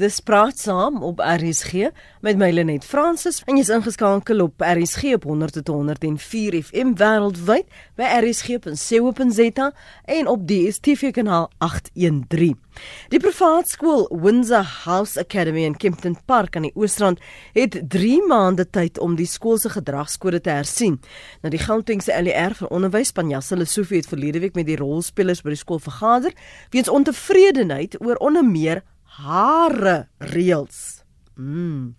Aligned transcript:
Dis 0.00 0.22
praat 0.24 0.56
saam 0.56 1.02
op 1.04 1.18
RSG 1.20 1.90
met 2.24 2.38
my 2.40 2.46
Lenet 2.54 2.86
Fransis 2.88 3.42
en 3.44 3.58
jy's 3.58 3.68
ingeskakel 3.68 4.40
op 4.40 4.62
RSG 4.64 5.10
op 5.18 5.26
100.104 5.28 6.54
FM 6.70 6.94
wêreldwyd 6.96 7.66
by 8.00 8.06
rsg.co.za 8.22 9.66
en 10.16 10.30
op 10.32 10.46
die 10.48 10.62
DStv 10.70 11.10
kanaal 11.18 11.50
813. 11.60 12.56
Die 13.12 13.20
privaat 13.20 13.68
skool 13.68 14.06
Windsor 14.22 14.64
House 14.86 15.20
Academy 15.20 15.66
in 15.68 15.76
Kempton 15.76 16.16
Park 16.24 16.56
aan 16.56 16.70
die 16.70 16.72
Oosrand 16.74 17.20
het 17.52 17.76
3 17.92 18.22
maande 18.30 18.64
tyd 18.70 18.96
om 19.04 19.18
die 19.20 19.28
skool 19.28 19.60
se 19.60 19.68
gedragskode 19.74 20.40
te 20.40 20.54
hersien. 20.54 20.96
Nou 21.42 21.52
die 21.52 21.60
Gautengse 21.60 22.16
LER 22.22 22.56
vir 22.56 22.72
onderwys 22.72 23.12
Panjasa 23.12 23.58
Lesofie 23.60 24.00
het 24.00 24.08
verlede 24.08 24.40
week 24.46 24.56
met 24.56 24.70
die 24.70 24.80
rolspelers 24.80 25.44
by 25.44 25.52
die 25.52 25.60
skool 25.60 25.82
vergader 25.90 26.32
weens 26.72 26.88
ontevredenheid 26.88 28.00
oor 28.00 28.16
onder 28.16 28.48
meer 28.48 28.80
hare 29.18 30.08
reëls. 30.18 31.00
Mm. 31.40 31.94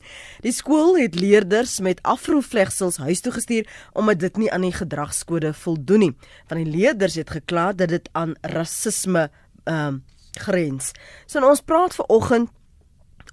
Die 0.46 0.54
skool 0.54 1.00
het 1.00 1.16
leerders 1.18 1.80
met 1.82 2.02
afrovlegsels 2.06 3.00
huis 3.02 3.24
toe 3.26 3.34
gestuur 3.34 3.68
omdat 3.98 4.20
dit 4.22 4.38
nie 4.38 4.52
aan 4.54 4.68
die 4.68 4.76
gedragskode 4.76 5.54
voldoen 5.58 6.06
nie. 6.06 6.14
Van 6.48 6.62
die 6.62 6.70
leerders 6.70 7.18
het 7.18 7.34
gekla 7.34 7.72
dat 7.74 7.90
dit 7.90 8.10
aan 8.14 8.36
rasisme 8.42 9.30
ehm 9.64 9.88
um, 9.88 10.04
grens. 10.32 10.94
So 11.28 11.44
ons 11.44 11.60
praat 11.60 11.92
ver 11.98 12.08
oggend 12.08 12.50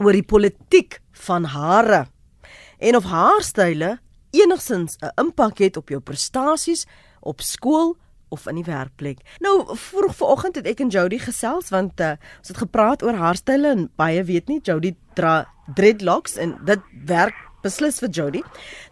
oor 0.02 0.12
die 0.12 0.26
politiek 0.26 0.98
van 1.26 1.44
hare 1.46 2.08
en 2.78 2.96
of 2.98 3.06
haarstyle 3.06 3.98
enigsins 4.34 4.98
'n 4.98 5.12
impak 5.22 5.58
het 5.58 5.76
op 5.76 5.88
jou 5.88 6.00
prestasies 6.00 6.86
op 7.20 7.40
skool 7.40 7.96
of 8.34 8.46
in 8.46 8.60
die 8.60 8.66
werkplek. 8.66 9.20
Nou 9.44 9.76
vroeg 9.76 10.14
vanoggend 10.16 10.60
het 10.60 10.66
ek 10.66 10.80
en 10.84 10.92
Jody 10.92 11.18
gesels 11.22 11.72
want 11.74 12.00
uh, 12.00 12.16
ons 12.38 12.52
het 12.52 12.62
gepraat 12.64 13.02
oor 13.02 13.18
haarstyle 13.18 13.74
en 13.74 13.88
baie 14.00 14.24
weet 14.24 14.48
nie 14.48 14.60
Jody 14.62 14.94
dra 15.18 15.42
dreadlocks 15.74 16.38
en 16.40 16.56
dit 16.64 16.80
werk 17.06 17.36
beslis 17.62 17.98
vir 18.02 18.10
Jody. 18.14 18.42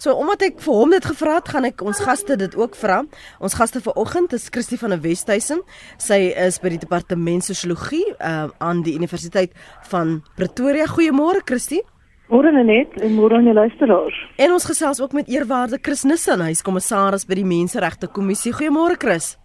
So 0.02 0.14
omdat 0.18 0.42
ek 0.48 0.60
vir 0.64 0.78
hom 0.80 0.94
dit 0.94 1.06
gevra 1.06 1.38
het, 1.38 1.50
gaan 1.54 1.68
ek 1.68 1.82
ons 1.86 2.02
gaste 2.02 2.36
dit 2.38 2.56
ook 2.58 2.76
vra. 2.78 3.02
Ons 3.38 3.56
gaste 3.58 3.82
vanoggend 3.84 4.34
is 4.36 4.48
Christie 4.52 4.78
van 4.80 4.94
der 4.94 5.02
Westhuizen. 5.04 5.62
Sy 6.02 6.18
is 6.34 6.60
by 6.62 6.74
die 6.74 6.82
departement 6.82 7.46
sosiologie 7.46 8.04
uh, 8.18 8.48
aan 8.58 8.82
die 8.86 8.96
Universiteit 8.98 9.54
van 9.90 10.20
Pretoria. 10.38 10.88
Goeiemôre 10.90 11.44
Christie. 11.46 11.82
Môre 12.26 12.50
net 12.50 12.96
en 13.06 13.12
môre 13.14 13.36
aan 13.38 13.46
die 13.46 13.54
luisteraars. 13.54 14.16
En 14.42 14.50
ons 14.56 14.64
gesels 14.66 15.00
ook 15.00 15.12
met 15.14 15.28
eerwaarde 15.30 15.78
Chris 15.82 16.02
Nissen, 16.02 16.40
hy 16.42 16.50
is 16.50 16.62
kommissaris 16.66 17.22
by 17.28 17.36
die 17.38 17.46
Menseregte 17.46 18.08
Kommissie. 18.10 18.50
Goeiemôre 18.56 18.98
Chris. 18.98 19.36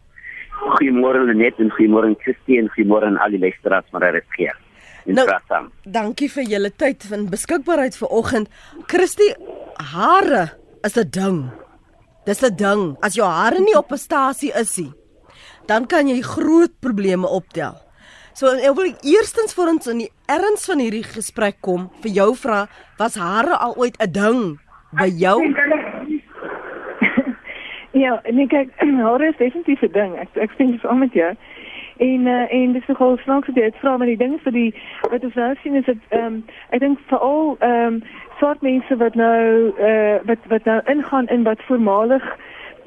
Goeiemôre 0.61 1.21
Lenet 1.27 1.59
en 1.61 1.69
goeiemôre 1.75 2.09
Christie 2.23 2.57
en 2.57 2.71
goeiemôre 2.73 3.05
aan 3.05 3.19
al 3.21 3.37
die 3.37 3.41
luisteraars 3.41 3.85
maar 3.93 4.07
daar 4.07 4.17
is 4.17 4.25
geer. 4.33 4.57
Nou, 5.05 5.25
dankie 5.85 6.29
vir 6.29 6.49
julle 6.49 6.71
tyd 6.73 7.05
en 7.13 7.29
beskikbaarheid 7.29 7.95
vir 7.97 8.11
oggend. 8.17 8.49
Christie, 8.89 9.29
hare 9.93 10.49
is 10.83 10.97
'n 10.97 11.09
ding. 11.09 11.51
Dis 12.25 12.43
'n 12.43 12.55
ding. 12.55 12.97
As 13.01 13.13
jou 13.13 13.25
hare 13.25 13.59
nie 13.59 13.77
op 13.77 13.91
'n 13.91 13.97
stasie 13.97 14.51
is 14.53 14.77
nie, 14.77 14.93
dan 15.67 15.85
kan 15.85 16.07
jy 16.07 16.21
groot 16.21 16.79
probleme 16.79 17.27
optel. 17.27 17.77
So 18.33 18.47
ek 18.47 18.75
wil 18.77 18.93
eerstens 19.03 19.51
vir 19.57 19.69
ons 19.73 19.89
in 19.91 20.05
die 20.05 20.11
erns 20.31 20.63
van 20.69 20.79
hierdie 20.79 21.03
gesprek 21.03 21.57
kom 21.65 21.89
vir 22.03 22.13
jou 22.15 22.29
vra, 22.39 22.63
was 22.99 23.17
hare 23.19 23.57
al 23.59 23.75
ooit 23.75 23.97
'n 23.99 24.11
ding 24.11 24.59
by 24.95 25.09
jou? 25.11 25.39
ja, 28.03 28.21
nee 28.31 28.47
kyk, 28.47 28.71
hare 29.07 29.27
is 29.27 29.37
definitief 29.37 29.83
'n 29.83 29.91
ding. 29.91 30.15
Ek 30.15 30.29
ek 30.35 30.51
sien 30.57 30.71
dit 30.71 30.81
saam 30.81 30.99
met 30.99 31.13
jou. 31.13 31.35
En 31.99 32.25
uh, 32.25 32.53
en 32.53 32.73
dis 32.73 32.87
nogal 32.87 33.17
snaaks 33.17 33.47
dat 33.47 33.55
jy 33.55 33.69
dit 33.69 33.81
vra, 33.83 33.97
maar 33.97 34.07
die 34.07 34.17
ding 34.17 34.39
vir 34.41 34.51
die 34.51 34.73
wat 35.11 35.23
ons 35.23 35.35
nou 35.35 35.53
sien 35.61 35.75
is 35.75 35.85
dit 35.85 36.01
ehm 36.09 36.25
um, 36.25 36.43
ek 36.71 36.79
dink 36.79 36.99
veral 37.11 37.57
ehm 37.59 37.87
um, 37.87 38.03
swart 38.39 38.61
mense 38.61 38.97
wat 38.97 39.15
nou 39.15 39.75
eh 39.77 39.91
uh, 39.91 40.17
wat 40.25 40.39
wat 40.47 40.65
nou 40.65 40.79
ingaan 40.87 41.27
in 41.27 41.43
wat 41.43 41.59
voormalig 41.67 42.23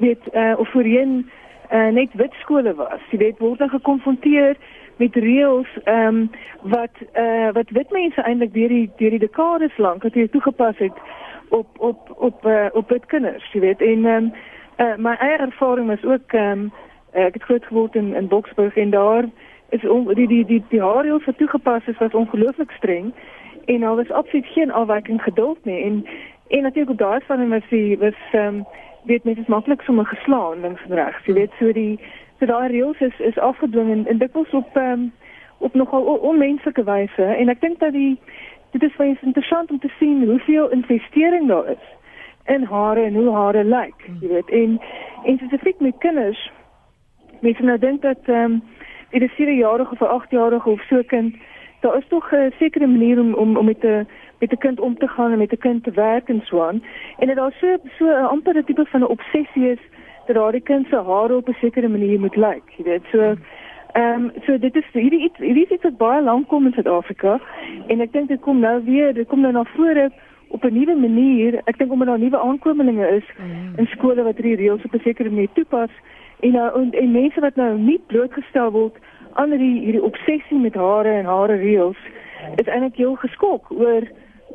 weet 0.01 0.23
eh 0.33 0.41
uh, 0.41 0.59
of 0.59 0.67
voorheen 0.73 1.29
uh, 1.71 1.89
net 1.93 2.09
wit 2.13 2.33
skole 2.41 2.73
was. 2.75 3.01
Jy 3.11 3.17
weet 3.17 3.39
word 3.39 3.59
dan 3.59 3.69
gekonfronteer 3.69 4.57
met 4.97 5.15
reëls 5.15 5.67
ehm 5.83 6.07
um, 6.07 6.31
wat 6.61 6.95
eh 7.11 7.23
uh, 7.23 7.51
wat 7.53 7.69
wit 7.69 7.91
mense 7.91 8.21
eintlik 8.21 8.53
deur 8.53 8.67
die 8.67 8.91
deur 8.95 9.09
die 9.09 9.19
dekades 9.19 9.77
lank 9.77 10.03
het 10.03 10.13
hier 10.13 10.29
toegepas 10.29 10.77
het 10.77 10.97
op 11.49 11.67
op 11.77 12.15
op 12.17 12.45
uh, 12.45 12.65
op 12.73 12.89
wit 12.89 13.05
kinders, 13.05 13.51
jy 13.51 13.59
weet. 13.59 13.81
En 13.81 14.05
ehm 14.05 14.23
um, 14.23 14.33
uh, 14.77 14.95
my 14.97 15.15
eie 15.19 15.37
ervaring 15.37 15.91
is 15.91 16.03
ook 16.03 16.31
ehm 16.31 16.51
um, 16.51 16.71
ek 17.11 17.33
het 17.33 17.43
groot 17.43 17.65
geword 17.65 17.95
in 17.95 18.13
in 18.15 18.27
Boksburg 18.27 18.75
en 18.77 18.89
daar 18.89 19.25
is 19.69 19.87
on, 19.87 20.13
die 20.13 20.27
die 20.27 20.45
die 20.45 20.63
die 20.69 20.81
reëls 20.81 21.25
wat 21.25 21.37
toegepas 21.37 21.87
is 21.87 21.97
was 21.97 22.13
ongelooflik 22.13 22.71
streng 22.71 23.13
en 23.65 23.79
daar 23.79 23.95
was 23.95 24.11
absoluut 24.11 24.45
geen 24.45 24.71
afwyking 24.71 25.21
geduld 25.21 25.65
nie 25.65 25.83
en 25.83 26.05
en 26.47 26.61
natuurlik 26.61 26.91
op 26.91 26.97
daai 26.97 27.19
van 27.25 27.49
was 27.49 27.69
die 27.69 27.97
was 27.97 28.19
ehm 28.31 28.47
um, 28.47 28.65
weet 29.03 29.23
mense 29.23 29.41
is 29.41 29.47
maklik 29.47 29.81
sommer 29.81 30.05
geslaan 30.05 30.61
links 30.61 30.81
en 30.89 30.95
regs, 30.95 31.25
jy 31.25 31.33
weet 31.33 31.51
so 31.59 31.71
die 31.71 31.99
So 32.39 32.45
daai 32.45 32.67
reëls 32.67 32.99
is 32.99 33.19
is 33.19 33.37
afgedwing 33.37 33.91
en, 33.91 34.07
en 34.07 34.17
dikwels 34.17 34.51
op 34.53 34.75
um, 34.75 35.11
op 35.57 35.73
nogal 35.73 36.03
onmenslike 36.03 36.83
wyse 36.83 37.23
en 37.23 37.49
ek 37.49 37.61
dink 37.61 37.79
dat 37.79 37.93
die 37.93 38.19
dit 38.71 38.83
is 38.83 38.95
baie 38.95 39.17
interessant 39.21 39.71
om 39.71 39.79
te 39.79 39.91
sien 39.99 40.25
hoeveel 40.27 40.69
investering 40.69 41.47
daar 41.47 41.69
is 41.71 41.85
in 42.45 42.63
hare 42.63 43.01
en 43.03 43.15
hoe 43.15 43.31
hare 43.33 43.63
lyk, 43.63 44.03
jy 44.21 44.27
weet. 44.27 44.49
En 44.49 44.79
en 45.25 45.37
spesifiek 45.37 45.79
met 45.79 45.97
kinders 45.97 46.51
mense 47.41 47.63
nou 47.63 47.77
dink 47.79 48.01
dat 48.01 48.27
ehm 48.27 48.51
um, 48.51 48.61
dit 49.11 49.21
is 49.21 49.35
4 49.37 49.53
jarige 49.53 49.91
of 49.91 50.01
8 50.01 50.31
jarige 50.31 50.69
of 50.69 50.81
so 50.89 51.01
kind 51.07 51.35
daar 51.81 51.97
is 51.97 52.07
tog 52.07 52.31
'n 52.31 52.53
sekere 52.59 52.87
manier 52.87 53.19
om 53.19 53.33
om 53.33 53.57
om 53.57 53.65
met 53.65 53.83
'n 53.83 54.07
met 54.39 54.51
'n 54.51 54.57
kind 54.57 54.79
om 54.79 54.97
te 54.97 55.07
gaan 55.07 55.31
en 55.31 55.37
met 55.37 55.51
'n 55.51 55.57
kind 55.57 55.83
te 55.83 55.91
werk 55.91 56.29
en 56.29 56.41
so 56.43 56.61
aan. 56.61 56.83
En 57.19 57.27
dit 57.27 57.35
daar 57.35 57.55
so 57.59 57.77
so 57.97 58.05
'n 58.05 58.27
amper 58.33 58.57
'n 58.57 58.63
tipe 58.63 58.85
van 58.85 59.01
'n 59.01 59.13
obsessie 59.15 59.71
is 59.71 59.79
dat 60.25 60.35
daardie 60.35 60.61
kind 60.61 60.87
se 60.87 60.95
hare 60.95 61.35
op 61.35 61.49
'n 61.49 61.57
sekere 61.59 61.87
manier 61.87 62.19
moet 62.19 62.35
lyk, 62.35 62.63
jy 62.77 62.83
weet. 62.83 63.03
So 63.11 63.35
ehm 63.93 64.23
um, 64.23 64.31
so 64.45 64.57
dit 64.57 64.75
is 64.75 64.87
hierdie 64.91 65.23
iets 65.23 65.37
hierdie 65.37 65.67
iets 65.69 65.83
wat 65.83 65.97
baie 65.97 66.21
lank 66.21 66.47
kom 66.47 66.65
in 66.65 66.73
Suid-Afrika 66.73 67.39
en 67.87 68.01
ek 68.01 68.11
dink 68.11 68.27
dit 68.27 68.41
kom 68.41 68.59
nou 68.59 68.83
weer, 68.83 69.13
dit 69.13 69.27
kom 69.27 69.41
nou 69.41 69.51
na 69.51 69.63
vore 69.63 70.11
op 70.47 70.63
'n 70.63 70.73
nuwe 70.73 70.95
manier. 70.95 71.61
Ek 71.65 71.77
dink 71.77 71.91
omdat 71.91 72.07
daar 72.07 72.19
nuwe 72.19 72.39
aankomelinge 72.39 73.07
is 73.07 73.27
mm. 73.37 73.73
in 73.77 73.85
skole 73.85 74.23
wat 74.23 74.37
hierdie 74.37 74.55
reëls 74.55 74.83
op 74.83 74.93
'n 74.93 74.99
sekere 74.99 75.29
manier 75.29 75.49
toepas 75.53 75.91
en 76.39 76.51
nou 76.51 76.81
en, 76.81 76.91
en 76.91 77.11
mense 77.11 77.39
wat 77.39 77.55
nou 77.55 77.77
nie 77.77 77.99
blootgestel 78.07 78.71
word 78.71 78.95
aan 79.33 79.51
hierdie 79.51 79.79
hierdie 79.85 80.03
obsessie 80.03 80.57
met 80.59 80.75
hare 80.75 81.11
en 81.19 81.25
hare 81.25 81.55
reëls 81.55 81.99
is 82.55 82.67
eintlik 82.67 82.95
heel 82.95 83.15
geskok 83.15 83.71
oor 83.71 84.07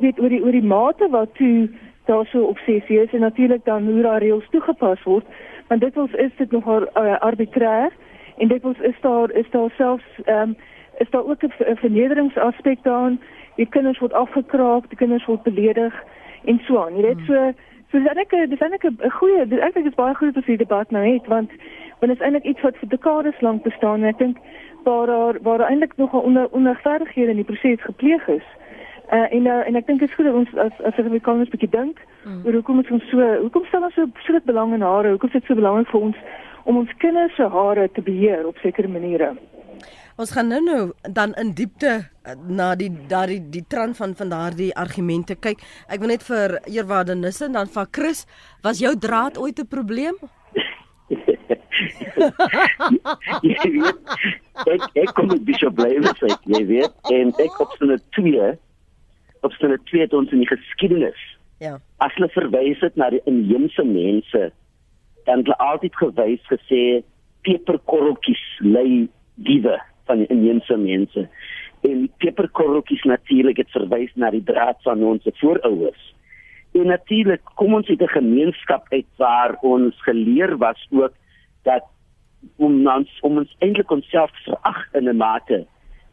weet 0.03 0.19
oor 0.19 0.29
die 0.29 0.41
oor 0.43 0.55
die 0.57 0.69
mate 0.73 1.09
wat 1.13 1.33
toe 1.39 1.69
daar 2.09 2.25
so 2.31 2.49
obsessie 2.49 2.99
is 3.01 3.13
en 3.13 3.25
natuurlik 3.25 3.65
dan 3.65 3.85
hoe 3.89 4.01
daai 4.01 4.19
reëls 4.25 4.49
toegepas 4.55 5.03
word 5.03 5.25
want 5.71 5.81
dit 5.81 5.97
ons 5.97 6.13
is 6.19 6.31
dit 6.35 6.51
nogal 6.51 6.83
uh, 6.83 7.17
arbitrair 7.23 7.93
en 8.43 8.47
dit 8.47 8.65
ons 8.67 8.79
is 8.79 8.97
daar 9.01 9.31
is 9.31 9.49
daar 9.55 9.71
selfs 9.77 10.09
ehm 10.23 10.49
um, 10.49 10.55
is 11.03 11.09
daar 11.09 11.25
ook 11.25 11.43
'n 11.43 11.75
vernederingsaspek 11.83 12.83
daarin. 12.83 13.21
Die 13.55 13.69
kinders 13.69 13.99
word 13.99 14.13
afgekraak 14.13 14.89
die 14.89 14.97
kinders 14.97 15.25
word 15.25 15.43
beledig 15.43 16.03
en 16.45 16.59
so 16.65 16.83
aan. 16.83 16.95
Jy 16.95 17.01
weet 17.01 17.23
so 17.27 17.53
so 17.91 17.97
dis 17.99 18.07
eintlik 18.07 18.49
dis 18.49 18.59
eintlik 18.59 18.83
'n 18.83 19.09
goeie 19.19 19.47
dis 19.47 19.59
eintlik 19.59 19.85
is 19.85 20.01
baie 20.03 20.15
goed 20.15 20.37
as 20.37 20.45
jy 20.45 20.57
debat 20.57 20.91
nou 20.91 21.05
het 21.13 21.25
want 21.27 21.49
want 21.99 22.11
dit 22.11 22.19
is 22.19 22.25
eintlik 22.25 22.43
iets 22.43 22.61
wat 22.61 22.77
vir 22.77 22.89
dekades 22.89 23.41
lank 23.41 23.63
bestaan 23.63 24.03
en 24.03 24.09
ek 24.09 24.17
dink 24.17 24.37
waar 24.83 25.07
daar 25.07 25.35
waar 25.41 25.57
daar 25.57 25.69
eintlik 25.69 25.97
nogal 25.97 26.21
onder 26.21 26.47
onregverdighede 26.51 27.29
in 27.29 27.41
die 27.41 27.49
proses 27.51 27.81
gepleeg 27.81 28.27
is 28.27 28.47
Uh, 29.11 29.33
en 29.35 29.45
uh, 29.45 29.67
en 29.67 29.75
ek 29.75 29.87
dink 29.89 29.99
dit 29.99 30.07
is 30.07 30.15
goed 30.15 30.27
dat 30.29 30.35
ons 30.39 30.51
as 30.55 30.77
as 30.87 30.93
Suid-Afrikaners 30.95 31.49
bietjie 31.51 31.67
dink 31.73 31.97
mm. 32.23 32.45
oor 32.45 32.55
hoekom 32.55 32.77
ons 32.79 33.07
so 33.11 33.25
hoekom 33.41 33.65
stel 33.67 33.83
ons 33.83 33.97
so 33.97 34.07
groot 34.23 34.45
belang 34.47 34.71
in 34.77 34.85
hare? 34.87 35.11
Hoekom 35.11 35.33
is 35.33 35.35
dit 35.35 35.49
so 35.49 35.59
belangrik 35.59 35.91
vir 35.91 36.05
ons 36.07 36.19
om 36.63 36.79
ons 36.79 36.93
kinders 37.03 37.35
se 37.35 37.43
hare 37.55 37.89
te 37.91 38.01
beheer 38.05 38.47
op 38.47 38.61
sekere 38.63 38.87
maniere? 38.87 39.33
Ons 40.15 40.31
gaan 40.31 40.47
nou 40.47 40.61
nou 40.63 40.95
dan 41.19 41.35
in 41.43 41.51
diepte 41.59 41.91
eh, 41.91 42.37
na 42.47 42.71
die 42.79 42.87
daardie 43.11 43.41
die, 43.41 43.51
die 43.57 43.65
trant 43.67 43.99
van 43.99 44.15
van 44.15 44.31
daardie 44.31 44.71
argumente 44.79 45.35
kyk. 45.35 45.59
Ek 45.91 45.99
wil 45.99 46.15
net 46.15 46.23
vir 46.31 46.55
eerwaarde 46.71 47.19
Nisse 47.19 47.49
en 47.49 47.59
dan 47.59 47.67
van 47.75 47.91
Chris, 47.91 48.23
was 48.63 48.79
jou 48.79 48.95
draad 48.95 49.35
ooit 49.35 49.59
'n 49.59 49.67
probleem? 49.67 50.15
jy 53.51 53.63
weet, 53.75 53.99
ek 54.63 54.81
ek 55.03 55.15
kom 55.19 55.27
met 55.35 55.43
Bishop 55.43 55.75
Blywes 55.75 56.19
uit, 56.23 56.41
jy 56.45 56.65
weet, 56.75 56.93
en 57.11 57.35
ek 57.35 57.59
op 57.59 57.75
so 57.75 57.91
'n 57.91 57.99
2 58.15 58.55
Opstel 59.41 59.77
2 59.83 60.01
het 60.01 60.13
ons 60.13 60.31
in 60.31 60.43
die 60.43 60.49
geskiedenis. 60.49 61.21
Ja. 61.61 61.79
As 61.97 62.13
hulle 62.17 62.29
verwys 62.33 62.79
het 62.81 62.95
na 62.97 63.09
die 63.13 63.21
inheemse 63.29 63.83
mense, 63.85 64.51
dan 65.25 65.41
het 65.41 65.49
hulle 65.49 65.57
altyd 65.57 65.95
gewys 65.95 66.45
gesê 66.49 66.81
peperkorreltjies 67.45 68.43
lei 68.65 69.09
diewe 69.35 69.77
van 70.09 70.23
die 70.23 70.29
inheemse 70.33 70.77
mense. 70.77 71.27
En 71.89 72.09
peperkorreltjies 72.21 73.05
natuurlik 73.09 73.61
het 73.61 73.73
verwys 73.73 74.13
na 74.15 74.29
die 74.33 74.43
draad 74.45 74.81
van 74.85 75.03
ons 75.03 75.25
voorouers. 75.41 76.03
En 76.77 76.87
natuurlik 76.87 77.41
kom 77.59 77.73
ons 77.73 77.89
uit 77.89 78.01
'n 78.01 78.17
gemeenskap 78.17 78.85
uit 78.89 79.09
waar 79.17 79.57
ons 79.61 79.95
geleer 80.03 80.57
was 80.57 80.87
ook 80.91 81.13
dat 81.63 81.83
om 82.57 82.87
ons 82.87 83.19
om 83.21 83.37
ons 83.37 83.55
eintlik 83.59 83.91
onsself 83.91 84.31
verag 84.43 84.93
in 84.93 85.09
'n 85.09 85.17
mate 85.17 85.65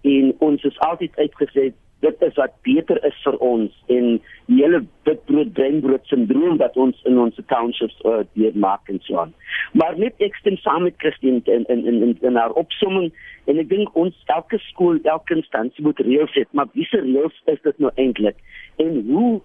en 0.03 0.35
ons 0.39 0.63
is 0.63 0.79
altyd 0.79 1.17
uitgesê 1.17 1.73
dit 2.01 2.23
is 2.23 2.35
wat 2.39 2.55
beter 2.63 2.99
is 3.07 3.17
vir 3.25 3.37
ons 3.43 3.75
en 3.95 4.07
die 4.47 4.59
hele 4.61 4.81
witbrood 5.09 5.53
breinbrood 5.57 6.07
sindroom 6.11 6.59
wat 6.63 6.77
ons 6.79 7.01
in 7.11 7.19
ons 7.19 7.39
townships 7.51 7.97
uh, 8.07 8.21
deurmaak 8.39 8.93
en 8.93 9.01
so 9.07 9.19
aan. 9.23 9.35
Maar 9.79 9.99
net 9.99 10.23
ek 10.23 10.39
stem 10.39 10.59
saam 10.63 10.87
met 10.87 10.99
Christine 11.03 11.43
in 11.45 11.67
in 11.67 11.85
in 11.91 12.03
in, 12.07 12.17
in 12.31 12.39
haar 12.39 12.55
opsomming 12.63 13.11
en 13.51 13.63
ek 13.63 13.71
dink 13.73 13.95
ons 13.99 14.17
elke 14.35 14.61
skool, 14.69 15.01
elke 15.11 15.39
instansie 15.41 15.85
moet 15.85 16.01
reëls 16.07 16.35
hê, 16.39 16.47
maar 16.53 16.71
wiese 16.79 17.03
reëls 17.03 17.43
is 17.51 17.63
dit 17.67 17.83
nou 17.83 17.91
eintlik? 17.97 18.39
En 18.79 19.01
hoe 19.11 19.41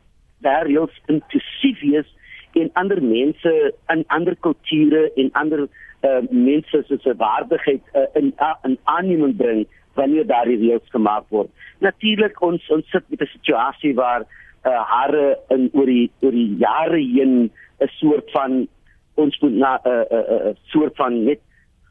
daar 0.46 0.68
reëls 0.70 1.02
inklusief 1.08 1.82
is 1.82 2.10
in 2.54 2.70
ander 2.78 3.02
mense, 3.02 3.52
in 3.90 4.04
ander 4.14 4.36
kulture 4.46 5.08
en 5.18 5.32
ander 5.40 5.66
uh, 6.04 6.22
mense 6.30 6.84
se 6.88 7.16
waardigheid 7.18 7.82
uh, 7.96 8.06
in 8.20 8.34
uh, 8.38 8.54
in 8.68 8.78
aanneming 8.84 9.36
bring 9.38 9.66
wanneer 9.94 10.28
daar 10.28 10.48
reëls 10.48 10.90
gemaak 10.90 11.26
word. 11.30 11.50
Natuurlik 11.80 12.42
ons 12.42 12.70
ons 12.70 12.90
sit 12.90 13.04
met 13.10 13.22
'n 13.22 13.34
situasie 13.34 13.94
waar 13.96 14.26
uh, 14.66 14.82
hare 14.96 15.40
in 15.50 15.70
oor 15.74 15.86
die 15.86 16.12
oor 16.22 16.32
die 16.32 16.56
jare 16.58 17.00
heen 17.00 17.52
'n 17.80 17.90
soort 18.00 18.32
van 18.32 18.68
ons 19.16 19.40
moet 19.40 19.54
na 19.54 19.80
'n 19.84 19.90
uh, 19.90 20.06
uh, 20.12 20.48
uh, 20.48 20.56
soort 20.72 20.96
van 20.96 21.24
net 21.24 21.40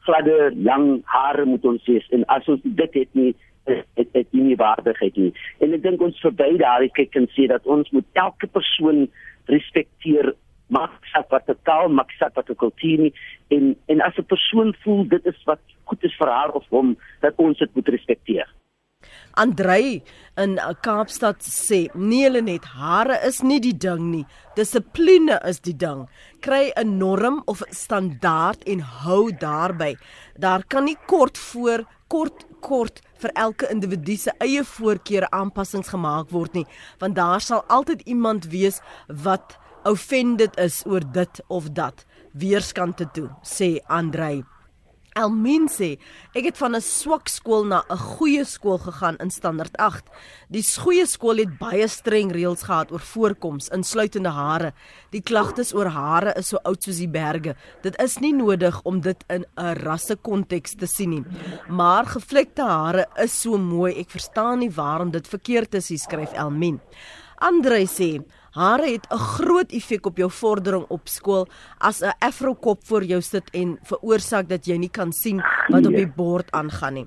gladde 0.00 0.52
lang 0.56 1.02
hare 1.04 1.44
moet 1.44 1.64
ons 1.64 1.82
hê 1.86 2.02
en 2.10 2.24
as 2.26 2.48
ons 2.48 2.60
dit 2.64 2.94
het 2.94 3.08
nie 3.12 3.34
dit 3.64 4.12
dit 4.12 4.32
nie 4.32 4.56
waardigheid 4.56 5.16
nie. 5.16 5.32
En 5.62 5.72
ek 5.72 5.82
dink 5.82 6.02
ons 6.02 6.20
verby 6.24 6.56
daardie 6.58 6.90
kyk 6.90 7.14
en 7.20 7.28
sê 7.36 7.46
dat 7.46 7.66
ons 7.66 7.90
moet 7.90 8.06
elke 8.12 8.46
persoon 8.46 9.06
respekteer 9.50 10.34
maak 10.72 10.96
saak 11.12 11.28
wat 11.34 11.46
die 11.50 11.58
taal 11.68 11.92
maak 11.92 12.10
saak 12.18 12.34
wat 12.38 12.48
die 12.50 12.58
kultuur 12.64 13.04
nie. 13.06 13.12
En 13.54 13.76
en 13.92 14.00
as 14.08 14.18
'n 14.18 14.30
persoon 14.34 14.74
voel 14.84 15.04
dit 15.14 15.26
is 15.26 15.44
wat 15.44 15.60
goed 15.84 16.04
is 16.04 16.16
vir 16.18 16.28
haar 16.28 16.50
of 16.50 16.66
hom 16.70 16.96
dat 17.20 17.34
ons 17.36 17.58
dit 17.58 17.74
moet 17.74 17.88
respekteer. 17.88 18.48
Andrei 19.34 20.02
in 20.36 20.58
Kaapstad 20.80 21.42
sê 21.42 21.88
nee 21.94 22.24
hulle 22.24 22.42
net 22.42 22.64
hare 22.64 23.16
is 23.28 23.42
nie 23.42 23.60
die 23.60 23.76
ding 23.86 24.10
nie. 24.10 24.26
Dissipline 24.56 25.40
is 25.48 25.60
die 25.60 25.76
ding. 25.76 26.08
Kry 26.40 26.72
'n 26.76 26.98
norm 26.98 27.42
of 27.46 27.62
standaard 27.70 28.62
en 28.64 28.80
hou 28.80 29.32
daarby. 29.32 29.96
Daar 30.38 30.62
kan 30.68 30.84
nie 30.84 30.96
kort 31.06 31.38
voor 31.38 31.84
kort 32.12 32.44
kort 32.60 33.00
vir 33.22 33.32
elke 33.34 33.68
individu 33.72 34.16
se 34.20 34.32
eie 34.44 34.64
voorkeure 34.64 35.30
aanpassings 35.32 35.92
gemaak 35.94 36.30
word 36.36 36.58
nie 36.58 36.66
want 37.00 37.16
daar 37.16 37.40
sal 37.40 37.64
altyd 37.76 38.02
iemand 38.14 38.50
wees 38.52 38.80
wat 39.24 39.56
offended 39.84 40.58
is 40.58 40.82
oor 40.86 41.04
dit 41.12 41.42
of 41.48 41.70
dat 41.70 42.06
weerskante 42.32 43.08
toe 43.12 43.28
sê 43.42 43.78
Andrei 43.86 44.42
Elmin 45.12 45.66
sê 45.68 45.98
ek 46.32 46.46
het 46.48 46.56
van 46.56 46.74
'n 46.76 46.80
swak 46.80 47.28
skool 47.28 47.64
na 47.64 47.84
'n 47.90 47.98
goeie 47.98 48.44
skool 48.44 48.78
gegaan 48.78 49.16
in 49.20 49.30
standaard 49.30 49.76
8. 49.76 50.04
Die 50.48 50.62
goeie 50.62 51.06
skool 51.06 51.36
het 51.36 51.58
baie 51.58 51.88
streng 51.88 52.32
reëls 52.32 52.62
gehad 52.62 52.92
oor 52.92 53.00
voorkoms, 53.00 53.68
insluitende 53.68 54.30
hare. 54.30 54.72
Die 55.10 55.20
klagtes 55.20 55.74
oor 55.74 55.86
hare 55.88 56.32
is 56.36 56.48
so 56.48 56.56
oud 56.64 56.82
soos 56.82 56.96
die 56.96 57.08
berge. 57.08 57.56
Dit 57.82 58.00
is 58.00 58.18
nie 58.20 58.32
nodig 58.32 58.80
om 58.84 59.00
dit 59.00 59.24
in 59.28 59.44
'n 59.56 59.74
rasse 59.84 60.16
konteks 60.16 60.74
te 60.74 60.86
sien 60.86 61.10
nie. 61.10 61.24
Maar 61.68 62.06
gevlekte 62.06 62.62
hare 62.62 63.06
is 63.16 63.40
so 63.40 63.58
mooi. 63.58 63.98
Ek 63.98 64.10
verstaan 64.10 64.58
nie 64.58 64.70
waarom 64.70 65.10
dit 65.10 65.28
verkeerd 65.28 65.74
is, 65.74 65.88
skryf 66.02 66.32
Elmin. 66.32 66.80
Andre 67.38 67.86
sê 67.86 68.24
Hare 68.52 68.90
het 68.92 69.06
'n 69.10 69.16
groot 69.16 69.72
effek 69.72 70.06
op 70.06 70.16
jou 70.16 70.30
vordering 70.30 70.84
op 70.88 71.08
skool 71.08 71.46
as 71.78 72.00
'n 72.00 72.12
afrokop 72.18 72.84
voor 72.84 73.04
jou 73.04 73.20
sit 73.20 73.50
en 73.50 73.78
veroorsaak 73.82 74.48
dat 74.48 74.66
jy 74.66 74.76
nie 74.76 74.90
kan 74.90 75.12
sien 75.12 75.42
wat 75.68 75.86
op 75.86 75.94
die 75.94 76.12
bord 76.16 76.50
aangaan 76.50 76.94
nie. 76.94 77.06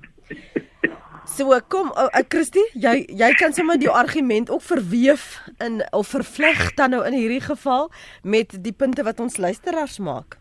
So 1.26 1.60
kom 1.68 1.92
uh, 1.98 2.04
uh, 2.04 2.24
Christy, 2.28 2.62
jy 2.74 3.06
jy 3.08 3.34
kan 3.34 3.54
sommer 3.54 3.78
die 3.78 3.90
argument 3.90 4.50
ook 4.50 4.62
verweef 4.62 5.42
in 5.58 5.82
of 5.92 6.08
vervleg 6.08 6.74
dan 6.74 6.90
nou 6.90 7.06
in 7.06 7.14
hierdie 7.14 7.42
geval 7.42 7.90
met 8.24 8.64
die 8.64 8.74
punte 8.74 9.04
wat 9.04 9.20
ons 9.20 9.38
luisteraars 9.38 10.00
maak. 10.00 10.38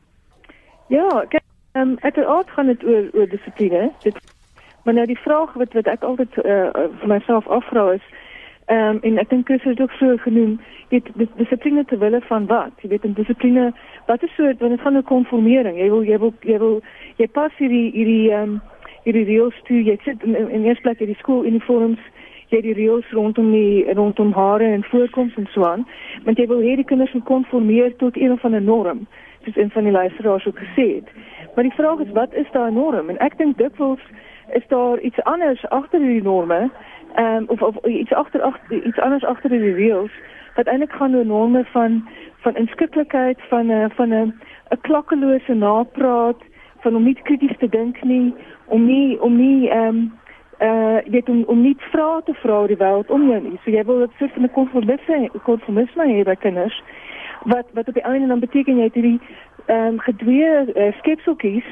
Ja, 0.89 1.25
kyk, 1.29 1.43
um, 1.73 1.97
ek 2.01 2.15
het 2.15 2.27
ook 2.27 2.51
gaan 2.51 2.67
dit 2.67 2.85
oor 2.85 3.09
oor 3.13 3.29
dissipline. 3.29 3.93
Dit 4.03 4.17
maar 4.85 4.95
nou 4.95 5.07
die 5.07 5.19
vraag 5.19 5.53
wat 5.53 5.73
wat 5.73 5.87
ek 5.87 6.03
altyd 6.03 6.37
uh, 6.45 6.69
vir 7.01 7.09
myself 7.09 7.49
afvra 7.49 7.93
is 7.93 8.05
Ehm 8.67 8.97
um, 8.97 8.99
en 9.03 9.19
ek 9.19 9.29
dink 9.29 9.47
Chris 9.47 9.63
het 9.63 9.81
ook 9.81 9.91
so 10.01 10.17
genoem, 10.17 10.61
dit 10.89 11.09
dissipline 11.37 11.85
te 11.85 11.99
wille 11.99 12.21
van 12.25 12.47
wat? 12.47 12.73
Jy 12.81 12.89
weet 12.89 13.05
'n 13.05 13.13
dissipline, 13.13 13.73
wat 14.07 14.23
is 14.23 14.35
so 14.35 14.53
wanneer 14.59 14.79
gaan 14.79 14.97
'n 14.97 15.03
konformering? 15.03 15.77
Jy 15.79 15.89
wil 15.91 16.05
jy 16.05 16.19
wil 16.19 16.33
jy 16.41 16.59
wil 16.59 16.81
jy 17.17 17.29
pas 17.29 17.53
hierdie 17.57 17.91
hierdie 17.93 18.31
ehm 18.33 18.43
um, 18.43 18.61
hierdie 19.05 19.25
reëls 19.25 19.61
toe. 19.69 19.83
Jy 19.85 19.99
sit 20.05 20.23
in, 20.23 20.35
in 20.51 20.65
eers 20.65 20.81
plek 20.81 20.99
hierdie 20.99 21.19
skooluniforms, 21.21 22.01
jy 22.49 22.61
die 22.61 22.75
reëls 22.75 23.11
rondom 23.13 23.53
die 23.53 23.85
rondom 23.93 24.33
hare 24.33 24.65
en 24.65 24.85
voorkoms 24.85 25.37
en 25.37 25.47
so 25.53 25.65
aan, 25.65 25.87
want 26.25 26.39
jy 26.39 26.47
wil 26.47 26.61
hê 26.65 26.77
die 26.77 26.89
kinders 26.89 27.13
moet 27.13 27.25
konformeer 27.25 27.97
tot 27.97 28.17
een 28.17 28.33
of 28.33 28.45
ander 28.45 28.63
norm. 28.63 29.07
Dis 29.45 29.57
een 29.57 29.71
van 29.71 29.85
die 29.85 29.93
luisteraars 29.93 30.47
ook 30.47 30.59
gesê 30.59 30.95
het. 30.95 31.09
Maar 31.55 31.65
die 31.65 31.77
vraag 31.77 31.99
is 31.99 32.13
wat 32.13 32.35
is 32.35 32.51
daai 32.53 32.73
norm? 32.73 33.11
En 33.11 33.19
ek 33.19 33.37
dink 33.39 33.59
dikwels 33.59 34.01
is 34.53 34.67
daar 34.69 35.01
iets 35.01 35.21
anders 35.23 35.69
agter 35.69 36.01
hierdie 36.01 36.23
norme 36.23 36.71
um, 37.19 37.45
of 37.49 37.63
of 37.63 37.85
iets 37.85 38.13
agter 38.13 38.43
agter 38.43 38.87
iets 38.87 38.99
anders 38.99 39.25
agter 39.25 39.51
die 39.51 39.75
reëls 39.75 40.13
wat 40.55 40.67
eintlik 40.67 40.93
gaan 40.93 41.17
oor 41.17 41.27
norme 41.27 41.65
van 41.65 42.09
van 42.43 42.57
inskikkelikheid 42.57 43.41
van 43.49 43.67
'n 43.67 43.91
van 43.91 44.09
'n 44.09 44.35
'n 44.71 44.81
klakkelose 44.81 45.55
napraat 45.55 46.43
van 46.81 46.97
om 46.97 47.05
nie 47.05 47.19
krities 47.23 47.57
te 47.59 47.69
dink 47.69 48.03
nie 48.03 48.35
om 48.65 48.85
nie 48.87 49.21
om 49.21 49.37
nie 49.37 49.71
ehm 49.71 49.89
um, 49.89 50.13
uh 50.61 50.99
dit 51.05 51.29
om 51.29 51.45
om 51.47 51.61
nie 51.61 51.77
vra 51.79 52.21
te 52.25 52.35
vra 52.35 52.61
oor 52.61 52.69
die 52.69 52.83
wêreld 52.83 53.11
om 53.11 53.29
jou 53.29 53.41
nie. 53.43 53.59
So 53.65 53.71
jy 53.71 53.85
wil 53.85 53.99
dit 53.99 54.11
so 54.19 54.41
'n 54.41 54.51
konformisme 54.51 55.31
konformisme 55.43 56.05
hê 56.05 56.25
by 56.25 56.35
kinders 56.35 56.83
wat 57.45 57.67
wat 57.73 57.89
op 57.89 57.95
die 57.95 58.03
einde 58.03 58.27
dan 58.27 58.41
beteken 58.41 58.77
jy 58.77 58.83
het 58.83 58.95
hierdie 58.95 59.21
ehm 59.67 59.87
um, 59.87 59.99
gedwee 59.99 60.75
uh, 60.77 60.93
skepseltjies 60.99 61.65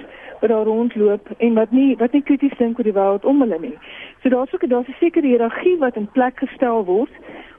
wat 0.43 0.50
daar 0.50 0.65
rondloop 0.65 1.29
en 1.39 1.55
wat 1.55 1.71
nie 1.71 1.97
wat 1.97 2.12
nie 2.12 2.23
krities 2.23 2.56
dink 2.59 2.79
oor 2.79 2.89
die 2.89 2.99
wêreld 2.99 3.25
om 3.25 3.41
hulle 3.41 3.59
nie. 3.61 3.77
So 4.23 4.29
daar's 4.29 4.55
ook 4.55 4.69
daar's 4.69 4.89
'n 4.89 4.99
sekere 4.99 5.27
hiërargie 5.27 5.79
wat 5.79 5.97
in 5.97 6.11
plek 6.12 6.39
gestel 6.39 6.85
word, 6.85 7.12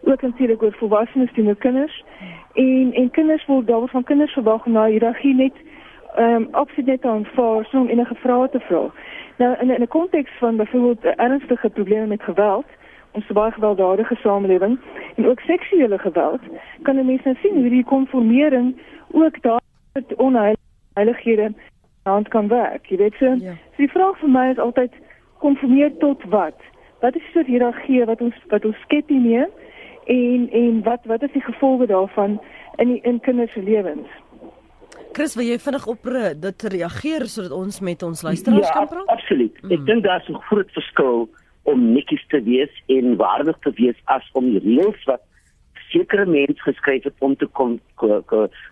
ook 0.03 0.21
natuurlik 0.21 0.61
oor 0.61 0.73
volwassenes 0.73 1.33
teenoor 1.33 1.55
kinders. 1.55 2.03
En 2.53 2.93
en 2.93 3.11
kinders 3.11 3.45
word 3.45 3.67
daar 3.67 3.87
van 3.87 4.03
kinders 4.03 4.33
verwag 4.33 4.65
om 4.65 4.71
na 4.71 4.85
hiërargie 4.85 5.35
net 5.35 5.55
ehm 6.15 6.35
um, 6.35 6.47
absoluut 6.51 6.85
net 6.85 7.05
aanvaar 7.05 7.65
sonder 7.65 7.91
enige 7.91 8.15
vrae 8.15 8.49
te 8.49 8.59
vra. 8.59 8.91
Nou 9.37 9.55
in 9.59 9.81
'n 9.81 9.87
konteks 9.87 10.31
van 10.39 10.55
byvoorbeeld 10.55 11.15
ernstige 11.15 11.69
probleme 11.69 12.05
met 12.07 12.23
geweld, 12.23 12.65
ons 13.11 13.27
baie 13.27 13.51
gewelddadige 13.51 14.15
samelewing 14.15 14.79
en 15.15 15.27
ook 15.27 15.39
seksuele 15.39 15.97
geweld, 15.97 16.41
kan 16.81 16.95
'n 16.95 17.05
mens 17.05 17.23
nou 17.23 17.35
sien 17.41 17.55
hoe 17.55 17.69
die 17.69 17.83
konformering 17.83 18.75
ook 19.11 19.41
daar 19.41 19.61
met 19.93 20.15
onheilighede 20.15 21.53
hand 22.03 22.27
kan 22.27 22.47
werk. 22.47 22.85
Jy 22.91 22.97
weet 22.97 23.15
so. 23.19 23.35
Ja. 23.39 23.55
So 23.75 23.83
die 23.85 23.91
vraag 23.91 24.19
vir 24.19 24.29
my 24.29 24.47
is 24.51 24.61
altyd 24.61 24.95
konformeer 25.43 25.91
tot 25.99 26.23
wat? 26.31 26.59
Wat 27.03 27.15
is 27.15 27.31
soort 27.33 27.47
hiërargie 27.51 28.03
wat 28.07 28.21
ons 28.21 28.35
wat 28.51 28.65
ons 28.65 28.79
skep 28.87 29.09
hiermee? 29.11 29.47
En 30.11 30.49
en 30.51 30.83
wat 30.83 31.05
wat 31.11 31.23
is 31.23 31.31
die 31.31 31.43
gevolge 31.43 31.87
daarvan 31.87 32.39
in 32.75 32.95
die 32.95 33.01
in 33.03 33.19
kinders 33.19 33.51
se 33.53 33.63
lewens? 33.63 34.07
Chris, 35.13 35.35
wil 35.37 35.45
jy 35.45 35.59
vinnig 35.61 35.85
op 35.87 36.07
dit 36.41 36.63
reageer 36.73 37.27
sodat 37.29 37.51
ons 37.53 37.79
met 37.79 38.03
ons 38.03 38.21
luisteraars 38.21 38.67
ja, 38.67 38.73
kan 38.73 38.87
praat? 38.87 39.07
Ja, 39.07 39.13
absoluut. 39.13 39.59
Mm. 39.61 39.71
Ek 39.71 39.85
dink 39.85 40.03
daar's 40.03 40.29
'n 40.29 40.41
groot 40.49 40.71
verskil 40.71 41.29
om 41.63 41.93
netjies 41.93 42.25
te 42.27 42.41
wees 42.43 42.73
en 42.87 43.15
waardig 43.15 43.57
te 43.61 43.71
wees 43.77 43.99
as 44.05 44.25
om 44.33 44.49
die 44.51 44.59
reëls 44.59 45.03
wat 45.05 45.21
sekere 45.93 46.25
mense 46.25 46.61
geskryf 46.65 47.03
het 47.03 47.13
om 47.19 47.35
te 47.35 47.45
kom 47.45 47.79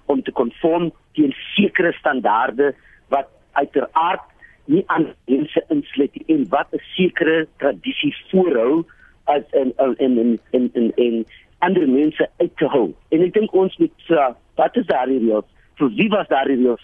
om 0.05 0.23
te 0.23 0.31
konform 0.31 0.91
teen 1.13 1.33
sekere 1.55 1.93
standaarde 1.99 2.73
wat 3.13 3.29
uiteraard 3.59 4.23
nie 4.71 4.83
aan 4.87 5.11
mense 5.27 5.63
insluit 5.73 6.17
en 6.27 6.45
wat 6.49 6.67
'n 6.71 6.83
sekere 6.95 7.47
tradisie 7.57 8.15
voorhou 8.31 8.83
as 9.25 9.43
in 9.51 9.73
in 9.97 10.17
in 10.19 10.39
in 10.51 10.69
in 10.73 10.91
in 10.95 11.25
ander 11.59 11.87
mense 11.87 12.29
uit 12.37 12.57
te 12.57 12.65
hou. 12.65 12.93
En 13.09 13.21
ek 13.21 13.33
dink 13.33 13.53
ons 13.53 13.77
moet 13.77 13.93
vra, 14.07 14.35
wat 14.55 14.75
is 14.75 14.85
daar 14.85 15.07
hier? 15.07 15.43
Vir 15.77 15.89
wie 15.89 16.09
was 16.09 16.27
daar 16.27 16.47
hier? 16.47 16.81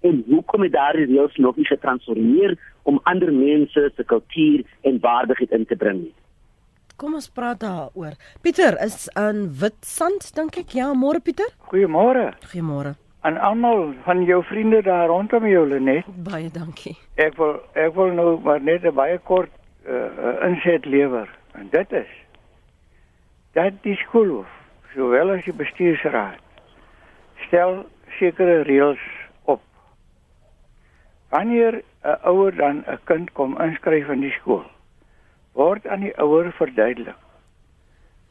En 0.00 0.24
hoe 0.28 0.42
kom 0.44 0.62
dit 0.62 0.72
daar 0.72 0.96
hier 0.96 1.30
nog 1.36 1.56
nie 1.56 1.66
getransformeer 1.66 2.56
om 2.82 3.00
ander 3.02 3.32
mense 3.32 3.90
se 3.96 4.04
kultuur 4.04 4.64
en 4.82 5.00
waardigheid 5.00 5.50
in 5.50 5.66
te 5.66 5.76
bring 5.76 6.02
nie? 6.02 6.14
Kom 6.96 7.14
ons 7.14 7.30
praat 7.30 7.60
daaroor. 7.60 8.14
Pieter 8.42 8.78
is 8.84 9.08
in 9.16 9.48
Witstrand 9.60 10.34
dink 10.34 10.56
ek. 10.56 10.74
Ja, 10.74 10.92
môre 10.94 11.20
Pieter. 11.20 11.50
Goeiemôre. 11.70 12.32
Goeiemôre 12.50 12.94
aan 13.22 13.38
almal 13.38 13.94
van 14.02 14.24
jou 14.24 14.42
vriende 14.44 14.82
daar 14.82 15.06
rondom 15.06 15.46
jou 15.46 15.66
Lenet. 15.68 16.04
Baie 16.24 16.50
dankie. 16.50 16.96
Ek 17.14 17.36
wil 17.38 17.60
ek 17.78 17.94
wil 17.94 18.12
nou 18.18 18.40
maar 18.42 18.60
net 18.60 18.84
'n 18.84 18.94
baie 18.94 19.18
kort 19.18 19.50
uh, 19.86 20.48
inset 20.48 20.84
lewer. 20.84 21.28
En 21.54 21.68
dit 21.70 21.92
is 21.92 22.12
dat 23.52 23.72
die 23.82 23.96
skool, 23.96 24.44
sowel 24.94 25.30
as 25.30 25.44
die 25.44 25.54
bestuursraad, 25.54 26.40
stel 27.46 27.84
sekere 28.18 28.62
reëls 28.62 29.02
op. 29.44 29.60
Wanneer 31.28 31.82
'n 32.04 32.18
ouer 32.22 32.56
dan 32.56 32.84
'n 32.86 32.98
kind 33.04 33.32
kom 33.32 33.60
inskryf 33.60 34.08
in 34.08 34.20
die 34.20 34.36
skool, 34.40 34.64
word 35.52 35.86
aan 35.86 36.00
die 36.00 36.16
ouer 36.18 36.52
verduidelik 36.52 37.20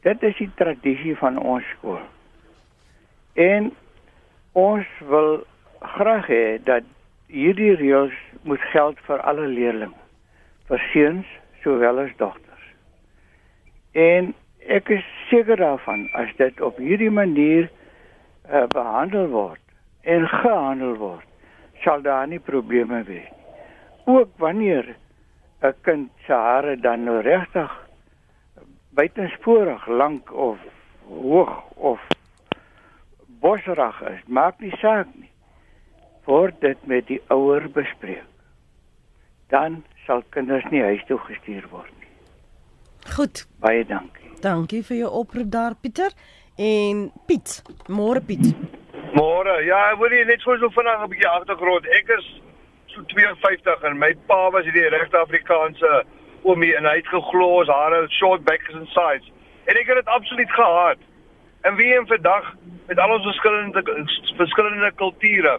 Dit 0.02 0.22
is 0.22 0.34
die 0.36 0.50
tradisie 0.58 1.14
van 1.16 1.38
ons 1.38 1.66
skool. 1.76 2.00
En 3.38 3.70
ons 4.52 4.86
wil 5.08 5.44
graag 5.80 6.26
hê 6.28 6.58
dat 6.64 6.84
hierdie 7.32 7.74
reëls 7.80 8.16
moet 8.42 8.60
geld 8.72 8.98
vir 9.06 9.20
alle 9.24 9.48
leerders, 9.48 9.96
vir 10.68 10.82
seuns 10.92 11.28
sowel 11.62 12.02
as 12.04 12.12
dogters. 12.20 12.66
En 13.92 14.32
ek 14.68 14.90
is 14.98 15.04
seker 15.30 15.56
daarvan 15.60 16.06
as 16.18 16.30
dit 16.38 16.60
op 16.60 16.78
hierdie 16.80 17.10
manier 17.10 17.68
uh, 17.68 18.66
behandel 18.72 19.28
word 19.32 19.60
en 20.02 20.26
gehandel 20.28 20.96
word, 21.00 21.28
sal 21.84 22.02
daar 22.04 22.28
nie 22.28 22.40
probleme 22.42 23.02
wees. 23.08 23.30
Ook 24.04 24.28
wanneer 24.38 24.96
'n 25.62 25.74
kind 25.82 26.10
se 26.26 26.32
hare 26.32 26.76
dan 26.76 27.04
nou 27.04 27.20
regtig 27.20 27.70
buitensporig 28.90 29.86
lank 29.86 30.32
of 30.32 30.58
hoog 31.08 31.62
of 31.74 32.00
bosrag 33.42 34.00
is, 34.14 34.20
maak 34.26 34.60
nie 34.62 34.72
saak 34.80 35.10
nie. 35.18 35.30
Word 36.24 36.60
dit 36.62 36.86
met 36.86 37.06
die 37.10 37.20
ouer 37.34 37.66
bespreek. 37.74 38.28
Dan 39.50 39.82
sal 40.06 40.22
kinders 40.34 40.64
nie 40.70 40.82
huis 40.82 41.02
toe 41.08 41.18
gestuur 41.26 41.66
word 41.70 41.90
nie. 41.98 42.10
Goed. 43.16 43.44
Baie 43.62 43.82
dankie. 43.86 44.30
Dankie 44.42 44.82
vir 44.86 45.02
jou 45.02 45.10
oproep 45.22 45.50
daar 45.50 45.74
Pieter 45.78 46.14
en 46.56 47.10
Piet. 47.26 47.60
Môre 47.88 48.22
Piet. 48.24 48.54
Môre. 49.14 49.58
Ja, 49.66 49.90
ek 49.92 50.00
wil 50.00 50.14
net 50.26 50.40
so 50.40 50.56
vanaand 50.78 51.04
'n 51.04 51.10
bietjie 51.12 51.28
agtergrond. 51.28 51.86
Ek 51.98 52.08
is 52.18 52.26
so 52.86 53.02
52 53.02 53.84
en 53.84 53.98
my 53.98 54.14
pa 54.26 54.50
was 54.50 54.64
hierdie 54.64 54.88
regte 54.88 55.18
Afrikaanse 55.18 56.04
oomie 56.44 56.74
en 56.76 56.84
hy 56.84 56.96
het 56.96 57.08
geglo 57.08 57.58
ons 57.60 57.68
hare 57.68 58.06
short 58.08 58.44
backs 58.44 58.74
and 58.74 58.88
sides. 58.88 59.30
En 59.64 59.76
ek 59.76 59.86
het 59.86 59.96
dit 59.96 60.06
absoluut 60.06 60.50
gehaat. 60.50 60.98
En 61.62 61.74
wie 61.74 61.94
en 61.98 62.06
vandag 62.06 62.54
met 62.86 62.98
al 62.98 63.10
ons 63.10 63.22
verskillende 63.22 63.82
verskillende 64.36 64.92
kulture. 64.94 65.58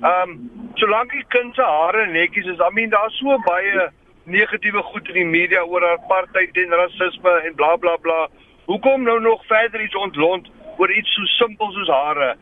Ehm 0.00 0.30
um, 0.30 0.50
solank 0.74 1.10
die 1.10 1.24
kind 1.28 1.54
se 1.54 1.62
hare 1.62 2.06
netjies 2.06 2.46
is, 2.46 2.58
I 2.58 2.70
mean 2.72 2.90
daar's 2.90 3.18
so 3.18 3.38
baie 3.46 3.88
negatiewe 4.24 4.82
goed 4.82 5.08
in 5.08 5.14
die 5.14 5.24
media 5.24 5.62
oor 5.62 5.86
apartheid 5.88 6.56
en 6.56 6.76
rasisme 6.80 7.32
en 7.46 7.54
bla 7.54 7.76
bla 7.76 7.96
bla. 7.96 8.28
Hoekom 8.64 9.02
nou 9.02 9.20
nog 9.20 9.46
verder 9.46 9.82
iets 9.82 9.96
ontlont 9.96 10.50
oor 10.76 10.90
iets 10.90 11.14
so 11.14 11.24
simpel 11.24 11.72
soos 11.72 11.88
hare? 11.88 12.34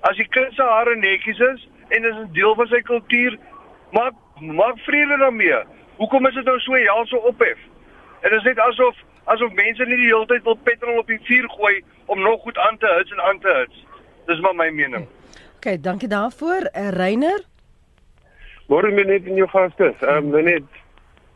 As 0.00 0.16
die 0.16 0.28
kind 0.28 0.54
se 0.54 0.62
hare 0.62 0.96
netjies 0.96 1.38
is 1.38 1.68
en 1.88 2.02
dit 2.02 2.10
is 2.12 2.18
'n 2.18 2.32
deel 2.32 2.54
van 2.54 2.66
sy 2.66 2.80
kultuur, 2.80 3.38
maak 3.92 4.14
maak 4.40 4.78
vrede 4.78 5.16
daarmee. 5.18 5.62
Hoekom 5.96 6.26
is 6.26 6.34
dit 6.34 6.44
nou 6.44 6.58
so 6.58 6.72
hel 6.72 7.06
so 7.06 7.16
ophef? 7.16 7.58
Dit 8.22 8.32
is 8.32 8.42
net 8.42 8.58
asof 8.58 8.96
asof 9.24 9.52
mense 9.52 9.84
nie 9.84 9.96
die 9.96 10.10
hele 10.10 10.26
tyd 10.26 10.42
wil 10.42 10.58
petrol 10.66 10.98
op 10.98 11.06
die 11.06 11.20
vuur 11.22 11.48
gooi 11.48 11.74
om 12.06 12.20
nog 12.20 12.40
goed 12.40 12.58
aan 12.58 12.78
te 12.78 12.94
hits 12.98 13.10
en 13.10 13.20
aan 13.20 13.40
te 13.40 13.54
hits. 13.58 13.86
Dis 14.26 14.40
maar 14.40 14.54
my 14.54 14.70
mening. 14.70 15.06
OK, 15.56 15.82
dankie 15.82 16.08
daarvoor. 16.08 16.70
Uh, 16.72 16.88
Reiner. 16.88 17.44
Môre 18.66 18.90
net 18.90 19.26
in 19.26 19.36
jou 19.36 19.48
gaste. 19.48 19.92
Ehm 20.00 20.34
um, 20.34 20.44
net 20.44 20.80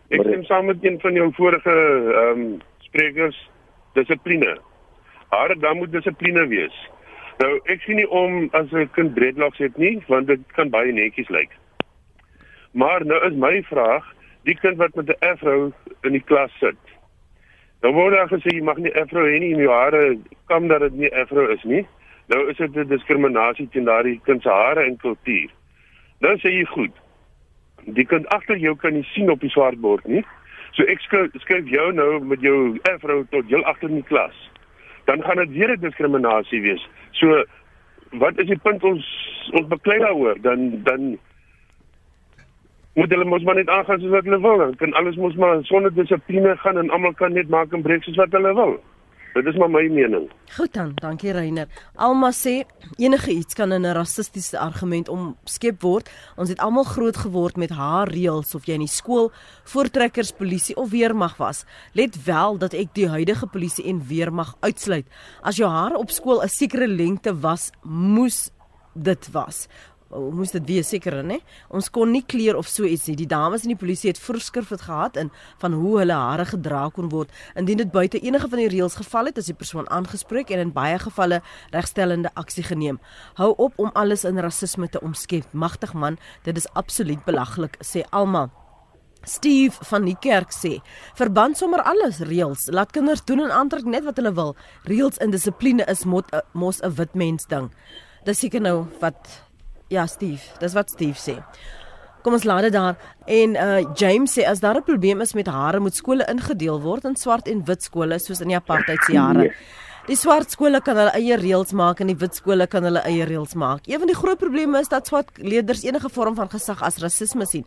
ek 0.08 0.22
stem 0.22 0.44
saam 0.46 0.66
met 0.70 0.84
een 0.84 1.00
van 1.00 1.14
jou 1.14 1.30
vorige 1.34 1.74
ehm 1.74 2.40
um, 2.40 2.60
sprekers 2.86 3.38
dissipline. 3.94 4.58
Haar 5.28 5.58
dan 5.58 5.76
moet 5.76 5.92
dissipline 5.92 6.46
wees. 6.46 6.76
Nou 7.38 7.58
ek 7.64 7.82
sien 7.84 8.00
nie 8.00 8.08
om 8.08 8.48
as 8.52 8.72
'n 8.72 8.90
kind 8.92 9.14
dreadlocks 9.14 9.58
het 9.58 9.76
nie, 9.76 10.02
want 10.08 10.26
dit 10.26 10.40
kan 10.56 10.70
baie 10.70 10.92
netjies 10.92 11.28
lyk. 11.28 11.52
Maar 12.72 13.04
nou 13.04 13.20
is 13.26 13.34
my 13.34 13.62
vraag, 13.62 14.04
die 14.42 14.58
kind 14.58 14.76
wat 14.76 14.94
met 14.94 15.08
'n 15.08 15.24
afro 15.24 15.72
in 16.02 16.12
die 16.12 16.24
klas 16.24 16.52
sit. 16.58 16.78
Dan 17.80 17.94
word 17.94 18.14
daar 18.14 18.28
gesê 18.28 18.54
jy 18.54 18.62
mag 18.62 18.78
nie 18.78 18.94
afro 18.94 19.24
hê 19.24 19.38
nie 19.38 19.52
in 19.54 19.62
jou 19.64 19.72
hare, 19.72 20.18
kom 20.46 20.68
dat 20.68 20.80
dit 20.80 20.92
nie 20.92 21.12
afro 21.14 21.48
is 21.52 21.64
nie. 21.64 21.86
Nou 22.28 22.48
is 22.50 22.56
dit 22.56 22.76
'n 22.76 22.88
diskriminasie 22.88 23.68
teen 23.68 23.84
daardie 23.84 24.20
kind 24.24 24.42
se 24.42 24.48
hare 24.48 24.84
en 24.84 24.96
kultuur. 24.96 25.50
Nou 26.20 26.36
sê 26.38 26.50
jy 26.50 26.64
goed. 26.64 26.94
Die 27.84 28.06
kind 28.06 28.26
agter 28.28 28.56
jou 28.56 28.76
kan 28.76 28.92
nie 28.92 29.06
sien 29.12 29.30
op 29.30 29.40
die 29.40 29.50
swart 29.50 29.80
bord 29.80 30.06
nie. 30.06 30.24
So 30.72 30.82
ek 30.82 31.00
skryf 31.40 31.68
jou 31.68 31.92
nou 31.92 32.20
met 32.20 32.40
jou 32.40 32.78
afro 32.92 33.24
tot 33.30 33.46
heel 33.48 33.64
agter 33.64 33.88
in 33.88 33.94
die 33.94 34.08
klas. 34.08 34.34
Dan 35.04 35.22
gaan 35.22 35.36
dit 35.36 35.50
weer 35.50 35.70
'n 35.70 35.80
diskriminasie 35.80 36.60
wees. 36.60 36.88
So 37.12 37.44
wat 38.10 38.38
is 38.38 38.46
die 38.46 38.58
punt 38.58 38.84
ons 38.84 39.06
ons 39.52 39.68
beklei 39.68 39.98
daaroor? 39.98 40.40
Dan 40.40 40.82
dan 40.82 41.18
moet 42.96 43.12
hulle 43.12 43.28
mos 43.28 43.44
maar 43.44 43.58
net 43.58 43.68
aangaan 43.68 44.00
soos 44.00 44.14
wat 44.16 44.24
hulle 44.24 44.40
wil. 44.40 44.58
Dan 44.64 44.76
kan 44.80 44.92
alles 44.96 45.16
mos 45.20 45.34
maar 45.36 45.58
sonder 45.68 45.94
dissipline 45.94 46.56
gaan 46.64 46.78
en 46.80 46.90
almal 46.90 47.14
kan 47.14 47.34
net 47.36 47.48
maak 47.52 47.72
en 47.76 47.84
breek 47.84 48.04
soos 48.06 48.16
wat 48.16 48.32
hulle 48.32 48.54
wil. 48.56 48.78
Dit 49.36 49.50
is 49.50 49.56
maar 49.60 49.68
my 49.68 49.82
mening. 49.92 50.30
Goed 50.56 50.72
dan, 50.72 50.94
dankie 50.96 51.34
Reiner. 51.36 51.68
Alma 52.00 52.30
sê 52.32 52.62
enige 52.96 53.34
iets 53.34 53.54
kan 53.54 53.72
in 53.72 53.84
'n 53.84 53.92
rassistiese 53.92 54.58
argument 54.58 55.08
omskep 55.08 55.82
word. 55.82 56.08
Ons 56.36 56.48
het 56.48 56.58
almal 56.58 56.84
groot 56.84 57.16
geword 57.16 57.56
met 57.56 57.70
haar 57.70 58.08
reëls 58.08 58.54
of 58.54 58.64
jy 58.64 58.72
in 58.72 58.86
die 58.86 58.88
skool 58.88 59.30
voortrekkers 59.64 60.32
polisie 60.32 60.76
of 60.76 60.90
weermag 60.90 61.36
was. 61.36 61.64
Let 61.92 62.24
wel 62.24 62.58
dat 62.58 62.72
ek 62.72 62.94
die 62.94 63.08
huidige 63.08 63.46
polisie 63.46 63.84
en 63.84 64.06
weermag 64.08 64.56
uitsluit. 64.60 65.06
As 65.42 65.56
jou 65.56 65.68
hare 65.70 65.98
op 65.98 66.10
skool 66.10 66.42
'n 66.42 66.48
sekere 66.48 66.88
lengte 66.88 67.40
was, 67.40 67.70
moes 67.82 68.50
dit 68.94 69.30
was 69.32 69.68
moes 70.10 70.52
dit 70.54 70.66
wees? 70.68 70.88
Seker 70.88 71.22
nê 71.26 71.40
ons 71.74 71.88
kon 71.90 72.10
nie 72.12 72.22
kleer 72.22 72.56
of 72.58 72.68
so 72.70 72.84
iets 72.84 73.06
nie. 73.10 73.16
Die 73.18 73.28
dames 73.30 73.64
in 73.66 73.72
die 73.74 73.78
polisie 73.78 74.10
het 74.12 74.20
voorskrif 74.22 74.70
het 74.74 74.86
gehad 74.86 75.16
in 75.20 75.30
van 75.62 75.72
hoe 75.72 75.98
hulle 76.00 76.18
hare 76.18 76.46
gedra 76.48 76.86
kon 76.94 77.10
word. 77.12 77.32
Indien 77.56 77.82
dit 77.82 77.92
buite 77.92 78.20
enige 78.20 78.48
van 78.48 78.62
die 78.62 78.68
reëls 78.72 78.98
geval 79.00 79.30
het 79.30 79.38
as 79.38 79.50
die 79.50 79.56
persoon 79.56 79.88
aangespreek 79.90 80.50
en 80.50 80.66
in 80.66 80.74
baie 80.76 80.98
gevalle 81.02 81.42
regstellende 81.74 82.30
aksie 82.34 82.64
geneem. 82.66 83.00
Hou 83.40 83.52
op 83.56 83.78
om 83.78 83.90
alles 83.94 84.24
in 84.24 84.38
rasisme 84.38 84.88
te 84.88 85.02
omskep. 85.02 85.50
Magtig 85.52 85.94
man. 85.94 86.20
Dit 86.44 86.56
is 86.56 86.70
absoluut 86.74 87.24
belaglik 87.26 87.80
sê 87.84 88.06
almal 88.10 88.52
Steve 89.26 89.84
van 89.90 90.04
die 90.06 90.16
kerk 90.20 90.52
sê: 90.54 90.78
"Verband 91.18 91.58
sommer 91.58 91.82
alles 91.82 92.18
reëls. 92.18 92.68
Laat 92.70 92.92
kinders 92.92 93.24
doen 93.24 93.40
en 93.40 93.50
aantrek 93.50 93.84
net 93.84 94.04
wat 94.04 94.16
hulle 94.16 94.32
wil. 94.32 94.56
Reëls 94.84 95.18
en 95.18 95.30
dissipline 95.30 95.84
is 95.90 96.04
mot, 96.04 96.24
mos 96.52 96.80
'n 96.82 96.94
wit 96.94 97.14
mens 97.14 97.46
ding." 97.46 97.70
Dis 98.24 98.38
seker 98.38 98.60
nou 98.60 98.86
wat 99.00 99.45
Ja, 99.88 100.06
Steve, 100.06 100.42
dis 100.58 100.74
wat 100.74 100.90
Steve 100.90 101.18
sê. 101.18 101.36
Kom 102.26 102.34
ons 102.34 102.44
laat 102.44 102.66
dit 102.66 102.74
daar. 102.74 102.96
En 103.30 103.54
uh 103.54 103.82
James 103.94 104.32
sê 104.32 104.42
as 104.42 104.60
daar 104.60 104.76
'n 104.76 104.82
probleem 104.82 105.20
is 105.20 105.34
met 105.34 105.46
hare, 105.46 105.80
moet 105.80 105.94
skole 105.94 106.26
ingedeel 106.28 106.80
word 106.80 107.04
in 107.04 107.16
swart 107.16 107.48
en 107.48 107.64
wit 107.64 107.82
skole 107.82 108.18
soos 108.18 108.40
in 108.40 108.48
die 108.48 108.56
apartheid 108.56 108.98
se 109.06 109.12
jare. 109.12 109.38
Nee. 109.38 109.52
Die 110.06 110.16
swart 110.16 110.50
skole 110.50 110.80
kan 110.80 110.96
hulle 110.96 111.10
eie 111.18 111.36
reëls 111.36 111.72
maak 111.72 112.00
en 112.00 112.06
die 112.06 112.18
wit 112.18 112.34
skole 112.34 112.66
kan 112.66 112.84
hulle 112.86 113.00
eie 113.08 113.24
reëls 113.26 113.54
maak. 113.54 113.88
Een 113.90 113.98
van 113.98 114.06
die 114.06 114.14
groot 114.14 114.38
probleme 114.38 114.78
is 114.78 114.88
dat 114.88 115.06
swart 115.06 115.38
leerders 115.38 115.82
enige 115.82 116.08
vorm 116.08 116.34
van 116.34 116.48
gesag 116.48 116.82
as 116.82 116.98
rasisme 117.02 117.46
sien. 117.46 117.64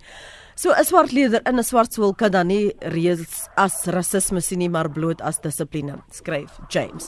So 0.55 0.71
'n 0.71 0.85
swart 0.85 1.11
leerder 1.11 1.41
in 1.45 1.59
'n 1.59 1.63
swart 1.63 1.93
skool 1.93 2.13
kan 2.13 2.31
dan 2.31 2.47
nie 2.47 2.73
reëls 2.79 3.47
as 3.55 3.85
rasisme 3.85 4.41
sien 4.41 4.59
nie, 4.59 4.69
maar 4.69 4.89
bloot 4.89 5.21
as 5.21 5.39
dissipline, 5.39 6.01
skryf 6.11 6.59
James. 6.69 7.07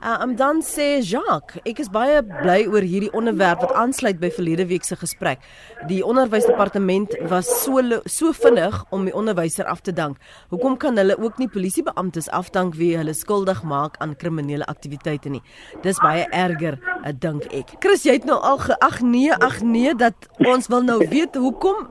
Uh, 0.00 0.16
um 0.24 0.36
dan 0.36 0.62
sê 0.64 1.02
Jacques, 1.04 1.60
ek 1.68 1.82
is 1.82 1.90
baie 1.92 2.22
bly 2.24 2.62
oor 2.72 2.80
hierdie 2.88 3.10
onderwerp 3.12 3.60
wat 3.60 3.74
aansluit 3.76 4.16
by 4.16 4.30
verlede 4.32 4.64
week 4.70 4.86
se 4.88 4.96
gesprek. 4.96 5.42
Die 5.90 6.00
onderwysdepartement 6.00 7.18
was 7.28 7.50
so 7.60 7.82
so 8.08 8.32
vinnig 8.32 8.78
om 8.96 9.04
die 9.04 9.12
onderwyser 9.12 9.68
af 9.68 9.84
te 9.84 9.92
dank. 9.92 10.16
Hoekom 10.48 10.78
kan 10.80 10.96
hulle 10.96 11.18
ook 11.20 11.36
nie 11.36 11.50
polisiebeamptes 11.52 12.30
afdank 12.32 12.80
wie 12.80 12.94
hulle 12.96 13.12
skuldig 13.12 13.60
maak 13.60 14.00
aan 14.00 14.16
kriminele 14.16 14.64
aktiwiteite 14.72 15.28
nie? 15.28 15.44
Dis 15.84 16.00
baie 16.00 16.24
erger, 16.32 16.80
uh, 17.04 17.12
dink 17.12 17.44
ek. 17.52 17.76
Chris, 17.84 18.08
jy 18.08 18.16
het 18.16 18.24
nou 18.24 18.40
al 18.40 18.56
geag 18.64 19.02
nee, 19.04 19.36
ag 19.36 19.60
nee 19.60 19.92
dat 19.92 20.30
ons 20.48 20.72
wil 20.72 20.80
nou 20.80 21.02
weet 21.04 21.36
hoekom 21.36 21.90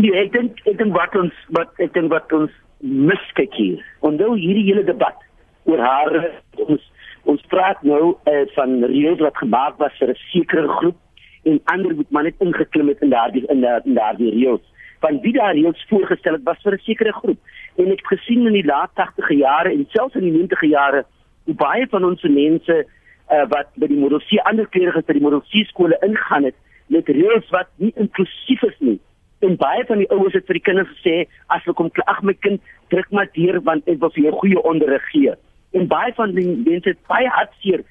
Nee, 0.00 0.10
ek 0.18 0.32
dink 0.34 0.58
ek 0.66 0.80
dink 0.80 0.90
wat 0.98 1.14
ons 1.14 1.50
wat 1.54 1.70
ek 1.78 1.94
dink 1.94 2.10
wat 2.10 2.32
ons 2.34 2.50
miskyk 2.82 3.54
hier. 3.54 3.82
Onthou 4.02 4.34
hierdie 4.34 4.72
hele 4.72 4.82
debat 4.82 5.14
oor 5.64 5.78
haar. 5.78 6.18
Ons 6.66 6.90
ons 7.30 7.42
praat 7.52 7.82
nou 7.86 8.16
uh, 8.26 8.42
van 8.56 8.80
reëls 8.90 9.20
wat 9.22 9.36
gemaak 9.38 9.78
was 9.78 9.94
vir 10.00 10.10
'n 10.10 10.22
sekere 10.32 10.68
groep 10.68 10.96
en 11.42 11.60
ander 11.64 11.94
moet 11.94 12.10
maar 12.10 12.22
net 12.22 12.38
ingeklim 12.38 12.88
het 12.88 13.00
in 13.00 13.10
daardie 13.10 13.44
in 13.46 13.60
daardie 13.60 13.94
daardie 13.94 14.30
reëls. 14.30 14.64
Van 15.00 15.20
wie 15.20 15.32
daardie 15.32 15.62
reëls 15.62 15.86
voorgestel 15.88 16.32
het 16.32 16.42
was 16.44 16.62
vir 16.62 16.74
'n 16.74 16.86
sekere 16.88 17.12
groep. 17.12 17.38
En 17.76 17.86
ek 17.86 18.02
het 18.02 18.18
gesien 18.18 18.46
in 18.46 18.52
die 18.52 18.64
laat 18.64 18.90
80e 18.94 19.34
jare 19.34 19.70
en 19.70 19.86
selfs 19.88 20.14
in 20.14 20.26
die 20.26 20.32
90e 20.38 20.68
jare 20.68 21.04
hoe 21.44 21.54
baie 21.54 21.86
van 21.86 22.04
ons 22.04 22.22
mense 22.22 22.86
uh, 23.30 23.46
wat 23.48 23.68
by 23.74 23.86
die 23.86 23.98
model 23.98 24.20
C 24.20 24.38
ander 24.42 24.66
kleurige 24.66 25.02
by 25.06 25.12
die 25.12 25.22
model 25.22 25.40
C 25.40 25.64
skole 25.66 25.96
ingaan 26.00 26.44
het 26.44 26.54
met 26.86 27.08
reëls 27.08 27.48
wat 27.50 27.68
nie 27.76 27.92
inklusief 27.94 28.62
is 28.62 28.78
nie. 28.78 29.00
En 29.40 29.56
baie 29.56 29.84
van 29.84 29.98
die 29.98 30.10
ouers 30.10 30.34
het 30.34 30.46
vir 30.46 30.54
die 30.54 30.66
kinders 30.68 30.90
gesê 30.98 31.26
as 31.46 31.62
hulle 31.64 31.74
kom 31.74 31.90
ag 32.06 32.22
my 32.22 32.34
kind 32.34 32.60
druk 32.88 33.10
maar 33.10 33.28
deur 33.32 33.60
want 33.62 33.88
ek 33.88 33.98
wil 34.00 34.10
vir 34.10 34.22
jou 34.22 34.32
goeie 34.32 34.62
onderrig 34.62 35.08
gee 35.10 35.34
en 35.72 35.88
baie 35.88 36.12
van 36.14 36.34
die 36.36 36.46
mense 36.64 36.88
het 36.88 37.02
baie 37.06 37.28
hartseer 37.28 37.84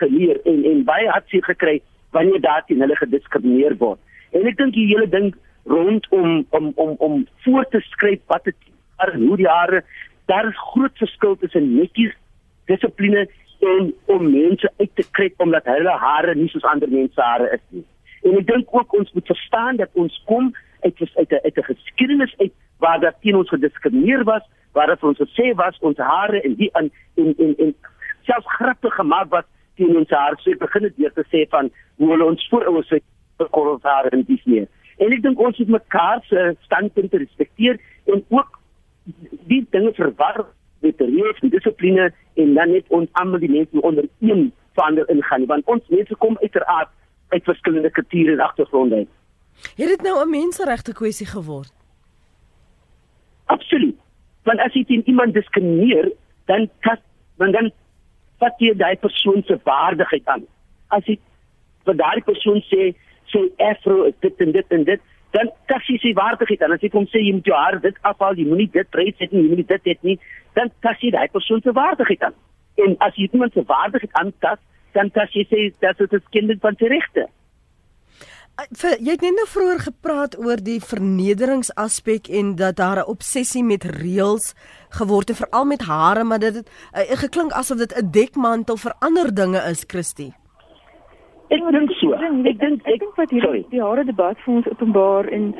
geleer 0.00 0.40
en 0.44 0.64
en 0.64 0.84
baie 0.84 1.08
hartseer 1.08 1.44
gekry 1.44 1.80
wanneer 2.10 2.40
daarteen 2.40 2.80
hulle 2.80 2.96
gediskrimineer 2.96 3.76
word. 3.78 4.00
En 4.32 4.46
ek 4.48 4.56
dink 4.56 4.74
die 4.74 4.88
hele 4.90 5.08
ding 5.08 5.34
rondom 5.64 6.46
om 6.50 6.72
om 6.74 6.94
om 6.98 7.26
voor 7.44 7.68
te 7.70 7.80
skryf 7.80 8.20
wat 8.26 8.44
dit 8.44 8.56
hoe 9.14 9.36
die 9.36 9.46
jare 9.46 9.82
daar 10.30 10.48
is 10.48 10.58
groot 10.72 10.98
verskil 10.98 11.36
tussen 11.36 11.74
netjies 11.76 12.14
dissipline 12.70 13.26
en 13.60 13.94
om 14.06 14.30
mense 14.30 14.70
uit 14.78 14.90
te 14.94 15.04
kry 15.10 15.30
omdat 15.36 15.66
hulle 15.70 15.94
hare 16.04 16.34
nie 16.34 16.48
soos 16.48 16.66
ander 16.70 16.90
mense 16.90 17.20
hare 17.20 17.50
is 17.56 17.64
nie. 17.68 17.84
En 18.22 18.38
ek 18.38 18.46
dink 18.46 18.74
ook 18.74 18.94
ons 18.98 19.12
moet 19.12 19.26
verstaan 19.26 19.78
dat 19.80 19.90
ons 19.98 20.22
kom 20.26 20.52
uit 20.82 20.98
uit 21.00 21.32
'n 21.32 21.42
uit 21.44 21.56
'n 21.58 21.68
geskiedenis 21.70 22.34
uit 22.38 22.52
waar 22.78 23.00
daar 23.00 23.14
teen 23.20 23.36
ons 23.36 23.48
gediskrimineer 23.48 24.24
was, 24.24 24.42
waar 24.72 24.86
dit 24.86 25.02
ons 25.02 25.18
gesê 25.18 25.52
was 25.54 25.78
ons 25.80 25.98
hare 25.98 26.40
en 26.40 26.54
die 26.60 26.70
in 26.80 26.90
en 27.20 27.34
en 27.38 27.54
en 27.66 27.74
selfs 28.28 28.54
grappe 28.58 28.90
gemaak 28.90 29.30
was 29.30 29.48
teen 29.76 29.96
ons 29.96 30.10
hare. 30.10 30.38
So 30.40 30.52
ek 30.52 30.62
begin 30.62 30.88
dit 30.88 30.96
weer 30.96 31.12
te 31.16 31.24
sê 31.32 31.44
van 31.54 31.70
hoe 32.00 32.10
hulle 32.12 32.30
ons 32.34 32.48
voorouers 32.50 32.90
het 32.94 33.04
gekorrels 33.42 33.84
hare 33.88 34.12
en 34.16 34.24
dis 34.28 34.42
nie. 34.44 34.64
En 34.98 35.12
ek 35.12 35.22
dink 35.24 35.40
ons 35.40 35.58
moet 35.58 35.76
mekaar 35.78 36.22
se 36.28 36.52
standpunte 36.66 37.20
respekteer 37.22 37.80
en 38.12 38.24
ook 38.28 38.58
die 39.50 39.62
dinge 39.74 39.92
verwar 39.98 40.44
met 40.82 40.98
die 40.98 41.08
reëls 41.08 41.40
en 41.42 41.52
dissipline 41.54 42.10
en 42.42 42.54
dan 42.58 42.74
net 42.74 42.88
ons 42.88 43.10
almal 43.20 43.42
die 43.42 43.50
mense 43.50 43.80
onder 43.80 44.06
een 44.20 44.50
vander 44.78 45.08
ingaan 45.12 45.46
want 45.50 45.66
ons 45.66 45.88
mense 45.92 46.16
kom 46.24 46.38
uiteraard 46.40 46.92
uit 47.32 47.44
verskillende 47.48 47.90
kulture 47.90 48.32
en 48.32 48.44
agtergronde. 48.44 49.06
Het 49.76 49.88
dit 49.88 50.02
nou 50.02 50.16
'n 50.24 50.30
menseregte 50.30 50.92
kwessie 50.92 51.26
geword? 51.26 51.72
Absoluut. 53.46 54.01
Want 54.48 54.60
as 54.60 54.74
jy 54.74 54.84
teen 54.84 55.02
iemand 55.06 55.34
diskrimineer, 55.34 56.10
dan 56.50 56.68
kas 56.80 56.98
dan 57.38 57.52
dan 57.52 57.70
vat 58.42 58.58
jy 58.58 58.74
daai 58.74 58.96
persoon 58.96 59.42
se 59.46 59.58
waardigheid 59.64 60.26
aan. 60.26 60.44
As 60.90 61.06
jy 61.06 61.18
vir 61.86 61.98
daai 61.98 62.20
persoon 62.26 62.62
sê 62.70 62.92
sê 63.32 63.42
afro 63.70 64.10
dit 64.20 64.44
en 64.44 64.52
dit 64.52 64.76
en 64.76 64.84
dit 64.84 65.00
dan 65.32 65.48
kas 65.70 65.86
jy 65.88 65.98
sy 66.02 66.12
waardigheid 66.18 66.62
aan. 66.62 66.74
As 66.76 66.82
jy 66.84 66.90
kom 66.92 67.06
sê 67.10 67.22
jy 67.22 67.36
moet 67.38 67.48
jou 67.48 67.56
hare 67.56 67.80
dit 67.80 68.00
afhaal, 68.08 68.36
jy 68.36 68.48
moenie 68.48 68.68
dit 68.72 68.90
brei 68.92 69.08
sit 69.16 69.32
nie, 69.32 69.44
jy 69.44 69.52
moenie 69.52 69.68
dit 69.68 69.84
dit 69.88 70.08
nie, 70.08 70.18
dan 70.58 70.72
tas 70.84 71.00
jy 71.00 71.12
daai 71.14 71.28
persoon 71.32 71.62
se 71.64 71.72
waardigheid 71.78 72.26
aan. 72.28 72.36
En 72.84 72.96
as 73.06 73.16
jy 73.16 73.30
iemand 73.32 73.56
se 73.56 73.64
waardigheid 73.68 74.20
aantas, 74.20 74.60
dan 74.96 75.08
tas 75.16 75.32
jy 75.32 75.46
sê 75.48 75.62
dat 75.80 75.98
dit 75.98 76.12
'n 76.12 76.24
skending 76.28 76.60
van 76.60 76.76
sy 76.76 76.90
regte. 76.92 77.28
Jy 78.70 79.10
het 79.10 79.22
net 79.24 79.34
nou 79.34 79.46
vroeër 79.50 79.80
gepraat 79.82 80.34
oor 80.38 80.60
die 80.62 80.78
vernederingsaspek 80.78 82.28
en 82.28 82.54
dat 82.54 82.76
daar 82.76 82.98
'n 83.02 83.10
obsessie 83.10 83.64
met 83.64 83.84
reëls 83.84 84.54
geword 84.98 85.28
het 85.28 85.36
veral 85.36 85.64
met 85.64 85.82
hare 85.82 86.24
maar 86.24 86.38
dit 86.38 86.54
het 86.54 86.68
uh, 86.94 87.00
geklink 87.24 87.52
asof 87.52 87.78
dit 87.78 87.92
'n 87.96 88.10
dekmantel 88.10 88.76
vir 88.76 88.94
ander 88.98 89.34
dinge 89.34 89.60
is 89.70 89.84
Christie. 89.86 90.32
Ek 91.48 91.70
dink 91.70 91.90
so. 91.90 92.12
Ek 92.12 92.58
dink 92.58 92.86
ek 92.86 92.98
dink 92.98 93.14
wat 93.16 93.30
hierdie 93.30 93.66
die 93.70 93.82
hare 93.82 94.04
debat 94.04 94.38
vir 94.44 94.54
ons 94.54 94.68
openbaar 94.68 95.26
en 95.28 95.54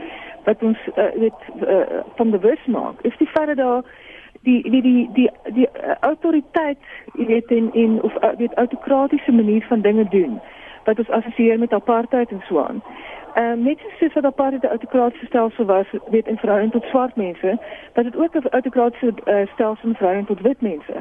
wat 0.45 0.63
ons 0.63 0.79
uh, 0.97 1.11
weet 1.15 1.41
uh, 1.69 2.03
van 2.17 2.31
bewus 2.31 2.67
maak 2.67 3.03
is 3.03 3.17
die 3.19 3.29
feit 3.35 3.47
dat 3.47 3.57
daar 3.57 3.83
die 4.43 4.63
die 4.63 4.83
die 4.83 5.11
die 5.15 5.31
die 5.55 5.67
uh, 5.67 5.95
autoriteit 6.01 6.79
jy 7.15 7.27
weet 7.27 7.51
in 7.51 7.73
in 7.73 8.03
of 8.03 8.15
uh, 8.23 8.31
weet 8.39 8.55
autokratiese 8.55 9.33
manier 9.33 9.65
van 9.69 9.81
dinge 9.81 10.09
doen 10.09 10.41
wat 10.85 10.99
ons 10.99 11.09
assosieer 11.09 11.59
met 11.59 11.73
apartheid 11.73 12.31
en 12.31 12.43
so 12.49 12.61
aan. 12.61 12.83
Ehm 13.35 13.53
um, 13.53 13.63
net 13.63 13.79
soos 13.99 14.13
wat 14.13 14.25
apartheid 14.25 14.63
'n 14.63 14.67
autokratiese 14.77 15.27
stelsel 15.27 15.65
was, 15.65 15.87
weet 16.11 16.27
in 16.27 16.37
verhouding 16.37 16.73
tot 16.73 16.85
swart 16.85 17.17
mense, 17.17 17.59
dat 17.93 18.05
dit 18.05 18.17
ook 18.17 18.35
'n 18.35 18.49
autokratiese 18.51 19.13
uh, 19.25 19.47
stelsel 19.53 19.89
in 19.89 19.95
verhouding 19.95 20.27
tot 20.27 20.41
wit 20.41 20.61
mense. 20.61 20.95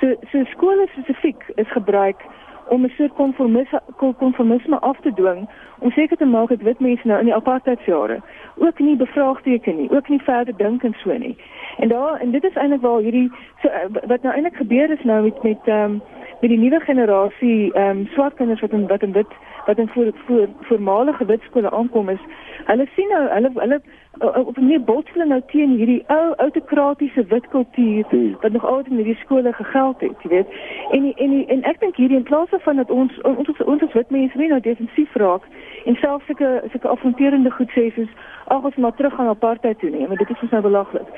So 0.00 0.14
so 0.30 0.44
skole 0.44 0.88
spesifiek 0.92 1.44
is 1.54 1.70
gebruik 1.70 2.20
om 2.68 2.84
'n 2.84 2.92
soort 2.96 3.14
konformisme 3.14 3.80
konformisme 3.96 4.80
af 4.80 5.00
te 5.00 5.12
dwing 5.14 5.48
om 5.78 5.90
seker 5.90 6.16
te 6.16 6.24
maak 6.24 6.48
dat 6.48 6.60
wit 6.60 6.80
mense 6.80 7.06
nou 7.06 7.18
in 7.18 7.24
die 7.24 7.34
apartheidjare 7.34 8.20
ook 8.56 8.78
nie 8.78 8.96
bevraagteken 8.96 9.76
nie, 9.76 9.90
ook 9.90 10.08
nie 10.08 10.22
verder 10.22 10.56
dink 10.56 10.82
en 10.82 10.94
so 10.96 11.12
nie. 11.18 11.36
En 11.76 11.88
daar 11.88 12.20
en 12.20 12.30
dit 12.30 12.44
is 12.44 12.54
eintlik 12.54 12.80
waar 12.80 13.00
hierdie 13.00 13.32
so 13.62 13.68
eh, 13.68 13.80
wat 14.06 14.22
nou 14.22 14.34
eintlik 14.34 14.56
gebeur 14.56 14.90
is 14.90 15.04
nou 15.04 15.22
met 15.22 15.42
met 15.42 15.58
ehm 15.64 15.90
um, 15.90 16.02
met 16.40 16.50
die 16.50 16.58
nuwe 16.58 16.80
generasie 16.80 17.72
ehm 17.72 17.98
um, 17.98 18.06
swart 18.06 18.34
kinders 18.34 18.60
wat 18.60 18.70
in 18.70 18.86
wat 18.86 19.02
in 19.02 19.12
wit 19.12 19.32
wat 19.66 19.78
in 19.78 19.88
voor 19.88 20.12
voor 20.26 20.48
voormalige 20.60 21.24
wit 21.24 21.42
skole 21.42 21.70
aankom 21.70 22.08
is 22.08 22.20
hulle 22.64 22.86
sien 22.94 23.08
nou 23.08 23.28
hulle 23.28 23.50
hulle 23.54 23.80
op 24.18 24.56
'n 24.56 24.66
meer 24.66 24.82
botsing 24.82 25.24
nou 25.24 25.40
teen 25.46 25.70
hierdie 25.76 26.04
ou 26.06 26.34
autokratiese 26.34 27.24
wit 27.24 27.48
kultuur 27.48 28.04
hmm. 28.08 28.36
wat 28.40 28.52
nog 28.52 28.66
altyd 28.66 28.86
in 28.86 28.96
hierdie 28.96 29.16
skole 29.16 29.52
gegeld 29.52 30.00
het, 30.00 30.22
jy 30.22 30.28
weet. 30.28 30.46
En 30.90 31.02
die, 31.02 31.14
en 31.14 31.30
die, 31.30 31.46
en 31.46 31.62
ek 31.62 31.80
dink 31.80 31.96
hierdie 31.96 32.16
in 32.16 32.22
plaas 32.22 32.48
van 32.50 32.76
dat 32.76 32.90
ons 32.90 33.20
ons 33.22 33.48
ons, 33.48 33.64
ons 33.64 33.92
wit 33.92 34.10
mense 34.10 34.38
nie 34.38 34.48
nou 34.48 34.60
defensief 34.60 35.14
raak 35.14 35.42
en 35.84 35.94
selfs 35.94 36.26
sulke 36.26 36.62
sulke 36.70 36.88
afronterende 36.88 37.50
goed 37.50 37.70
sê 37.70 37.90
soos 37.94 38.08
ag 38.44 38.64
ons 38.64 38.76
maar 38.76 38.94
terug 38.94 39.14
gaan 39.14 39.26
apartheid 39.26 39.78
toe 39.78 39.90
nie, 39.90 40.06
want 40.06 40.18
dit 40.18 40.30
is 40.30 40.42
ons 40.42 40.50
nou 40.50 40.62
belaglik. 40.62 41.08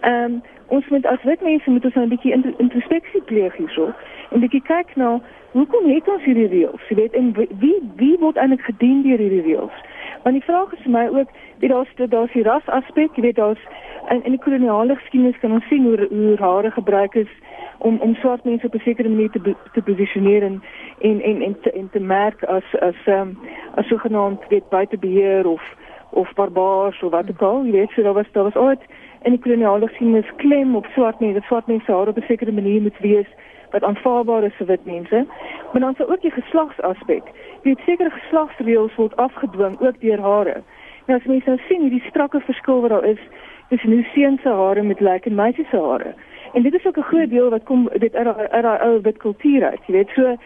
Ehm 0.00 0.24
um, 0.24 0.42
ons 0.66 0.88
moet 0.88 1.06
as 1.06 1.22
wit 1.22 1.40
mense 1.42 1.70
moet 1.70 1.84
ons 1.84 1.94
nou 1.94 2.04
'n 2.04 2.08
bietjie 2.08 2.32
introspeksie 2.56 3.22
pleeg 3.22 3.56
hierso 3.56 3.92
en 4.30 4.40
bietjie 4.40 4.62
kyk 4.62 4.96
na 4.96 5.04
nou, 5.04 5.20
hoekom 5.52 5.88
het 5.88 6.08
ons 6.08 6.24
hierdie 6.24 6.48
reëls? 6.48 6.88
Jy 6.88 6.96
weet 6.96 7.14
en 7.14 7.32
wie 7.58 7.78
wie 7.96 8.16
word 8.18 8.36
eintlik 8.36 8.64
gedien 8.64 9.02
deur 9.02 9.18
hierdie 9.18 9.42
reëls? 9.42 9.76
Want 10.22 10.34
die 10.34 10.44
vraag 10.44 10.72
is 10.72 10.82
vir 10.82 10.90
my 10.90 11.08
ook, 11.08 11.28
weet 11.58 11.70
daar's 11.70 11.94
daar's 11.96 12.32
die 12.32 12.42
ras 12.42 12.66
aspek, 12.66 13.16
jy 13.16 13.22
weet 13.22 13.36
daar's 13.36 13.64
in 14.08 14.24
in 14.24 14.36
die 14.36 14.40
koloniale 14.44 14.96
geskiedenis 14.96 15.38
kan 15.38 15.52
ons 15.52 15.66
sien 15.68 15.84
hoe 15.84 16.06
hoe 16.10 16.36
rare 16.36 16.70
gebruik 16.70 17.14
is 17.14 17.32
om 17.78 17.98
om 18.00 18.14
swart 18.14 18.44
mense 18.44 18.66
op 18.66 18.74
'n 18.74 18.84
sekere 18.84 19.08
manier 19.08 19.30
te 19.30 19.54
te 19.72 19.82
posisioneer 19.82 20.42
en 20.42 20.62
en 21.00 21.20
en 21.20 21.42
en 21.42 21.60
te, 21.60 21.70
en 21.72 21.88
te 21.90 22.00
merk 22.00 22.44
as 22.44 22.64
as 22.80 23.06
um, 23.06 23.38
as 23.74 23.86
sogenaamd 23.86 24.48
weet 24.48 24.68
buite 24.68 24.98
beheer 24.98 25.46
of 25.46 25.62
of 26.10 26.32
barbaars 26.34 27.02
of 27.02 27.10
wat 27.10 27.30
ook 27.30 27.42
al, 27.42 27.64
jy 27.64 27.72
weet, 27.72 27.90
so 27.90 28.02
daar 28.02 28.14
was 28.14 28.32
daar 28.32 28.44
was 28.44 28.54
ooit 28.56 28.80
in 29.22 29.30
die 29.30 29.40
koloniale 29.40 29.86
geskiedenis 29.86 30.34
klem 30.36 30.76
op 30.76 30.86
swart 30.86 31.20
mense, 31.20 31.38
dat 31.38 31.48
swart 31.48 31.66
mense 31.66 31.92
haar 31.92 32.08
op 32.08 32.16
'n 32.16 32.24
sekere 32.26 32.52
manier 32.52 32.82
moet 32.82 32.98
wees 32.98 33.28
wat 33.70 33.82
aanvaarbaar 33.82 34.44
is 34.44 34.54
vir 34.54 34.66
wit 34.66 34.84
mense. 34.84 35.26
Maar 35.72 35.80
dan 35.80 35.94
sou 35.96 36.10
ook 36.10 36.20
die 36.20 36.30
geslagsaspek. 36.30 37.22
Weet 37.62 37.78
sekere 37.86 38.10
geslagsreëls 38.10 38.94
word 38.94 39.16
afgedwing 39.16 39.80
ook 39.80 40.00
deur 40.00 40.20
hare. 40.20 40.62
Nou 41.06 41.18
as 41.18 41.26
mense 41.26 41.48
nou 41.48 41.58
sien 41.68 41.80
hierdie 41.80 42.04
strakke 42.08 42.40
verskil 42.40 42.80
wat 42.80 42.90
daar 42.90 43.04
is 43.04 43.22
tussen 43.68 43.92
hoe 43.92 44.06
seuns 44.14 44.42
se 44.42 44.48
hare 44.48 44.82
met 44.82 45.00
lyk 45.00 45.26
en 45.26 45.34
meisies 45.34 45.68
se 45.70 45.80
hare. 45.80 46.14
En 46.52 46.62
dit 46.62 46.74
is 46.74 46.86
ook 46.86 46.96
'n 46.96 47.10
groot 47.12 47.30
deel 47.30 47.50
wat 47.50 47.64
kom 47.64 47.88
dit 47.92 48.14
uit 48.14 48.62
daai 48.62 48.78
ou 48.78 49.00
wit 49.00 49.16
kultuur 49.16 49.64
uit. 49.64 49.80
Jy 49.86 49.94
weet 49.94 50.08
so 50.08 50.36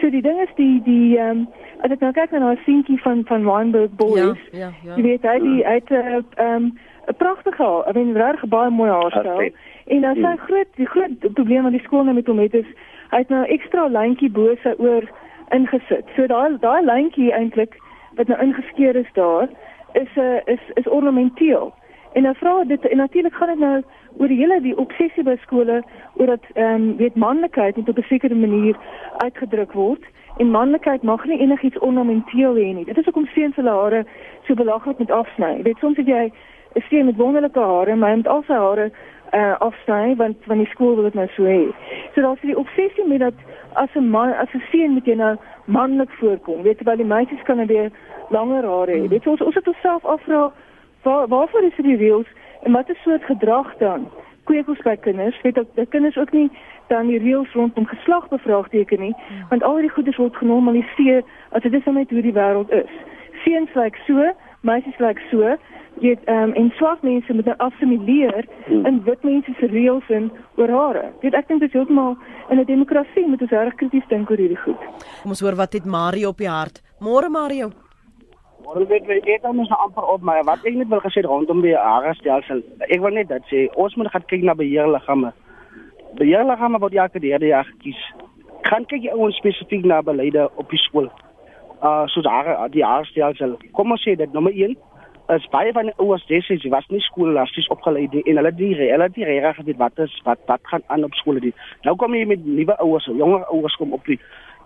so 0.00 0.10
die 0.10 0.22
ding 0.22 0.40
is 0.40 0.54
die 0.54 0.82
die 0.82 1.18
ehm 1.18 1.30
um, 1.30 1.48
as 1.80 1.90
ek 1.90 2.00
nou 2.00 2.12
kyk 2.12 2.30
na 2.30 2.38
daai 2.38 2.58
seentjie 2.64 3.00
van 3.02 3.24
van 3.24 3.44
Weinberg 3.44 3.90
Boys. 3.90 4.38
Ja, 4.50 4.58
ja, 4.58 4.72
ja. 4.82 4.96
Jy 4.96 5.02
weet 5.02 5.22
hy 5.22 5.38
die 5.38 5.66
uit 5.66 5.90
'n 5.90 5.94
uh, 5.94 6.22
ehm 6.36 6.54
um, 6.54 6.78
'n 7.08 7.16
pragtige, 7.16 7.84
ek 7.86 7.94
meen 7.94 8.16
reg 8.16 8.46
baie 8.48 8.70
mooi 8.70 8.90
haarstel. 8.90 9.50
En 9.86 10.00
dan 10.00 10.14
sy 10.14 10.20
hmm. 10.20 10.38
groot 10.38 10.70
die 10.76 10.86
groot 10.86 11.32
probleem 11.34 11.62
wat 11.62 11.72
die 11.72 11.84
skool 11.84 12.04
nou 12.04 12.14
met 12.14 12.26
hom 12.26 12.38
het 12.38 12.54
is 12.54 12.66
hy 13.10 13.18
het 13.18 13.28
nou 13.28 13.44
ekstra 13.44 13.86
lyntjie 13.86 14.30
bo 14.30 14.54
sy 14.62 14.72
oor 14.78 15.04
ingesit. 15.50 16.06
So 16.16 16.26
daai 16.26 16.58
daai 16.60 16.82
lyntjie 16.84 17.32
eintlik 17.32 17.78
wat 18.16 18.28
nou 18.28 18.40
ingeskeer 18.40 18.96
is 18.96 19.12
daar 19.12 19.48
is 19.92 20.12
'n 20.16 20.20
uh, 20.20 20.40
is 20.44 20.60
is 20.74 20.88
ornamenteel. 20.88 21.72
En 22.12 22.22
nou 22.22 22.34
vra 22.36 22.64
dit 22.64 22.86
en 22.88 22.96
natuurlik 22.96 23.34
gaan 23.34 23.48
dit 23.48 23.58
nou 23.58 23.82
oor 24.18 24.28
die 24.28 24.38
hele 24.38 24.60
die 24.60 24.76
obsessie 24.78 25.22
by 25.22 25.36
skole 25.42 25.82
oor 26.14 26.26
dat 26.26 26.44
ehm 26.54 26.74
um, 26.74 26.96
weet 26.96 27.16
manlikheid 27.16 27.76
net 27.76 27.88
op 27.88 27.98
'n 27.98 28.06
sekere 28.08 28.34
manier 28.34 28.76
uitgedruk 29.16 29.72
word. 29.72 30.04
En 30.36 30.50
manlikheid 30.50 31.02
mag 31.02 31.24
nie 31.24 31.38
enigiets 31.38 31.78
ornamenteel 31.78 32.54
hê 32.54 32.74
nie. 32.74 32.84
Dit 32.84 32.98
is 32.98 33.04
hoekom 33.04 33.26
seuns 33.26 33.56
hulle 33.56 33.70
hare 33.70 34.04
so 34.46 34.54
belaglik 34.54 34.98
met 34.98 35.10
afsny. 35.10 35.56
Jy 35.56 35.62
weet 35.62 35.78
soms 35.78 35.96
het 35.96 36.06
jy 36.06 36.32
'n 36.74 36.82
seun 36.88 37.04
met 37.04 37.16
wonderlike 37.16 37.60
hare, 37.60 37.94
maar 37.94 38.10
hy 38.10 38.16
het 38.16 38.28
al 38.28 38.42
sy 38.42 38.52
hare 38.54 38.90
uh 39.32 39.54
afsny 39.58 40.14
want 40.16 40.36
van 40.46 40.58
die 40.58 40.66
skool 40.66 40.94
wil 40.94 41.04
dit 41.04 41.14
nou 41.14 41.28
so 41.36 41.44
hê. 41.44 41.68
So 42.14 42.20
daar's 42.20 42.40
die 42.40 42.58
obsessie 42.58 43.06
met 43.08 43.20
dat 43.20 43.34
as 43.72 43.88
'n 43.94 44.10
man 44.10 44.32
as 44.32 44.52
'n 44.54 44.62
seun 44.70 44.90
moet 44.90 45.06
jy 45.06 45.14
nou 45.14 45.36
manlik 45.64 46.10
voorkom. 46.10 46.62
Weet 46.62 46.78
jy 46.78 46.84
wel 46.84 46.96
die 46.96 47.12
meisies 47.14 47.42
kan 47.42 47.56
nou 47.56 47.66
weer 47.66 47.90
langer 48.28 48.64
hare 48.64 48.92
hê. 48.92 49.08
Dit 49.08 49.26
ons 49.26 49.40
ons 49.40 49.54
het 49.54 49.68
onsself 49.68 50.04
afvra 50.04 50.52
waar 51.02 51.28
waarvoor 51.28 51.62
is 51.62 51.76
die 51.76 51.96
reëls 51.96 52.28
en 52.62 52.72
wat 52.72 52.88
is 52.88 53.02
soort 53.02 53.24
gedrag 53.24 53.76
dan? 53.78 54.08
Kweek 54.44 54.68
ons 54.68 54.82
by 54.82 54.96
kinders, 54.96 55.40
weet 55.42 55.54
dat 55.54 55.66
die 55.74 55.86
kinders 55.86 56.16
ook 56.16 56.32
nie 56.32 56.50
dan 56.86 57.06
die 57.06 57.18
reëls 57.18 57.52
rondom 57.52 57.86
geslag 57.86 58.28
bevraagteken 58.28 59.00
nie, 59.00 59.14
want 59.48 59.62
al 59.62 59.80
die 59.80 59.90
goeders 59.90 60.16
word 60.16 60.36
genormaliseer 60.36 61.22
as 61.50 61.62
dit 61.62 61.72
is 61.72 61.84
net 61.84 62.10
hoe 62.10 62.22
die 62.22 62.32
wêreld 62.32 62.72
is. 62.72 62.90
Seuns 63.44 63.74
lyk 63.74 63.96
so, 64.06 64.32
meisies 64.64 64.98
lyk 65.02 65.20
so 65.30 65.56
weet 66.00 66.20
ehm 66.24 66.42
um, 66.42 66.52
en 66.52 66.72
swart 66.76 67.02
mense 67.02 67.32
moet 67.32 67.44
nou 67.44 67.56
assimileer 67.56 68.46
hmm. 68.66 68.86
in 68.86 69.02
wit 69.04 69.22
mense 69.22 69.52
se 69.58 69.66
reëls 69.66 70.08
en 70.08 70.30
oor 70.56 70.68
hare. 70.68 71.04
Weet 71.22 71.34
ek 71.38 71.48
dink 71.48 71.60
dit 71.60 71.68
is 71.68 71.76
heeltemal 71.78 72.16
in 72.50 72.58
'n 72.58 72.66
demokrasie 72.66 73.26
moet 73.28 73.42
ons 73.42 73.50
reg 73.50 73.74
krities 73.74 74.08
dink 74.08 74.30
oor 74.30 74.36
hierdie 74.36 74.62
goed. 74.64 74.80
Kom 75.22 75.30
ons 75.30 75.40
hoor 75.40 75.56
wat 75.56 75.72
het 75.72 75.84
Mario 75.84 76.28
op 76.28 76.38
die 76.38 76.50
hart. 76.50 76.82
Môre 77.00 77.30
Mario. 77.30 77.70
Môre 78.64 78.86
weet 78.86 79.06
jy 79.06 79.34
ek 79.34 79.42
dan 79.42 79.60
is 79.60 79.70
amper 79.70 80.04
op 80.04 80.22
my 80.22 80.42
wat 80.42 80.64
ek 80.64 80.74
net 80.74 80.88
wil 80.88 81.00
gesê 81.00 81.22
rondom 81.22 81.62
die 81.62 81.76
hare 81.76 82.14
stelsel. 82.14 82.62
Ek 82.88 83.00
wil 83.00 83.14
net 83.14 83.28
dat 83.28 83.42
sê 83.50 83.68
ons 83.74 83.94
moet 83.96 84.10
gaan 84.10 84.26
kyk 84.26 84.42
na 84.42 84.54
beheerliggame. 84.54 85.32
Beheerliggame 86.14 86.78
wat 86.78 86.92
elke 86.92 87.20
derde 87.20 87.46
jaar 87.46 87.64
gekies. 87.64 88.00
Kan 88.62 88.84
kyk 88.84 89.02
jy 89.02 89.12
ouens 89.12 89.36
spesifiek 89.36 89.84
na 89.84 90.02
beleide 90.02 90.48
op 90.56 90.70
die 90.70 90.78
skool. 90.78 91.10
Uh 91.84 92.06
so 92.06 92.20
daar 92.20 92.70
die 92.70 92.84
hare 92.84 93.04
stelsel. 93.04 93.58
Kom 93.72 93.90
ons 93.92 94.04
sê 94.06 94.16
dit 94.16 94.32
nommer 94.32 94.52
1 94.52 94.76
is 95.32 95.46
baie 95.48 95.72
van 95.72 95.88
die 95.88 95.96
ouers 95.96 96.24
destyds 96.28 96.64
was 96.72 96.86
nie 96.92 97.00
skoolasties 97.00 97.68
opgelei 97.72 98.06
die, 98.12 98.22
en 98.28 98.36
hulle 98.40 98.52
die 98.52 98.74
hulle 98.76 99.08
die 99.12 99.24
reg 99.24 99.56
geweet 99.56 99.80
wat 99.80 99.98
is 100.04 100.16
wat 100.24 100.40
wat 100.48 100.60
gaan 100.70 100.84
aan 100.86 101.04
op 101.04 101.14
skole 101.20 101.40
die. 101.40 101.54
Nou 101.84 101.96
kom 101.96 102.14
jy 102.14 102.26
met 102.28 102.44
nuwe 102.44 102.76
ouers, 102.84 103.08
jonger 103.08 103.46
ouers 103.52 103.76
kom 103.80 103.92
op 103.96 104.04
die 104.08 104.18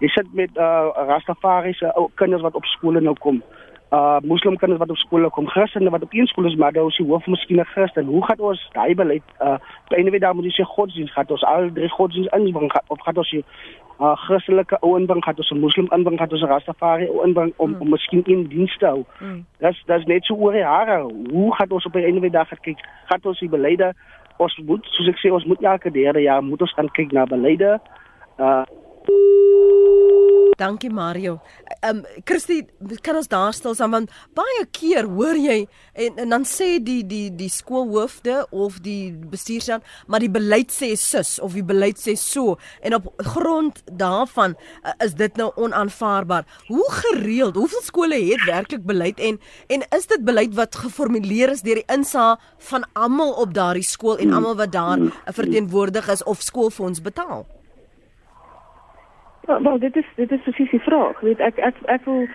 jy 0.02 0.11
sit 0.14 0.35
met 0.35 0.59
uh 0.59 0.90
Rastafariese 1.11 1.92
uh, 1.94 2.07
kinders 2.14 2.42
wat 2.42 2.59
op 2.59 2.66
skole 2.74 3.00
nou 3.00 3.14
kom 3.22 3.42
uh 3.94 4.18
moslimkinders 4.22 4.81
wat 4.83 4.90
op 4.90 5.00
skole 5.02 5.31
kom, 5.31 5.46
Christene 5.48 5.90
wat 5.90 6.02
op 6.02 6.14
een 6.14 6.26
skool 6.26 6.46
is, 6.46 6.54
maar 6.54 6.72
daar 6.72 6.87
is 6.87 6.96
die 6.96 7.07
hoof 7.07 7.26
miskien 7.26 7.61
'n 7.61 7.64
Christen. 7.64 8.04
Hoe 8.04 8.24
gaan 8.24 8.38
ons 8.38 8.68
daai 8.72 8.94
beleid 8.94 9.22
uh 9.40 9.59
op 9.90 9.94
wyse 9.94 10.18
daar 10.18 10.35
moet 10.35 10.44
jy 10.44 10.62
sê 10.62 10.66
godsdienst 10.66 11.12
gaan 11.12 11.28
ons 11.28 11.44
al 11.44 11.70
drie 11.72 11.88
godsdienst 11.88 12.35
inbring 12.35 12.72
of 12.88 13.00
gaan 13.00 13.16
ons 13.16 13.35
uh 14.00 14.16
Christelike 14.26 14.76
ou 14.80 14.96
inbring 14.98 15.24
gaan 15.24 15.37
ons 15.37 15.50
'n 15.50 15.61
moslim 15.61 15.88
inbring 15.96 16.18
gaan 16.18 16.30
ons 16.30 16.42
'n 16.42 16.52
Rastafari 16.52 17.08
ou 17.08 17.24
inbring 17.26 17.52
om 17.56 17.70
mm. 17.70 17.80
om 17.80 17.88
miskien 17.90 18.24
in 18.26 18.46
diens 18.48 18.76
te 18.78 18.87
hou. 18.87 19.04
Mm. 19.20 19.44
Dis 19.61 19.82
dis 19.87 20.04
net 20.04 20.24
so 20.24 20.34
oor 20.34 20.52
die 20.52 20.64
hare. 20.64 21.02
Hoe 21.32 21.54
gaan 21.54 21.70
ons 21.70 21.87
op 21.87 21.94
'n 21.94 22.20
wyse 22.20 22.30
daar 22.30 22.58
kyk? 22.61 22.78
Gaan 23.08 23.20
ons 23.22 23.40
die 23.40 23.48
beleide 23.48 23.94
ons 24.38 24.58
moet 24.66 24.87
soos 24.94 25.11
ek 25.11 25.18
sê 25.22 25.32
ons 25.34 25.46
moet 25.50 25.62
elke 25.66 25.90
derde 25.90 26.22
jaar 26.22 26.42
moet 26.42 26.62
ons 26.62 26.74
gaan 26.78 26.90
kyk 26.98 27.12
na 27.12 27.26
beleide 27.26 27.78
uh 28.38 28.64
Dankie 30.59 30.90
Mario. 30.90 31.38
Ehm 31.81 31.99
um, 31.99 32.23
Christie, 32.25 32.66
kan 33.01 33.16
ons 33.16 33.29
daar 33.31 33.53
stil 33.55 33.75
staan 33.75 33.92
want 33.94 34.11
baie 34.35 34.64
keer 34.75 35.07
hoor 35.07 35.37
jy 35.38 35.59
en, 35.94 36.16
en 36.18 36.33
dan 36.35 36.47
sê 36.49 36.81
die 36.83 37.05
die 37.07 37.29
die 37.31 37.51
skoolhoofde 37.53 38.40
of 38.51 38.81
die 38.83 39.12
bestuursraad, 39.31 39.85
maar 40.11 40.25
die 40.25 40.31
beleid 40.35 40.75
sê 40.75 40.90
sus 40.99 41.37
of 41.38 41.55
die 41.55 41.62
beleid 41.62 42.01
sê 42.03 42.16
so 42.18 42.57
en 42.83 42.97
op 42.99 43.07
grond 43.31 43.79
daarvan 44.01 44.57
uh, 44.59 44.97
is 45.07 45.14
dit 45.21 45.38
nou 45.38 45.53
onaanvaarbaar. 45.55 46.49
Hoe 46.66 46.88
gereeld, 47.05 47.55
hoeveel 47.55 47.85
skole 47.87 48.18
het 48.18 48.42
werklik 48.49 48.83
beleid 48.88 49.23
en 49.23 49.38
en 49.68 49.87
is 49.94 50.11
dit 50.11 50.25
beleid 50.27 50.59
wat 50.59 50.81
geformuleer 50.87 51.55
is 51.55 51.62
deur 51.62 51.79
die 51.79 51.87
insa 51.94 52.33
van 52.73 52.88
almal 52.99 53.37
op 53.44 53.55
daardie 53.55 53.87
skool 53.87 54.18
en 54.18 54.35
almal 54.35 54.59
wat 54.59 54.75
daar 54.75 55.07
verteenwoordig 55.38 56.11
is 56.18 56.27
of 56.27 56.42
skoolfonds 56.42 57.05
betaal? 57.07 57.47
Ja, 59.48 59.62
wel 59.62 59.78
dit 59.78 59.96
is 59.96 60.06
dit 60.14 60.30
is 60.30 60.42
presies 60.42 60.70
die 60.70 60.80
vraag. 60.80 61.20
Weet 61.20 61.40
ek 61.40 61.56
ek 61.56 61.76
ek 61.84 62.04
wil 62.04 62.26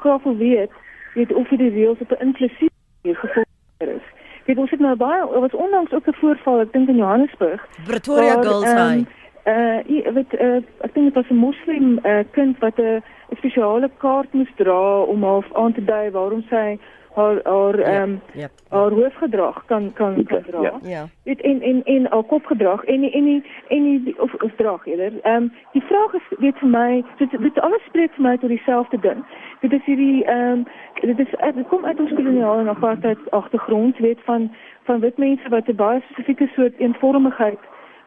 graag 0.00 0.22
wil 0.22 0.36
weet 0.36 0.72
weet 1.14 1.32
of 1.32 1.48
die 1.48 1.70
reëls 1.70 2.00
op 2.00 2.10
'n 2.10 2.24
inklusiewe 2.26 3.14
gevolg 3.20 3.44
is. 3.78 4.06
Weet 4.44 4.58
ons 4.58 4.70
het 4.70 4.80
nou 4.80 4.96
baie 4.96 5.40
wat 5.40 5.54
onlangs 5.54 5.92
ook 5.92 6.06
'n 6.08 6.18
voorval, 6.20 6.60
ek 6.60 6.72
dink 6.72 6.88
in 6.88 6.96
Johannesburg. 6.96 7.68
Pretoria 7.84 8.34
waar, 8.34 8.44
Girls 8.44 8.70
um, 8.70 8.76
High. 8.76 9.04
Uh 9.44 9.78
jy 9.86 10.12
weet 10.12 10.32
uh, 10.40 10.56
ek 10.80 10.94
dink 10.94 11.06
dit 11.06 11.14
was 11.14 11.28
'n 11.30 11.44
moslim 11.44 11.98
uh, 12.02 12.24
kind 12.30 12.58
wat 12.58 12.78
'n 12.78 13.02
spesiale 13.36 13.90
kaart 13.96 14.32
moes 14.32 14.52
dra 14.56 15.00
om 15.00 15.22
half 15.22 15.52
aan 15.52 15.72
te 15.72 15.84
dui 15.84 16.10
waarom 16.10 16.42
sy 16.48 16.78
haar 17.16 17.40
haar 17.42 17.78
ja, 17.78 17.84
ehm 17.84 18.10
ja, 18.10 18.18
ja. 18.32 18.48
haar 18.68 18.90
hoofgedrag 18.90 19.64
kan 19.66 19.92
kan 19.92 20.24
kan 20.24 20.42
dra. 20.42 20.60
Ja. 20.60 20.72
ja. 20.82 21.08
Dit 21.22 21.40
en 21.40 21.62
en 21.62 21.84
en 21.84 22.06
haar 22.10 22.22
kopgedrag 22.22 22.84
en 22.84 23.02
en 23.02 23.26
en 23.26 23.44
en 23.68 23.82
die 24.04 24.20
of 24.20 24.34
of 24.34 24.52
draag 24.56 24.86
eerder. 24.86 25.12
Ehm 25.22 25.42
um, 25.42 25.52
die 25.72 25.82
vraag 25.82 26.12
is 26.12 26.38
weet 26.38 26.58
vir 26.58 26.68
my 26.68 27.04
dit 27.16 27.30
dit 27.30 27.60
alles 27.60 27.84
spreek 27.86 28.12
vir 28.14 28.22
my 28.28 28.36
tot 28.36 28.48
dieselfde 28.48 28.98
ding. 29.00 29.24
Dit 29.60 29.72
is 29.72 29.84
hierdie 29.84 30.24
ehm 30.24 30.40
um, 30.40 30.66
dit 31.00 31.18
is 31.18 31.30
dit 31.54 31.68
kom 31.68 31.84
uit 31.84 32.00
ons 32.00 32.14
koloniale 32.14 32.60
en 32.60 32.68
apartheid 32.68 33.30
agtergrond 33.30 33.98
weet 33.98 34.20
van 34.24 34.54
van 34.82 35.00
wit 35.00 35.16
mense 35.18 35.48
wat 35.48 35.68
'n 35.68 35.76
baie 35.76 36.00
spesifieke 36.00 36.48
soort 36.54 36.78
eenvormigheid 36.78 37.58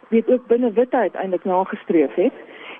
weet 0.09 0.31
ook 0.31 0.47
binne 0.47 0.71
witheid 0.71 1.13
eintlik 1.15 1.43
nagestreef 1.43 2.13
het 2.15 2.33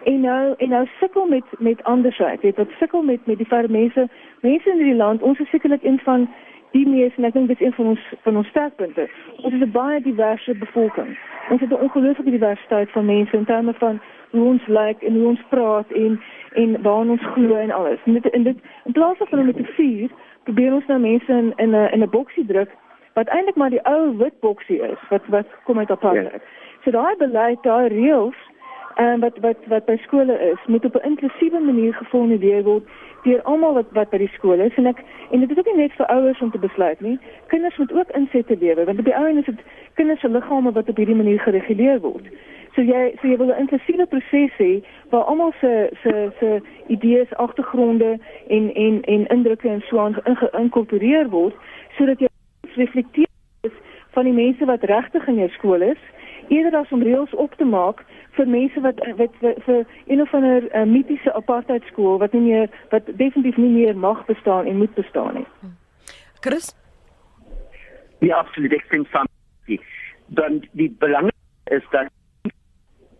en 0.03 0.21
nou 0.21 0.53
en 0.57 0.69
nou 0.69 0.85
sukkel 0.99 1.25
met 1.25 1.43
met 1.57 1.83
andersheid 1.83 2.41
weet 2.41 2.55
wat 2.55 2.67
sukkel 2.79 3.01
met 3.01 3.25
met 3.25 3.37
die 3.37 3.47
vir 3.47 3.69
mense 3.69 4.07
mense 4.41 4.69
in 4.69 4.77
die 4.77 4.95
land 4.95 5.21
ons 5.21 5.39
is 5.39 5.49
sekerlik 5.49 5.83
een 5.83 5.99
van 5.99 6.29
die 6.71 6.85
mees 6.87 7.15
en 7.17 7.25
ek 7.25 7.33
dink 7.33 7.49
dit 7.49 7.59
is 7.59 7.65
een 7.65 7.73
van 7.73 7.91
ons 7.93 8.01
van 8.25 8.37
ons 8.37 8.47
sterkpunte. 8.53 9.07
Ons 9.41 9.53
is 9.53 9.61
'n 9.61 9.71
baie 9.71 10.01
diverse 10.01 10.53
bevolking. 10.55 11.17
Ons 11.49 11.61
het 11.61 11.69
'n 11.69 11.83
ongelooflike 11.85 12.31
diversiteit 12.31 12.91
van 12.91 13.05
mense 13.05 13.37
in 13.37 13.45
terme 13.45 13.73
van 13.73 13.99
hoe 14.29 14.45
ons 14.45 14.67
lyk 14.67 15.01
en 15.01 15.13
hoe 15.13 15.27
ons 15.27 15.43
praat 15.49 15.91
en 15.91 16.21
en 16.53 16.81
waar 16.81 17.09
ons 17.09 17.25
glo 17.33 17.55
en 17.55 17.71
alles. 17.71 17.99
En 18.05 18.13
dit 18.13 18.25
in 18.25 18.43
dit 18.43 18.57
in 18.85 18.91
plaas 18.91 19.17
van 19.17 19.39
om 19.39 19.45
met 19.45 19.55
te 19.55 19.63
vier 19.63 20.09
probeer 20.43 20.73
ons 20.73 20.85
nou 20.85 20.99
mense 20.99 21.31
in 21.31 21.53
in 21.55 21.69
'n 21.69 21.91
in 21.93 22.01
'n 22.03 22.09
boksie 22.09 22.45
druk 22.45 22.69
wat 23.13 23.27
eintlik 23.27 23.55
maar 23.55 23.69
die 23.69 23.85
ou 23.85 24.17
wit 24.17 24.39
boksie 24.39 24.81
is 24.81 25.01
wat 25.09 25.25
wat 25.27 25.47
kom 25.63 25.79
uit 25.79 25.91
apartheid. 25.91 26.31
Ja. 26.31 26.47
so 26.83 26.91
daai 26.91 27.15
beleid 27.17 27.63
daai 27.63 27.87
reëls 27.87 28.37
um, 28.99 29.19
wat 29.19 29.37
wat 29.39 29.57
wat 29.67 29.85
by 29.85 29.97
skole 30.03 30.35
is, 30.51 30.59
moet 30.67 30.85
op 30.85 30.95
'n 30.95 31.07
inklusiewe 31.07 31.59
manier 31.59 31.93
geformuleer 31.93 32.63
word 32.63 32.83
deur 33.23 33.41
almal 33.41 33.73
wat 33.73 33.85
wat 33.91 34.09
by 34.09 34.17
die 34.17 34.31
skole 34.33 34.65
is 34.65 34.75
en 34.75 34.85
ek 34.85 35.03
en 35.31 35.39
dit 35.39 35.51
is 35.51 35.57
ook 35.57 35.65
nie 35.65 35.81
net 35.81 35.91
vir 35.91 36.05
ouers 36.05 36.41
om 36.41 36.51
te 36.51 36.59
besluit 36.59 36.99
nie. 36.99 37.19
Kinders 37.47 37.77
moet 37.77 37.93
ook 37.93 38.09
insette 38.09 38.57
lewe 38.59 38.85
want 38.85 38.99
op 38.99 39.05
die 39.05 39.15
ouens 39.15 39.37
is 39.37 39.45
dit 39.45 39.65
kinders 39.93 40.19
se 40.19 40.29
liggame 40.29 40.71
wat 40.71 40.89
op 40.89 40.97
hierdie 40.97 41.15
manier 41.15 41.39
gereguleer 41.39 41.99
word. 41.99 42.27
So 42.75 42.81
jy 42.81 43.15
so 43.21 43.27
jy 43.27 43.37
wil 43.37 43.47
'n 43.47 43.59
inklusiewe 43.59 44.05
proses 44.05 44.53
hê 44.57 44.83
waar 45.09 45.23
almal 45.23 45.53
se 45.59 45.89
se 46.03 46.31
se 46.39 46.61
idees, 46.87 47.33
agtergronde 47.33 48.19
en 48.47 48.73
en 48.73 49.01
en 49.01 49.27
indrukke 49.27 49.69
en 49.69 49.81
so 49.81 49.97
aan 49.99 50.15
geïnkorporeer 50.23 51.29
word 51.29 51.55
sodat 51.97 52.19
jy 52.19 52.27
reflekteer 52.75 53.27
van 54.11 54.23
die 54.23 54.33
mense 54.33 54.65
wat 54.65 54.83
regtig 54.83 55.27
in 55.27 55.35
jou 55.35 55.49
skool 55.49 55.81
is 55.81 56.01
eerder 56.49 56.79
as 56.79 56.91
om 56.91 57.03
reëls 57.03 57.33
op 57.35 57.53
te 57.57 57.65
maak 57.65 58.03
vir 58.37 58.47
mense 58.47 58.81
wat 58.81 59.01
wat 59.17 59.39
vir 59.41 59.85
een 60.07 60.21
of 60.21 60.33
ander 60.33 60.67
uh, 60.75 60.83
mitiese 60.83 61.33
apartheid 61.33 61.83
skool 61.91 62.19
wat 62.21 62.33
nie 62.33 62.45
meer 62.47 62.69
wat 62.93 63.05
definitief 63.05 63.57
nie 63.57 63.71
meer 63.73 63.97
mag 63.97 64.25
bestaan 64.25 64.65
en 64.65 64.77
moet 64.77 64.93
bestaan 64.93 65.33
nie. 65.41 65.47
Chris? 66.41 66.71
Ja, 68.19 68.37
absoluut. 68.37 68.73
Ek 68.73 68.85
stem 68.87 69.05
saam. 69.11 69.27
Dan 70.27 70.61
die 70.77 70.89
belang 70.99 71.31
is 71.71 71.85
dat 71.91 72.11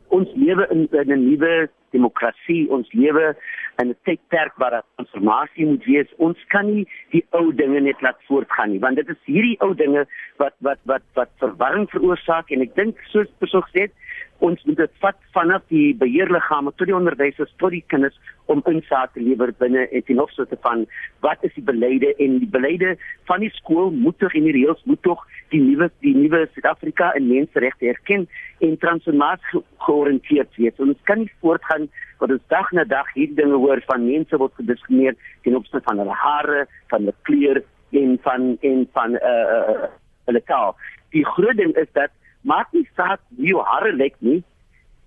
ons 0.08 0.30
lewe 0.36 0.68
in 0.74 0.88
'n 0.92 1.24
nuwe 1.24 1.70
demokrasie, 1.92 2.70
ons 2.70 2.92
lewe 2.94 3.36
in 3.82 3.90
'n 3.90 3.98
tydperk 4.04 4.54
waar 4.56 4.72
daar 4.72 4.88
transformasie 4.96 5.66
moet 5.66 5.86
wees. 5.86 6.10
Ons 6.18 6.38
kan 6.48 6.66
nie 6.66 6.88
die 7.12 7.26
ou 7.32 7.54
dinge 7.54 7.80
net 7.80 8.02
laat 8.02 8.20
voortgaan 8.28 8.72
nie, 8.72 8.80
want 8.80 8.96
dit 8.96 9.10
is 9.10 9.22
hierdie 9.26 9.58
ou 9.60 9.74
dinge 9.76 10.06
wat 10.38 10.54
wat 10.60 10.80
wat 10.84 11.02
wat 11.14 11.30
verwarring 11.38 11.90
veroorsaak 11.90 12.52
en 12.52 12.62
ek 12.62 12.76
dink 12.76 12.98
soos 13.12 13.28
persoon 13.38 13.64
gesê 13.68 13.82
het, 13.88 13.94
ons 14.40 14.64
moet 14.64 14.78
dit 14.78 14.92
vat 15.00 15.18
vanaf 15.32 15.62
die 15.68 15.96
beheerliggame 15.96 16.72
tot 16.76 16.88
die 16.88 16.96
onderwysers 16.96 17.54
tot 17.58 17.72
die 17.72 17.84
kinders 17.88 18.20
om 18.50 18.62
insake 18.72 19.14
te 19.14 19.24
lewer 19.24 19.52
binne 19.62 19.86
en 19.88 20.04
ten 20.08 20.22
opsigte 20.22 20.58
van 20.66 20.86
wat 21.26 21.44
is 21.48 21.54
die 21.54 21.64
beleide 21.66 22.14
en 22.26 22.40
die 22.42 22.50
beleide 22.50 22.96
van 23.30 23.44
die 23.46 23.52
skool 23.58 23.92
moet 23.94 24.18
tog 24.22 24.34
in 24.38 24.48
die 24.50 24.56
reëls 24.58 24.82
moet 24.90 25.02
tog 25.06 25.22
die 25.54 25.62
nuwe 25.62 25.90
die 26.06 26.16
nuwe 26.18 26.46
Suid-Afrika 26.54 27.12
en 27.18 27.30
menseregte 27.30 27.92
erken 27.94 28.26
en 28.66 28.78
transformasie 28.82 29.64
georiënteerd 29.86 30.58
wees. 30.58 30.82
Ons 30.82 31.00
kan 31.10 31.24
nie 31.24 31.32
voortgaan 31.44 31.88
wat 32.22 32.34
ons 32.36 32.46
dag 32.54 32.72
na 32.76 32.86
dag 32.90 33.10
hier 33.16 33.32
dinge 33.38 33.58
hoor 33.62 33.82
van 33.88 34.08
mense 34.08 34.42
wat 34.42 34.58
gediskrimineer 34.60 35.18
ten 35.46 35.58
opsigte 35.60 35.86
van 35.86 36.02
hulle 36.02 36.18
hare, 36.26 36.66
van 36.92 37.06
hulle 37.06 37.16
kleur 37.30 37.64
en 38.02 38.18
van 38.26 38.52
en 38.62 38.86
van 38.98 39.18
eh 39.18 39.34
uh, 39.34 39.74
uh, 39.74 39.90
hulle 40.30 40.44
taal. 40.46 40.76
Die 41.16 41.26
groot 41.26 41.58
ding 41.58 41.74
is 41.78 41.90
dat 41.94 42.14
maak 42.42 42.72
nie 42.74 42.88
saak 42.96 43.22
wie 43.38 43.54
jou 43.54 43.64
hare 43.66 43.94
lyk 43.94 44.16
nie. 44.20 44.44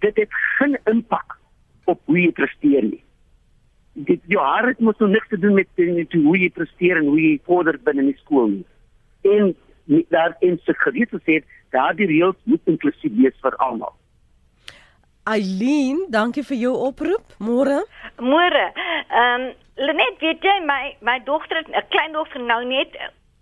Dit 0.03 0.17
het 0.17 0.43
geen 0.59 0.79
impak 0.91 1.39
op 1.85 2.01
hoe 2.07 2.19
jy 2.19 2.33
presteer 2.33 2.83
nie. 2.83 3.03
Dit 4.09 4.21
jou 4.31 4.43
hare 4.43 4.73
het 4.73 4.81
mos 4.81 4.99
niks 4.99 5.29
te 5.29 5.39
doen 5.39 5.55
met, 5.55 5.69
met 5.77 6.13
hoe 6.13 6.39
jy 6.39 6.51
presteer 6.51 7.01
en 7.01 7.11
hoe 7.11 7.21
jy 7.21 7.41
vorder 7.47 7.79
binne 7.85 8.07
die 8.09 8.19
skool 8.25 8.49
nie. 8.57 8.67
En 9.23 9.55
daar 10.15 10.37
in 10.41 10.61
se 10.65 10.75
gereed 10.85 11.11
gesê 11.11 11.43
dat 11.71 11.97
die 11.97 12.07
reëls 12.07 12.39
moet 12.45 12.71
inklusief 12.71 13.13
wees 13.19 13.37
vir 13.43 13.57
almal. 13.57 13.95
Eileen, 15.25 16.07
dankie 16.11 16.43
vir 16.43 16.59
jou 16.59 16.73
oproep. 16.89 17.37
Môre. 17.39 17.83
Môre. 18.19 18.71
Ehm 19.09 19.49
um, 19.49 19.51
Lenet, 19.75 20.19
weet 20.21 20.43
jy 20.45 20.59
my 20.69 20.97
my 21.01 21.19
dogter, 21.25 21.63
'n 21.65 21.85
klein 21.89 22.13
dogter 22.13 22.41
nou 22.41 22.65
net 22.65 22.93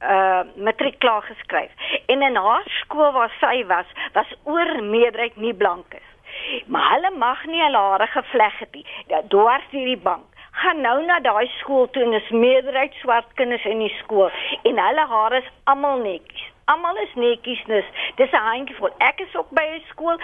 uh 0.01 0.43
matriek 0.57 0.99
klaar 0.99 1.23
geskryf 1.23 1.73
en 2.07 2.23
in 2.23 2.37
haar 2.37 2.65
skool 2.81 3.13
waar 3.13 3.33
sy 3.41 3.65
was 3.67 3.87
was 4.13 4.31
oor 4.45 4.83
meerderheid 4.83 5.37
nie 5.37 5.55
blank 5.55 5.95
is. 5.95 6.09
Maar 6.67 6.91
hulle 6.95 7.11
mag 7.19 7.45
nie 7.47 7.63
hulle 7.63 7.77
hare 7.77 8.07
gevleg 8.07 8.59
het 8.59 8.73
nie. 8.73 8.87
Dwars 9.29 9.67
hierdie 9.71 9.99
bank. 9.99 10.30
Gaan 10.61 10.81
nou 10.85 10.97
na 11.07 11.21
daai 11.25 11.47
skool 11.59 11.87
toe 11.91 12.03
en 12.05 12.13
is 12.13 12.31
meerderheid 12.31 12.95
swart 13.01 13.29
kinders 13.35 13.65
in 13.65 13.79
die 13.79 13.95
skool 14.03 14.31
en 14.69 14.81
hulle 14.87 15.07
hare 15.13 15.39
is 15.41 15.53
almal 15.73 16.03
netjies. 16.05 16.49
Almal 16.73 16.97
is 17.05 17.15
netjies. 17.15 17.63
Dis 18.17 18.33
'n 18.33 18.45
handjie. 18.49 18.91
Ek 18.99 19.21
is 19.21 19.37
ook 19.37 19.51
by 19.51 19.65
'n 19.65 19.83
skool 19.93 20.19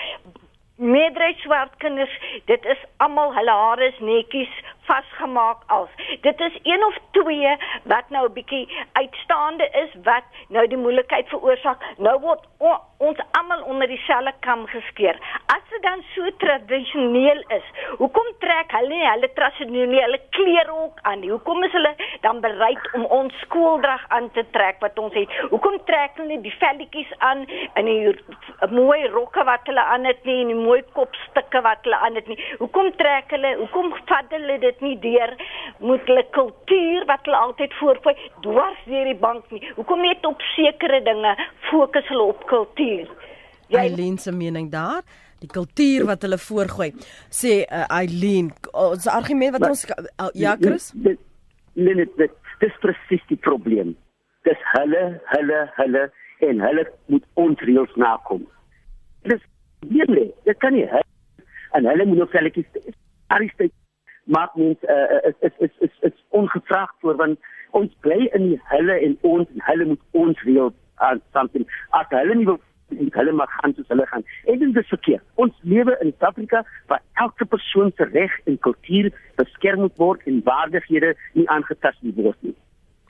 meerderheid 0.76 1.38
swart 1.38 1.76
kinders, 1.76 2.20
dit 2.44 2.64
is 2.64 2.80
almal 2.96 3.32
hulle 3.34 3.50
hare 3.50 3.86
is 3.88 3.98
netjies, 3.98 4.52
vasgemaak 4.86 5.62
als. 5.66 5.88
Dit 6.20 6.40
is 6.40 6.58
een 6.62 6.84
of 6.84 6.96
twee 7.10 7.56
wat 7.84 8.08
nou 8.08 8.28
'n 8.28 8.32
bietjie 8.32 8.68
uitstaande 8.92 9.68
is 9.84 9.90
wat 10.02 10.24
nou 10.48 10.66
die 10.66 10.82
moeilikheid 10.84 11.28
veroorsaak. 11.28 11.80
Nou 11.96 12.20
word 12.20 12.42
ons 12.96 13.18
almal 13.30 13.62
onder 13.62 13.88
dieselfde 13.88 14.32
kam 14.40 14.66
geskeer. 14.66 15.16
As 15.46 15.64
dit 15.70 15.82
dan 15.82 16.02
so 16.14 16.30
tradisioneel 16.36 17.42
is, 17.48 17.66
hoekom 17.98 18.28
trek 18.38 18.72
hulle 18.72 18.88
nie 18.88 19.08
hulle 19.08 19.32
tradisionele 19.32 20.20
klere 20.30 20.72
ook 20.72 20.98
aan 21.02 21.20
nie? 21.20 21.30
Hoekom 21.30 21.64
is 21.64 21.72
hulle 21.72 21.94
dan 22.20 22.40
bereid 22.40 22.92
om 22.92 23.04
ons 23.04 23.34
skooldrag 23.44 24.04
aan 24.08 24.30
te 24.30 24.44
trek 24.50 24.80
wat 24.80 24.98
ons 24.98 25.14
het? 25.14 25.28
Hoekom 25.50 25.78
trek 25.84 26.16
hulle 26.20 26.40
die 26.40 26.54
velletjies 26.58 27.12
aan 27.18 27.44
en 27.74 27.84
die 27.84 28.14
mooi 28.70 29.06
rokke 29.06 29.44
wat 29.44 29.68
hulle 29.70 29.84
aan 29.84 30.04
het 30.04 30.24
nie 30.24 30.40
en 30.40 30.52
die 30.54 30.64
mooi 30.64 30.82
kopstukke 30.96 31.62
wat 31.66 31.84
hulle 31.84 32.00
aan 32.08 32.14
het 32.14 32.28
nie? 32.32 32.38
Hoekom 32.58 32.92
trek 32.96 33.30
hulle? 33.36 33.54
Hoekom 33.56 33.92
vat 34.06 34.32
hulle 34.36 34.58
dit 34.58 34.75
nie 34.84 34.96
deur 35.02 35.34
moet 35.78 36.02
hulle 36.08 36.24
kultuur 36.36 37.06
wat 37.10 37.28
hulle 37.28 37.42
altyd 37.48 37.76
voorgooi 37.80 38.16
dwars 38.46 38.82
deur 38.86 39.04
die 39.04 39.20
bank 39.20 39.50
nie. 39.50 39.62
Hoekom 39.76 40.02
net 40.02 40.26
op 40.26 40.42
sekere 40.54 41.02
dinge 41.04 41.36
fokus 41.70 42.08
hulle 42.08 42.32
op 42.34 42.46
kultuur? 42.50 43.08
Eileen 43.70 44.18
se 44.18 44.32
mening 44.32 44.70
daar 44.70 45.02
die 45.42 45.50
kultuur 45.52 46.06
wat 46.08 46.24
hulle 46.24 46.38
voorgooi 46.40 46.90
sê 47.38 47.62
uh, 47.64 47.84
Eileen 47.98 48.50
ons 48.72 49.08
argument 49.12 49.56
wat 49.56 49.64
maar, 49.64 49.74
ons 49.74 49.84
uh, 49.92 50.28
ja 50.34 50.56
Chris 50.60 50.90
nee 50.94 51.16
nee 51.74 52.08
dit 52.20 52.36
dis 52.62 52.78
presies 52.84 53.24
die 53.32 53.40
probleem 53.48 53.94
dis 54.48 54.62
hulle 54.72 55.02
hulle 55.32 55.64
hulle 55.80 56.04
en 56.48 56.62
hulle 56.64 56.86
moet 57.12 57.26
ons 57.44 57.66
reëls 57.68 57.98
nakom 58.00 58.46
dis 59.28 59.42
nee 59.92 60.30
dit 60.48 60.62
kan 60.64 60.72
nie 60.76 60.86
en 61.76 61.90
hulle 61.90 62.08
moet 62.08 62.22
nog 62.24 62.32
selfs 62.32 62.96
arresteer 63.36 63.72
maak 64.26 64.54
mens 64.54 64.82
uh, 64.82 65.18
is, 65.30 65.36
is 65.40 65.52
is 65.66 65.74
is 65.88 65.98
is 66.10 66.24
ongevraagd 66.28 66.94
voor 67.00 67.16
want 67.16 67.38
ons 67.70 67.92
bly 68.00 68.28
in 68.38 68.48
die 68.50 68.60
hulle 68.72 68.98
en 69.08 69.18
ons 69.20 69.48
en 69.54 69.66
hulle 69.68 69.90
moet 69.92 70.02
ons 70.10 70.42
reël 70.48 70.72
aan 71.06 71.20
something 71.32 71.66
as 72.00 72.08
hulle 72.14 72.34
nie 72.34 72.48
wil 72.48 72.60
hulle 73.18 73.32
mag 73.32 73.50
gaan 73.60 73.74
soos 73.74 73.88
hulle 73.88 74.06
gaan. 74.06 74.22
En 74.44 74.58
dit 74.58 74.76
is 74.76 74.88
verkeerd. 74.88 75.24
Ons 75.34 75.54
lewe 75.62 75.96
in 76.00 76.12
Suid-Afrika 76.12 76.62
waar 76.86 77.02
elke 77.12 77.44
persoon 77.44 77.90
se 77.96 78.04
reg 78.12 78.38
en 78.44 78.58
kultuur 78.58 79.10
beskerm 79.34 79.80
moet 79.80 79.96
word 79.96 80.22
en 80.30 80.42
waardighede 80.44 81.14
nie 81.32 81.48
aangetast 81.50 81.98
word 82.14 82.38
nie. 82.40 82.54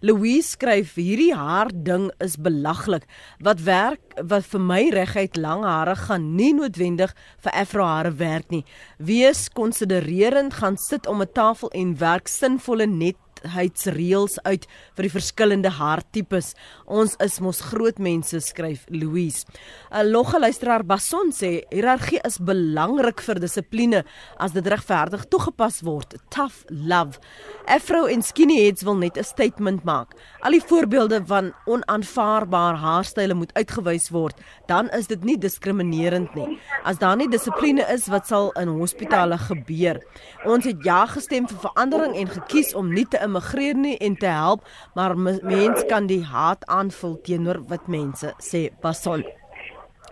Louise 0.07 0.53
skryf 0.55 0.93
hierdie 1.01 1.33
haar 1.35 1.73
ding 1.73 2.11
is 2.23 2.37
belaglik. 2.39 3.07
Wat 3.43 3.65
werk 3.67 4.15
wat 4.31 4.47
vir 4.53 4.63
my 4.63 4.83
reguit 4.95 5.39
lang 5.41 5.65
hare 5.67 5.97
gaan 5.99 6.29
nie 6.39 6.53
noodwendig 6.55 7.15
vir 7.43 7.57
afro 7.63 7.87
hare 7.89 8.13
werk 8.21 8.53
nie. 8.55 8.63
Wees 9.03 9.49
konsidererend 9.51 10.61
gaan 10.61 10.77
sit 10.79 11.09
om 11.11 11.23
'n 11.23 11.33
tafel 11.33 11.71
en 11.75 11.99
werk 11.99 12.29
sinvolle 12.29 12.87
net 12.87 13.17
gesondheidsreëls 13.37 14.39
uit 14.45 14.67
vir 14.97 15.07
die 15.07 15.13
verskillende 15.13 15.71
harttipes. 15.71 16.55
Ons 16.87 17.17
is 17.23 17.41
mos 17.41 17.61
groot 17.61 17.99
mense, 17.99 18.41
skryf 18.41 18.87
Louise. 18.91 19.45
'n 19.91 20.11
Logge 20.11 20.39
luisteraar 20.39 20.85
Bason 20.85 21.33
sê 21.33 21.65
hiërargie 21.71 22.21
is 22.25 22.39
belangrik 22.39 23.21
vir 23.21 23.41
dissipline 23.41 24.05
as 24.39 24.53
dit 24.53 24.67
regverdig 24.67 25.29
toegepas 25.29 25.83
word. 25.83 26.17
Tough 26.31 26.65
love. 26.71 27.19
Afro 27.67 28.07
en 28.07 28.23
skinnyheads 28.23 28.83
wil 28.83 28.97
net 28.97 29.17
'n 29.19 29.25
statement 29.25 29.85
maak. 29.85 30.15
Al 30.41 30.53
die 30.53 30.63
voorbeelde 30.63 31.25
van 31.27 31.53
onaanvaarbare 31.67 32.77
haarstyle 32.77 33.35
moet 33.35 33.53
uitgewys 33.55 34.11
word, 34.11 34.41
dan 34.67 34.91
is 34.91 35.07
dit 35.07 35.25
nie 35.25 35.39
diskriminerend 35.39 36.35
nie. 36.35 36.59
As 36.85 36.99
daar 36.99 37.17
nie 37.17 37.29
dissipline 37.31 37.85
is, 37.93 38.09
wat 38.13 38.27
sal 38.27 38.53
in 38.61 38.69
hospitale 38.69 39.39
gebeur? 39.39 40.03
Ons 40.45 40.69
het 40.69 40.85
ja 40.85 41.05
gestem 41.11 41.49
vir 41.49 41.59
verandering 41.69 42.17
en 42.17 42.29
gekies 42.29 42.75
om 42.75 42.93
nie 42.93 43.07
te 43.07 43.21
immigreer 43.23 43.79
nie 43.79 43.97
en 43.99 44.17
te 44.17 44.31
help, 44.31 44.67
maar 44.95 45.17
mens 45.19 45.85
kan 45.89 46.07
die 46.07 46.23
haat 46.25 46.67
aanvul 46.67 47.19
teenoor 47.23 47.63
wat 47.71 47.89
mense 47.89 48.35
sê. 48.43 48.69
Bason. 48.83 49.25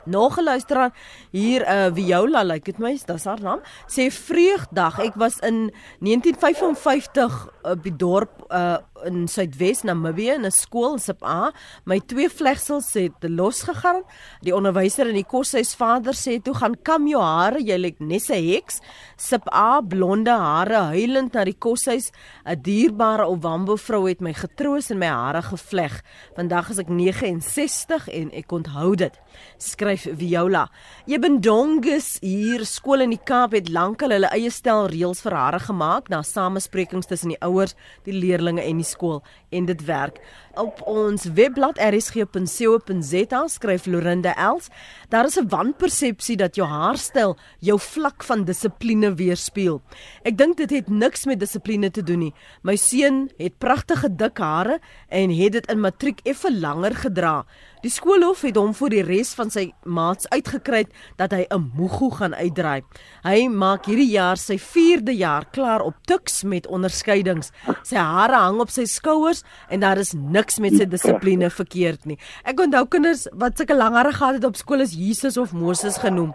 Nog 0.04 0.36
'n 0.38 0.42
luisteraar 0.44 0.92
hier 1.30 1.62
uh 1.62 1.94
Viola 1.94 2.42
lyk 2.42 2.52
like 2.52 2.64
dit 2.70 2.78
my, 2.78 2.98
dis 3.06 3.24
haar 3.24 3.40
naam. 3.40 3.60
Sê 3.86 4.10
vreugdag, 4.10 4.98
ek 4.98 5.14
was 5.14 5.38
in 5.38 5.72
1955 5.98 7.48
op 7.62 7.82
die 7.82 7.96
dorp 7.96 8.44
uh 8.52 8.76
in 9.06 9.28
Suidwes 9.28 9.82
Namibië 9.84 10.34
in 10.34 10.44
'n 10.46 10.50
skool 10.50 10.92
in 10.92 10.98
Sip 10.98 11.22
A. 11.22 11.52
My 11.84 12.00
twee 12.00 12.28
vlegsels 12.28 12.92
het 12.94 13.12
losgegaan. 13.20 14.02
Die 14.42 14.54
onderwyser 14.54 15.08
in 15.08 15.14
die 15.14 15.24
koshuis 15.24 15.74
vader 15.74 16.12
sê 16.12 16.42
toe 16.42 16.54
gaan 16.54 16.76
kam 16.82 17.06
jou 17.06 17.20
hare, 17.22 17.60
jy 17.62 17.76
lyk 17.76 18.00
net 18.00 18.30
'n 18.30 18.52
heks. 18.52 18.80
Sip 19.16 19.46
A 19.52 19.80
blonde 19.80 20.30
hare 20.30 20.92
huilend 20.92 21.32
na 21.32 21.44
die 21.44 21.58
koshuis. 21.58 22.10
'n 22.46 22.62
Dierbare 22.62 23.26
Owambo 23.26 23.76
vrou 23.76 24.08
het 24.08 24.20
my 24.20 24.32
getroos 24.32 24.90
en 24.90 24.98
my 24.98 25.06
hare 25.06 25.42
gevleg. 25.42 26.02
Vandag 26.36 26.70
is 26.70 26.78
ek 26.78 26.88
69 26.88 28.08
en 28.08 28.30
ek 28.32 28.52
onthou 28.52 28.94
dit. 28.96 29.20
Skryf 29.58 30.06
Viola. 30.16 30.70
Ebendongus 31.06 32.18
hier 32.20 32.64
skool 32.64 33.00
in 33.00 33.10
die 33.10 33.24
Kaap 33.24 33.52
het 33.52 33.68
lankal 33.68 34.10
hulle 34.10 34.30
eie 34.32 34.50
stel 34.50 34.88
reëls 34.88 35.22
vir 35.24 35.32
hare 35.32 35.58
gemaak 35.58 36.08
na 36.08 36.22
samesprekings 36.22 37.06
tussen 37.06 37.28
die 37.28 37.40
ouers, 37.40 37.74
die 38.04 38.12
leerders 38.12 38.60
en 38.64 38.80
die 38.80 38.86
skool 38.94 39.22
en 39.48 39.68
dit 39.68 39.84
werk. 39.84 40.20
Op 40.54 40.84
ons 40.86 41.24
webblad 41.34 41.80
rsg.co.za 41.82 43.40
skryf 43.50 43.86
Lorinda 43.90 44.34
Els, 44.38 44.68
daar 45.10 45.26
is 45.26 45.36
'n 45.38 45.48
wanpersepsie 45.48 46.36
dat 46.36 46.54
jou 46.54 46.68
haarstyl 46.68 47.36
jou 47.58 47.78
vlak 47.80 48.22
van 48.22 48.44
dissipline 48.44 49.14
weerspieël. 49.14 49.82
Ek 50.22 50.38
dink 50.38 50.56
dit 50.56 50.70
het 50.70 50.88
niks 50.88 51.24
met 51.24 51.40
dissipline 51.40 51.90
te 51.90 52.02
doen 52.02 52.18
nie. 52.18 52.34
My 52.62 52.76
seun 52.76 53.30
het 53.36 53.58
pragtige 53.58 54.16
dik 54.16 54.38
hare 54.38 54.80
en 55.08 55.30
het 55.30 55.52
dit 55.52 55.66
in 55.70 55.80
matriek 55.80 56.20
effe 56.22 56.60
langer 56.60 56.94
gedra. 56.94 57.44
Die 57.82 57.90
skoolhof 57.90 58.40
het 58.40 58.56
hom 58.56 58.72
vir 58.72 58.88
die 58.88 59.02
res 59.02 59.34
van 59.34 59.50
sy 59.50 59.66
maats 59.84 60.28
uitgekry 60.32 60.86
dat 61.18 61.32
hy 61.32 61.46
'n 61.50 61.70
moego 61.76 62.08
gaan 62.10 62.34
uitdraai. 62.34 62.82
Hy 63.24 63.48
maak 63.48 63.86
hierdie 63.86 64.10
jaar 64.10 64.36
sy 64.36 64.56
4de 64.58 65.12
jaar 65.12 65.44
klaar 65.50 65.82
op 65.82 65.94
Tuks 66.06 66.44
met 66.44 66.66
onderskeidings. 66.66 67.50
Sy 67.82 67.96
hare 67.96 68.36
hang 68.36 68.60
op 68.60 68.70
sy 68.70 68.84
skouers 68.84 69.42
en 69.68 69.80
daar 69.80 69.98
is 69.98 70.12
niks 70.12 70.43
met 70.60 70.76
sy 70.76 70.84
dissipline 70.84 71.50
verkeerd 71.50 72.04
nie. 72.06 72.18
Ek 72.44 72.60
onthou 72.60 72.86
kinders 72.86 73.28
wat 73.32 73.56
sulke 73.56 73.74
lang 73.74 73.94
hare 73.94 74.12
gehad 74.12 74.34
het 74.34 74.44
op 74.44 74.56
skool 74.56 74.80
is 74.80 74.94
Jesus 74.94 75.36
of 75.36 75.52
Moses 75.52 75.98
genoem 75.98 76.34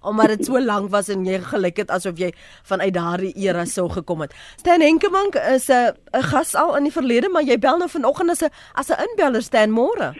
omdat 0.00 0.28
dit 0.28 0.44
so 0.44 0.60
lank 0.60 0.90
was 0.90 1.08
en 1.12 1.24
jy 1.28 1.38
gelyk 1.44 1.82
het 1.82 1.90
asof 1.92 2.16
jy 2.16 2.30
vanuit 2.68 2.94
daardie 2.94 3.32
era 3.36 3.66
sou 3.68 3.88
gekom 3.92 4.24
het. 4.24 4.32
Stan 4.56 4.80
Henkemank 4.80 5.36
is 5.54 5.68
'n 5.68 5.92
'n 6.16 6.22
gas 6.22 6.54
al 6.54 6.76
in 6.76 6.84
die 6.84 6.92
verlede, 6.92 7.28
maar 7.28 7.42
jy 7.42 7.58
bel 7.58 7.78
nou 7.78 7.88
vanoggend 7.88 8.30
as 8.30 8.42
'n 8.42 8.50
as 8.74 8.90
'n 8.90 9.00
inbeller 9.08 9.42
Stan 9.42 9.70
Môre. 9.70 10.14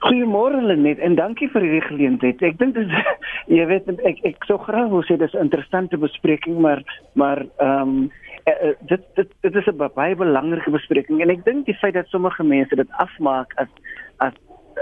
Goeiemôre 0.00 0.62
Lenet 0.62 0.98
en 0.98 1.14
dankie 1.14 1.48
vir 1.48 1.62
hierdie 1.62 1.88
geleentheid. 1.88 2.42
Ek 2.42 2.58
dink 2.58 2.74
dis 2.74 2.88
jy 3.56 3.66
weet 3.66 3.88
ek 3.88 4.18
ek 4.24 4.44
sou 4.46 4.58
graag 4.58 4.88
wou 4.88 5.02
sê 5.02 5.18
dis 5.18 5.34
'n 5.34 5.44
interessante 5.44 5.96
bespreking, 5.98 6.58
maar 6.60 6.82
maar 7.14 7.46
ehm 7.58 7.88
um, 7.88 8.10
dit 8.86 9.00
dit 9.14 9.32
dit 9.40 9.54
is 9.54 9.66
'n 9.66 9.90
baie 9.94 10.16
belangrike 10.16 10.70
bespreking 10.70 11.20
en 11.20 11.30
ek 11.30 11.44
dink 11.44 11.66
die 11.66 11.74
feit 11.74 11.94
dat 11.94 12.06
sommige 12.06 12.44
mense 12.44 12.74
dit 12.74 12.90
afmaak 12.90 13.52
as 13.56 13.68
as 14.16 14.34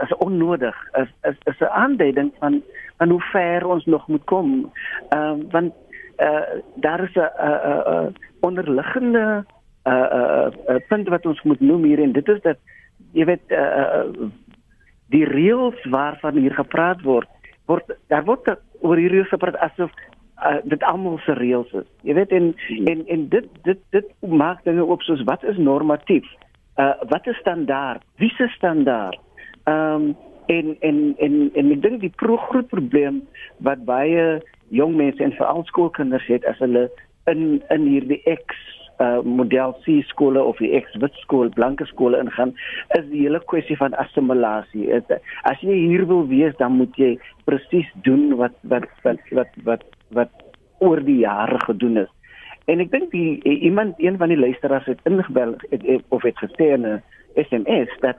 as 0.02 0.12
onnodig 0.16 0.76
is 0.92 1.10
is 1.22 1.36
is 1.44 1.60
'n 1.60 1.72
aanduiding 1.82 2.32
van 2.38 2.62
van 2.96 3.08
hoe 3.08 3.20
ver 3.20 3.66
ons 3.66 3.84
nog 3.84 4.08
moet 4.08 4.24
kom. 4.24 4.72
Ehm 5.08 5.22
um, 5.22 5.50
want 5.50 5.74
uh, 6.18 6.40
daar 6.74 7.02
is 7.02 7.14
'n 7.14 7.30
'n 8.06 8.14
onderliggende 8.40 9.44
'n 9.84 9.90
uh, 9.90 10.48
'n 10.68 10.72
uh, 10.72 10.86
punt 10.88 11.08
wat 11.08 11.26
ons 11.26 11.42
moet 11.42 11.60
noem 11.60 11.82
hier 11.82 11.98
en 11.98 12.12
dit 12.12 12.28
is 12.28 12.40
dat 12.40 12.58
jy 13.12 13.24
weet 13.24 13.46
uh, 13.48 14.02
die 15.08 15.24
reëls 15.24 15.84
waarvan 15.90 16.36
hier 16.36 16.54
gepraat 16.54 17.02
word 17.02 17.28
word 17.66 17.96
daar 18.06 18.24
word 18.24 18.58
oor 18.80 18.96
hierdie 18.96 19.24
gepraat 19.24 19.56
asof 19.56 19.90
uh, 20.44 20.58
dit 20.64 20.82
almal 20.82 21.18
se 21.24 21.32
reëls 21.38 21.72
is. 21.72 21.88
Jy 22.02 22.14
weet 22.18 22.32
en 22.36 22.52
en 22.92 23.04
en 23.06 23.28
dit 23.28 23.48
dit 23.68 23.80
dit 23.96 24.12
maak 24.20 24.64
dinge 24.64 24.84
op 24.84 25.02
soos 25.02 25.24
wat 25.28 25.44
is 25.44 25.56
normatief? 25.56 26.26
Uh, 26.76 26.92
wat 27.08 27.26
is 27.26 27.38
standaard? 27.40 28.04
Wie 28.16 28.32
se 28.36 28.48
standaard? 28.56 29.18
Um, 29.64 30.14
en 30.46 30.76
en 30.80 31.14
en 31.18 31.50
en 31.54 31.72
ek 31.74 31.82
dink 31.82 32.00
die 32.04 32.12
pro 32.22 32.36
groot 32.36 32.68
probleem 32.70 33.22
wat 33.66 33.84
baie 33.88 34.26
jong 34.74 34.94
mense 34.98 35.22
en 35.22 35.34
veral 35.38 35.64
skoolkinders 35.66 36.26
het 36.30 36.44
as 36.46 36.60
hulle 36.62 36.86
in 37.30 37.62
in 37.74 37.88
hierdie 37.90 38.22
X 38.30 38.60
uh 39.02 39.20
model 39.20 39.74
C 39.84 40.00
skole 40.08 40.40
of 40.40 40.56
die 40.62 40.70
ex-wit 40.72 41.12
skool, 41.20 41.50
blanke 41.52 41.84
skole 41.84 42.16
ingaan, 42.16 42.54
is 42.96 43.04
die 43.10 43.26
hele 43.26 43.42
kwessie 43.44 43.76
van 43.76 43.92
assimilasie. 44.00 44.86
As 45.44 45.60
jy 45.60 45.76
hier 45.90 46.06
wil 46.08 46.24
wees, 46.30 46.56
dan 46.56 46.78
moet 46.78 46.96
jy 46.96 47.10
presies 47.44 47.90
doen 48.08 48.38
wat 48.40 48.56
wat 48.72 48.88
wat 49.04 49.20
wat 49.36 49.60
wat 49.68 49.84
wat 50.08 50.30
oor 50.78 51.00
die 51.04 51.18
jare 51.18 51.58
gedoen 51.64 51.96
is. 51.96 52.12
En 52.66 52.80
ek 52.80 52.90
dink 52.90 53.10
die 53.10 53.42
iemand 53.42 53.94
een 54.02 54.16
van 54.16 54.28
die 54.28 54.38
luisteraars 54.38 54.86
het 54.86 55.00
ingebel 55.04 55.54
het, 55.70 55.82
het, 55.82 56.02
of 56.08 56.22
het 56.22 56.38
gesê 56.38 56.72
in 56.74 56.86
'n 56.86 57.02
SMS 57.34 57.98
dat 58.00 58.16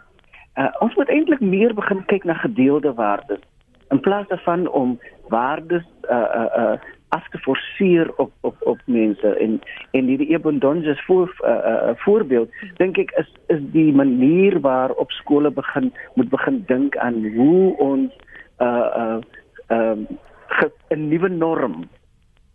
uh, 0.55 0.71
ons 0.79 0.95
moet 0.95 1.09
eintlik 1.09 1.39
meer 1.39 1.73
begin 1.73 2.05
kyk 2.05 2.23
na 2.23 2.33
gedeelde 2.33 2.93
waardes 2.93 3.43
in 3.89 3.99
plaas 3.99 4.27
daarvan 4.27 4.69
om 4.69 4.99
waardes 5.27 5.85
uh 6.09 6.27
uh 6.35 6.51
uh 6.57 6.77
af 7.09 7.29
te 7.29 7.37
forceer 7.37 8.11
op 8.15 8.31
op 8.41 8.55
op 8.59 8.79
mense 8.85 9.35
en 9.35 9.61
en 9.91 10.05
hierdie 10.05 10.29
Ebondonges 10.29 11.05
voor 11.05 11.35
uh, 11.45 11.49
uh, 11.49 11.89
voorbeeld 11.95 12.49
dink 12.75 12.97
ek 12.97 13.11
is 13.11 13.29
is 13.47 13.61
die 13.71 13.93
manier 13.95 14.59
waarop 14.59 15.11
skole 15.11 15.51
begin 15.51 15.93
moet 16.13 16.29
begin 16.29 16.63
dink 16.67 16.97
aan 16.97 17.23
hoe 17.35 17.77
ons 17.77 18.11
uh, 18.59 18.89
uh, 18.97 19.19
um, 19.67 20.07
'n 20.89 21.07
nuwe 21.09 21.29
norm 21.29 21.87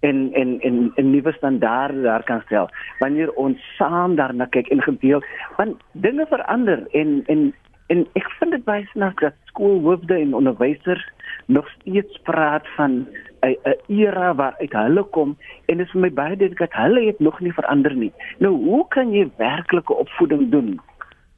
en 0.01 0.33
en 0.33 0.61
en 0.61 0.93
'n 0.97 1.11
nuwe 1.11 1.33
standaard 1.33 2.03
daar 2.03 2.23
kan 2.23 2.43
stel 2.47 2.71
wanneer 2.99 3.33
ons 3.33 3.59
saam 3.79 4.15
daarna 4.15 4.47
kyk 4.47 4.69
en 4.69 4.83
gedeel 4.83 5.23
want 5.57 5.77
dinge 5.93 6.27
verander 6.27 6.87
en 6.91 7.23
en 7.27 7.55
en 7.87 8.07
ek 8.19 8.29
vind 8.39 8.51
dit 8.51 8.65
baie 8.65 8.87
snaaks 8.93 9.23
dat 9.23 9.35
skoolhoofde 9.51 10.15
en 10.15 10.35
onderwysers 10.35 11.05
nog 11.47 11.69
steeds 11.71 12.21
praat 12.23 12.67
van 12.77 13.07
'n 13.41 13.57
'n 13.65 13.79
era 13.87 14.35
waar 14.35 14.55
uit 14.59 14.73
hulle 14.73 15.03
kom 15.03 15.37
en 15.67 15.77
dit 15.77 15.87
is 15.87 15.93
vir 15.93 16.01
my 16.01 16.13
baie 16.13 16.37
duidelik 16.37 16.59
dat 16.59 16.81
hulle 16.83 17.07
het 17.07 17.19
nog 17.19 17.41
nie 17.41 17.53
verander 17.53 17.95
nie. 17.95 18.13
Nou 18.39 18.55
hoe 18.65 18.89
kan 18.89 19.13
jy 19.13 19.31
werklike 19.37 19.95
opvoeding 19.95 20.51
doen? 20.51 20.81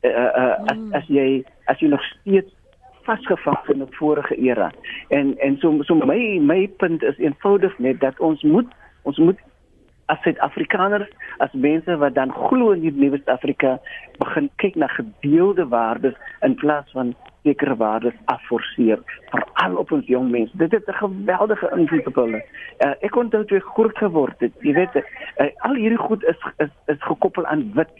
Uh, 0.03 0.11
uh, 0.11 0.57
as 0.65 0.77
mm. 0.77 0.93
as 0.93 1.07
jy 1.07 1.45
as 1.65 1.81
jy 1.81 1.89
nog 1.89 2.03
steeds 2.05 2.53
vasgevang 3.05 3.69
in 3.73 3.83
'n 3.83 3.93
vorige 4.01 4.37
era. 4.37 4.73
En 5.09 5.39
en 5.39 5.59
so 5.59 5.83
so 5.83 5.95
my 5.95 6.39
my 6.41 6.69
punt 6.77 7.03
is 7.03 7.19
eenvoudig 7.19 7.79
net 7.79 8.01
dat 8.01 8.21
ons 8.21 8.43
moet 8.43 8.67
ons 9.03 9.19
moet 9.19 9.39
as 10.07 10.19
Suid-Afrikaners 10.23 11.09
as 11.39 11.53
mense 11.53 11.97
wat 11.97 12.15
dan 12.15 12.33
glo 12.33 12.73
in 12.73 12.81
die 12.81 12.93
nuwe 12.93 13.21
Suid-Afrika 13.21 13.79
begin 14.19 14.51
kyk 14.63 14.77
na 14.81 14.87
gedeelde 14.87 15.69
waardes 15.69 16.17
in 16.41 16.55
plaas 16.61 16.91
van 16.93 17.15
sekere 17.45 17.77
waardes 17.77 18.17
afforceer 18.33 19.01
veral 19.33 19.77
op 19.77 19.93
ons 19.93 20.07
jong 20.09 20.31
mense. 20.31 20.57
Dit 20.57 20.73
het 20.73 20.89
'n 20.89 21.01
geweldige 21.05 21.71
invloed 21.77 22.07
op 22.07 22.15
hulle. 22.15 22.45
Uh, 22.85 22.95
ek 23.01 23.17
onthou 23.17 23.45
toe 23.45 23.59
ek 23.59 23.73
groot 23.77 23.97
geword 23.99 24.41
het, 24.41 24.53
jy 24.61 24.73
weet, 24.73 24.95
uh, 24.97 25.49
al 25.57 25.75
hierdie 25.75 25.99
goed 25.99 26.25
is 26.25 26.41
is 26.57 26.73
is 26.87 27.03
gekoppel 27.03 27.47
aan 27.47 27.73
wit. 27.75 27.93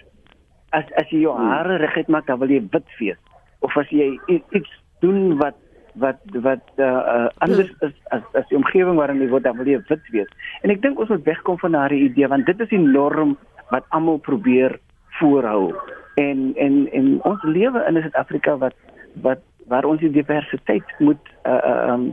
As 0.71 0.85
as 0.95 1.09
jy 1.11 1.21
jou 1.21 1.37
hare 1.37 1.77
reguit 1.77 2.09
maak, 2.09 2.27
dan 2.27 2.39
wil 2.39 2.49
jy 2.49 2.63
wit 2.71 2.89
wees. 2.99 3.21
Of 3.61 3.77
as 3.77 3.89
jy 3.89 4.21
iets 4.51 4.84
doen 5.05 5.37
wat 5.43 5.61
wat 5.95 6.19
wat 6.43 6.65
uh, 6.83 6.87
uh, 6.87 7.29
anders 7.47 7.71
is 7.87 7.93
as 8.11 8.23
as 8.35 8.47
die 8.51 8.59
omgewing 8.59 8.97
waarin 8.99 9.23
jy 9.23 9.29
word 9.31 9.47
dan 9.47 9.59
wil 9.59 9.69
jy 9.71 9.79
wit 9.89 10.09
wees. 10.15 10.31
En 10.67 10.73
ek 10.75 10.83
dink 10.83 10.99
ons 10.99 11.13
moet 11.13 11.27
wegkom 11.29 11.59
van 11.63 11.77
daardie 11.77 12.07
idee 12.09 12.31
want 12.31 12.49
dit 12.51 12.65
is 12.65 12.73
die 12.73 12.83
norm 12.83 13.37
wat 13.71 13.87
almal 13.95 14.19
probeer 14.19 14.79
voorhou. 15.21 15.75
En 16.21 16.51
en 16.59 16.81
en 16.91 17.13
ons 17.31 17.47
lewe 17.47 17.85
in 17.89 18.01
Suid-Afrika 18.03 18.57
wat 18.65 18.77
wat 19.23 19.43
waar 19.71 19.87
ons 19.89 20.03
die 20.03 20.13
diversiteit 20.13 20.99
moet 20.99 21.33
uh 21.47 21.61
uh 21.63 21.79
um 21.95 22.11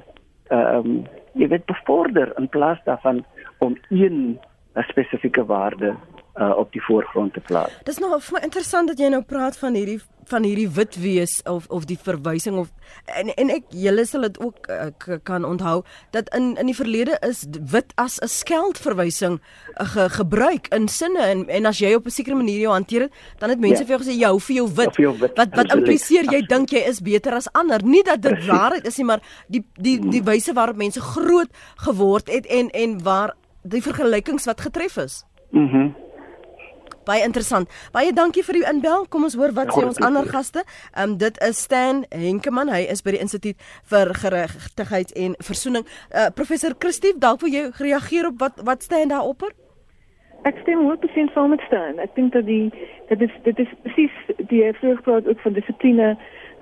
uh 0.54 0.78
um 0.78 1.02
jy 1.34 1.48
weet 1.48 1.66
bevorder 1.66 2.34
in 2.38 2.50
plaas 2.54 2.80
daarvan 2.86 3.26
om 3.60 3.78
een 3.90 4.38
'n 4.76 4.84
spesifieke 4.88 5.46
waarde 5.46 5.96
uh, 6.36 6.58
op 6.58 6.72
die 6.72 6.84
voorgrond 6.84 7.34
te 7.34 7.40
plaas. 7.40 7.72
Dis 7.84 7.98
nog 7.98 8.24
vir 8.24 8.40
my 8.40 8.44
interessant 8.48 8.88
dat 8.88 9.00
jy 9.00 9.12
nou 9.12 9.24
praat 9.28 9.58
van 9.58 9.76
hierdie 9.76 10.00
van 10.32 10.46
hierdie 10.46 10.70
wit 10.70 10.96
wees 11.02 11.42
of 11.50 11.66
of 11.74 11.86
die 11.90 11.98
verwysing 12.00 12.58
of 12.62 12.70
en 13.20 13.32
en 13.36 13.52
ek 13.52 13.72
julle 13.84 14.06
sal 14.08 14.28
dit 14.28 14.38
ook 14.40 14.70
uh, 14.72 15.18
kan 15.28 15.46
onthou 15.46 15.82
dat 16.16 16.30
in 16.38 16.54
in 16.62 16.70
die 16.70 16.78
verlede 16.78 17.18
is 17.28 17.44
wit 17.74 17.92
as 17.96 18.20
'n 18.22 18.28
skeldverwysing 18.28 19.40
uh, 19.40 19.88
ge, 19.94 20.10
gebruik 20.10 20.68
in 20.78 20.88
sinne 20.88 21.26
en 21.26 21.48
en 21.50 21.66
as 21.66 21.80
jy 21.80 21.94
op 21.96 22.06
'n 22.06 22.16
sekere 22.18 22.36
manier 22.36 22.60
jou 22.60 22.74
hanteer 22.74 23.02
het 23.02 23.14
dan 23.40 23.50
het 23.50 23.60
mense 23.60 23.84
ja. 23.84 23.88
vir 23.88 23.98
jou 23.98 24.04
gesê 24.06 24.16
jou 24.20 24.40
vir 24.40 24.56
jou 24.56 24.68
wit, 24.68 24.96
ja, 24.96 25.04
jou 25.04 25.18
wit 25.20 25.38
wat 25.38 25.56
wat 25.56 25.74
impliseer 25.76 26.32
jy 26.32 26.42
dink 26.48 26.70
jy 26.70 26.86
is 26.88 27.02
beter 27.02 27.34
as 27.34 27.52
ander? 27.52 27.84
Nie 27.84 28.04
dat 28.04 28.22
dit 28.22 28.46
waarheid 28.46 28.88
is 28.88 28.98
nie 28.98 29.06
maar 29.06 29.22
die 29.48 29.66
die 29.76 30.00
die 30.00 30.24
wyse 30.24 30.54
waarop 30.54 30.76
mense 30.76 31.02
groot 31.02 31.50
geword 31.76 32.30
het 32.30 32.46
en 32.46 32.70
en 32.70 33.04
waar 33.04 33.36
die 33.64 33.82
vergelykings 33.82 34.46
wat 34.46 34.62
getref 34.62 34.98
is. 34.98 35.26
Mhm. 35.52 35.78
mm 35.78 36.11
Baie 37.06 37.24
interessant. 37.26 37.70
Baie 37.94 38.14
dankie 38.14 38.44
vir 38.46 38.60
u 38.60 38.62
inbel. 38.70 39.06
Kom 39.10 39.24
ons 39.26 39.36
hoor 39.36 39.54
wat 39.58 39.72
sê 39.74 39.82
ons 39.86 40.02
ander 40.06 40.28
gaste. 40.30 40.62
Ehm 40.94 41.14
um, 41.14 41.18
dit 41.18 41.40
is 41.48 41.64
Stan 41.66 42.04
Henkemann. 42.10 42.70
Hy 42.70 42.84
is 42.94 43.02
by 43.02 43.16
die 43.16 43.24
Instituut 43.24 43.58
vir 43.90 44.14
Geregtigheid 44.22 45.14
en 45.18 45.34
Versoening. 45.42 45.88
Uh, 46.14 46.30
professor 46.36 46.78
Christief, 46.78 47.18
dalk 47.18 47.42
wil 47.42 47.50
jy 47.50 47.66
reageer 47.80 48.30
op 48.30 48.38
wat 48.40 48.62
wat 48.70 48.86
staan 48.86 49.10
daar 49.10 49.26
op? 49.26 49.50
Ek 50.46 50.58
stem 50.62 50.86
100% 50.86 51.34
saam 51.34 51.50
met 51.50 51.62
Stan. 51.66 51.98
Ek 52.02 52.14
dink 52.16 52.34
dat 52.38 52.46
die 52.46 52.70
dat 53.10 53.22
is 53.22 53.34
dit 53.50 53.60
is 53.66 53.74
presies 53.82 54.16
die 54.54 54.64
vroegpraat 54.78 55.28
ook 55.28 55.42
van 55.42 55.58
dissipline. 55.58 56.18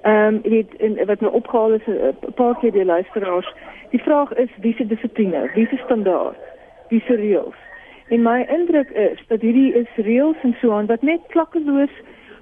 Ehm 0.08 0.39
um, 0.39 0.41
weet 0.47 0.71
in 0.80 0.99
wat 1.06 1.19
nou 1.19 1.34
opgehaal 1.34 1.73
is 1.73 1.88
'n 1.88 1.99
uh, 1.99 2.36
paar 2.36 2.56
keer 2.60 2.71
die 2.71 2.86
luisteraars. 2.86 3.54
Die 3.91 4.04
vraag 4.04 4.34
is 4.34 4.49
wie 4.63 4.75
se 4.75 4.88
dissipline? 4.88 5.52
Wie 5.56 5.67
se 5.67 5.78
standaard? 5.84 6.39
Wie 6.89 7.04
se 7.08 7.15
reëls? 7.15 7.67
En 8.10 8.22
my 8.22 8.41
indruk 8.50 8.89
is 8.89 9.24
dat 9.28 9.41
hierdie 9.41 9.74
is 9.74 9.89
reëls 9.95 10.38
en 10.41 10.56
so 10.62 10.72
aan 10.74 10.86
wat 10.86 11.02
net 11.02 11.22
klakkeloos 11.28 11.93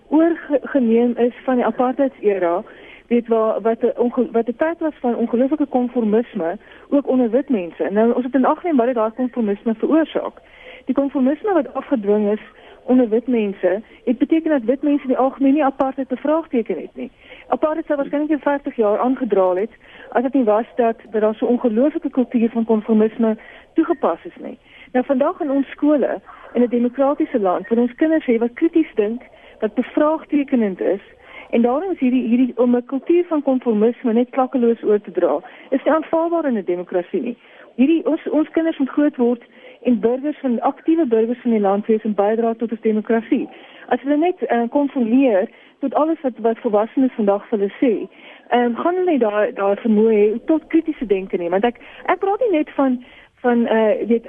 oorgeneem 0.07 1.17
is 1.17 1.33
van 1.43 1.55
die 1.55 1.65
apartheidsera 1.65 2.63
weet 3.07 3.27
waar 3.27 3.61
wat 3.61 3.83
'n 3.83 4.31
wat 4.31 4.47
'n 4.47 4.55
tyd 4.57 4.79
was 4.79 4.93
van 4.99 5.15
ongelooflike 5.15 5.65
konformisme 5.65 6.57
ook 6.89 7.07
onder 7.07 7.29
wit 7.29 7.49
mense. 7.49 7.89
Nou 7.91 8.13
ons 8.13 8.23
het 8.23 8.33
in 8.33 8.45
ag 8.45 8.59
geneem 8.59 8.77
wat 8.77 8.85
dit 8.85 8.95
daai 8.95 9.11
konformisme 9.11 9.75
veroorsaak. 9.75 10.41
Die 10.85 10.95
konformisme 10.95 11.53
wat 11.53 11.73
afgedwing 11.73 12.31
is 12.31 12.41
onder 12.83 13.09
wit 13.09 13.27
mense, 13.27 13.81
dit 14.03 14.17
beteken 14.17 14.51
dat 14.51 14.63
wit 14.63 14.81
mense 14.81 15.07
die 15.07 15.17
algemeen 15.17 15.53
nie 15.53 15.63
apartheid 15.63 16.07
bevraagteken 16.07 16.77
het 16.81 16.95
nie. 16.95 17.11
Apartheid 17.47 17.85
sou 17.85 17.97
waarskynlik 17.97 18.41
50 18.41 18.75
jaar 18.75 18.99
aangedraal 18.99 19.55
het 19.55 19.71
as 20.09 20.23
dit 20.23 20.33
nie 20.33 20.43
was 20.43 20.65
dat 20.75 20.95
dat 21.11 21.21
daar 21.21 21.35
so 21.35 21.45
ongelooflike 21.45 22.09
kultuur 22.09 22.49
van 22.49 22.65
konformisme 22.65 23.37
toegepas 23.73 24.19
is 24.23 24.35
nie. 24.39 24.57
Nou 24.91 25.05
vandag 25.05 25.39
in 25.39 25.51
ons 25.51 25.67
skole 25.69 26.21
in 26.53 26.61
'n 26.61 26.69
demokratiese 26.69 27.39
land, 27.39 27.67
waar 27.67 27.79
ons 27.79 27.95
kinders 27.95 28.25
hê 28.25 28.37
wat 28.37 28.53
krities 28.53 28.93
dink, 28.95 29.21
wat 29.59 29.73
bevraagtekenend 29.73 30.81
is, 30.81 31.01
en 31.49 31.61
daarom 31.61 31.91
is 31.91 31.99
hierdie 31.99 32.27
hierdie 32.27 32.57
om 32.57 32.75
'n 32.75 32.85
kultuur 32.85 33.25
van 33.25 33.41
konformisme 33.41 34.13
net 34.13 34.29
klakkeloos 34.29 34.83
oor 34.83 35.01
te 35.01 35.11
dra, 35.11 35.39
is 35.69 35.83
nie 35.83 35.93
aanvaarbaar 35.93 36.45
in 36.45 36.57
'n 36.57 36.63
demokrasie 36.63 37.21
nie. 37.21 37.37
Hierdie 37.75 38.05
ons 38.05 38.27
ons 38.29 38.49
kinders 38.49 38.77
moet 38.77 38.89
groot 38.89 39.15
word 39.15 39.43
en 39.81 39.99
burgers 39.99 40.39
van 40.39 40.61
aktiewe 40.61 41.05
burgers 41.05 41.41
van 41.41 41.51
die 41.51 41.59
land 41.59 41.85
wees 41.85 42.03
en 42.03 42.13
bydra 42.13 42.53
tot 42.53 42.71
ons 42.71 42.81
demokrasie. 42.81 43.49
As 43.87 44.01
hulle 44.01 44.17
net 44.17 44.41
uh, 44.51 44.63
konformeer 44.69 45.49
tot 45.79 45.93
alles 45.93 46.21
wat 46.21 46.33
wat 46.37 46.59
volwassenes 46.59 47.13
vandag 47.15 47.47
vir 47.47 47.59
hulle 47.59 47.71
sê, 47.79 48.07
ehm 48.49 48.65
um, 48.65 48.75
gaan 48.75 48.95
hulle 48.95 49.17
daar 49.17 49.53
daar 49.53 49.77
vermoë 49.77 50.45
tot 50.45 50.67
kritiese 50.67 51.05
denke 51.05 51.37
nie, 51.37 51.49
want 51.49 51.63
ek 51.63 51.79
ek 52.05 52.19
praat 52.19 52.39
nie 52.39 52.57
net 52.57 52.69
van 52.69 53.03
van 53.41 53.67
uh 53.67 54.07
weet 54.07 54.27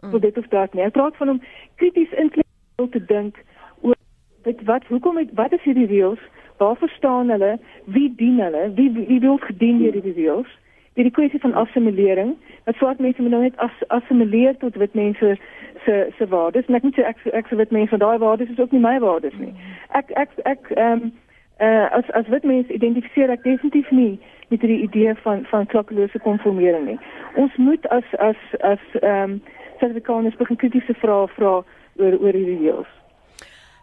mm. 0.00 0.20
dit 0.20 0.38
of 0.38 0.46
dat 0.48 0.74
nie. 0.74 0.84
Ek 0.84 0.92
praat 0.92 1.16
van 1.16 1.28
om 1.28 1.42
krities 1.74 2.12
intellektueel 2.12 2.88
te 2.90 3.04
dink 3.04 3.36
oor 3.80 3.96
wat 4.44 4.62
wat 4.64 4.86
hoekom 4.86 5.16
het 5.16 5.28
wat 5.34 5.52
is 5.52 5.62
hierdie 5.62 5.86
reëls? 5.86 6.22
Waar 6.56 6.76
verstaan 6.76 7.30
hulle? 7.30 7.58
Wie 7.84 8.14
dien 8.16 8.40
hulle? 8.40 8.72
Wie 8.74 8.90
wie 8.92 9.20
word 9.20 9.42
gedien 9.42 9.78
deur 9.78 9.92
hierdie 9.92 10.16
reëls? 10.16 10.58
Dit 10.94 11.04
die 11.04 11.14
kwessie 11.14 11.40
van 11.40 11.54
assimilering. 11.54 12.36
Dat 12.64 12.74
swart 12.74 12.98
mense 12.98 13.22
moet 13.22 13.30
nou 13.30 13.42
net 13.42 13.56
as, 13.56 13.72
assimileer 13.88 14.56
tot 14.56 14.76
wit 14.76 14.94
mense 14.94 15.36
se 15.84 16.12
se 16.16 16.28
waardes. 16.28 16.66
En 16.66 16.74
ek 16.74 16.82
moet 16.82 16.98
sê 16.98 17.06
ek 17.08 17.22
ek 17.32 17.46
se 17.48 17.56
wit 17.56 17.70
mense 17.70 17.96
daai 17.96 18.18
waardes 18.18 18.50
is 18.50 18.58
ook 18.58 18.72
nie 18.72 18.80
my 18.80 18.98
waardes 19.00 19.36
nie. 19.38 19.54
Ek 19.88 20.10
ek 20.10 20.36
ek 20.44 20.72
ehm 20.76 20.92
um, 20.92 21.12
uh, 21.60 21.86
as 21.92 22.10
as 22.10 22.28
wit 22.28 22.44
mense 22.44 22.72
identifiseer 22.72 23.30
ek 23.30 23.42
definitief 23.44 23.90
nie 23.90 24.18
met 24.50 24.60
die 24.60 24.82
idee 24.82 25.14
van 25.22 25.44
van 25.44 25.66
klakkelose 25.66 26.18
konformering 26.18 26.86
nie. 26.86 26.98
Ons 27.34 27.56
moet 27.56 27.88
as 27.88 28.14
as 28.18 28.36
as 28.60 28.84
ehm 29.00 29.22
um, 29.22 29.40
Suid-Afrikaners 29.80 30.36
begin 30.38 30.56
kritiese 30.60 30.94
vrae 31.00 31.28
vra 31.36 31.52
oor 32.00 32.16
oor 32.20 32.36
hierdie 32.36 32.58
reëls. 32.60 32.96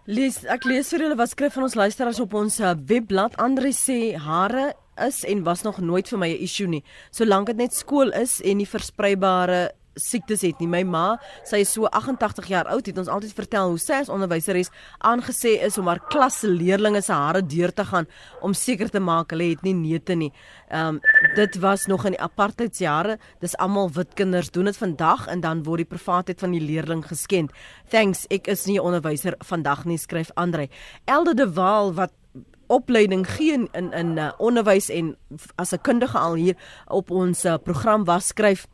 Lees 0.07 0.43
ek 0.47 0.63
lees 0.63 0.87
vir 0.93 1.03
julle 1.03 1.17
wat 1.19 1.33
skryf 1.33 1.57
van 1.57 1.65
ons 1.67 1.75
luisteraars 1.75 2.21
op 2.23 2.35
ons 2.39 2.59
uh, 2.61 2.75
webblad. 2.87 3.35
Andre 3.43 3.73
sê 3.75 4.15
hare 4.15 4.69
is 5.03 5.23
en 5.27 5.43
was 5.43 5.65
nog 5.65 5.81
nooit 5.83 6.07
vir 6.07 6.19
my 6.19 6.29
'n 6.29 6.43
issue 6.43 6.67
nie. 6.67 6.83
Solank 7.11 7.47
dit 7.47 7.57
net 7.57 7.73
skool 7.73 8.13
is 8.13 8.41
en 8.41 8.57
nie 8.57 8.65
verspreibare 8.65 9.71
siektes 10.01 10.41
het 10.45 10.59
nie. 10.59 10.67
My 10.67 10.83
ma, 10.87 11.05
sy 11.47 11.61
is 11.65 11.73
so 11.73 11.89
88 11.91 12.49
jaar 12.51 12.69
oud, 12.71 12.85
het 12.87 12.97
ons 12.97 13.11
altyd 13.11 13.35
vertel 13.37 13.73
hoe 13.73 13.81
sy 13.81 14.01
as 14.03 14.11
onderwyseres 14.13 14.71
aangesê 15.05 15.57
is 15.65 15.77
om 15.77 15.89
haar 15.91 16.01
klas 16.11 16.41
se 16.41 16.49
leerdlinge 16.51 17.01
se 17.01 17.13
hare 17.13 17.41
deur 17.41 17.73
te 17.73 17.85
gaan 17.85 18.07
om 18.41 18.53
seker 18.53 18.91
te 18.93 19.01
maak 19.03 19.31
hulle 19.33 19.51
het 19.51 19.63
nie 19.65 19.75
neute 19.77 20.15
nie. 20.15 20.31
Ehm 20.69 20.97
um, 20.97 21.01
dit 21.35 21.57
was 21.61 21.85
nog 21.87 22.05
in 22.05 22.15
die 22.15 22.21
apartheidsjare. 22.21 23.17
Dis 23.41 23.55
almal 23.57 23.89
wit 23.93 24.13
kinders 24.15 24.51
doen 24.51 24.65
dit 24.65 24.77
vandag 24.77 25.27
en 25.27 25.41
dan 25.41 25.63
word 25.63 25.85
die 25.85 25.91
privaatheid 25.95 26.39
van 26.39 26.51
die 26.51 26.61
leerling 26.61 27.03
geskend. 27.05 27.51
Thanks, 27.89 28.25
ek 28.29 28.47
is 28.47 28.65
nie 28.65 28.77
'n 28.77 28.85
onderwyser 28.85 29.35
vandag 29.45 29.85
nie, 29.85 29.97
skryf 29.97 30.31
Andre. 30.35 30.69
Elde 31.05 31.33
de 31.33 31.53
Waal 31.53 31.93
wat 31.93 32.11
opleiding 32.67 33.25
gee 33.35 33.53
in 33.53 33.67
in, 33.71 33.91
in 33.93 34.17
uh, 34.17 34.31
onderwys 34.37 34.89
en 34.89 35.15
as 35.55 35.71
'n 35.71 35.81
kundige 35.81 36.17
al 36.17 36.33
hier 36.33 36.55
op 36.87 37.11
ons 37.11 37.45
uh, 37.45 37.55
program 37.63 38.03
was 38.03 38.27
skryf 38.27 38.67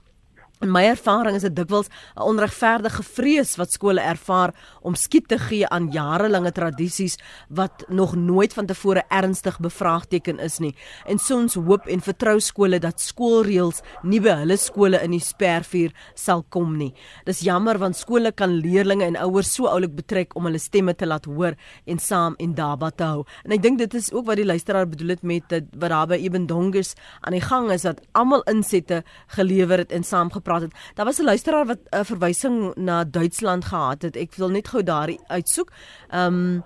In 0.64 0.72
my 0.72 0.86
ervaring 0.88 1.36
is 1.36 1.44
dit 1.44 1.56
dikwels 1.58 1.90
'n 2.16 2.24
onregverdige 2.24 3.04
vrees 3.04 3.58
wat 3.60 3.72
skole 3.72 4.00
ervaar 4.00 4.54
om 4.82 4.96
skiet 4.96 5.28
te 5.28 5.38
gee 5.38 5.68
aan 5.68 5.92
jarelange 5.92 6.52
tradisies 6.52 7.18
wat 7.50 7.84
nog 7.90 8.16
nooit 8.16 8.54
van 8.54 8.66
tevore 8.66 9.04
ernstig 9.10 9.60
bevraagteken 9.60 10.40
is 10.40 10.60
nie. 10.60 10.76
En 11.06 11.18
soms 11.20 11.54
hoop 11.54 11.86
en 11.88 12.02
vertrou 12.02 12.40
skole 12.40 12.80
dat 12.80 13.02
skoolreëls 13.02 13.82
nie 14.04 14.22
by 14.22 14.30
hulle 14.30 14.58
skole 14.58 15.02
in 15.04 15.12
die 15.12 15.20
spervuur 15.20 15.92
sal 16.16 16.46
kom 16.50 16.78
nie. 16.78 16.94
Dis 17.26 17.40
jammer 17.40 17.78
want 17.78 17.96
skole 17.96 18.32
kan 18.32 18.50
leerders 18.50 19.04
en 19.04 19.18
ouers 19.18 19.54
so 19.54 19.68
oulik 19.68 19.96
betrek 19.96 20.36
om 20.36 20.46
hulle 20.46 20.60
stemme 20.60 20.96
te 20.96 21.06
laat 21.06 21.26
hoor 21.26 21.56
en 21.86 22.00
saam 22.00 22.36
en 22.40 22.54
daarba 22.54 22.90
te 22.92 23.04
hou. 23.04 23.26
En 23.44 23.52
ek 23.52 23.62
dink 23.62 23.78
dit 23.80 23.94
is 23.94 24.14
ook 24.14 24.26
wat 24.26 24.36
die 24.36 24.46
luisteraar 24.46 24.88
bedoel 24.88 25.10
het 25.10 25.24
met 25.24 25.44
dit 25.50 25.64
wat 25.76 25.90
daar 25.90 26.08
by 26.08 26.16
Eben 26.16 26.46
Donges 26.46 26.96
aan 27.22 27.34
die 27.34 27.42
gang 27.42 27.72
is 27.72 27.82
dat 27.82 28.02
almal 28.14 28.42
insette 28.44 29.04
gelewer 29.28 29.78
het 29.78 29.92
en 29.92 30.04
saam 30.04 30.32
gepraat 30.32 30.53
het. 30.62 30.74
Daar 30.96 31.06
was 31.06 31.20
'n 31.20 31.24
luisteraar 31.24 31.66
wat 31.66 31.80
'n 31.92 32.06
verwysing 32.06 32.76
na 32.76 33.04
Duitsland 33.04 33.66
gehad 33.66 34.02
het. 34.02 34.16
Ek 34.16 34.36
wil 34.36 34.50
net 34.50 34.68
gou 34.68 34.84
daar 34.84 35.10
uitsoek. 35.28 35.72
Ehm 36.10 36.34
um, 36.34 36.64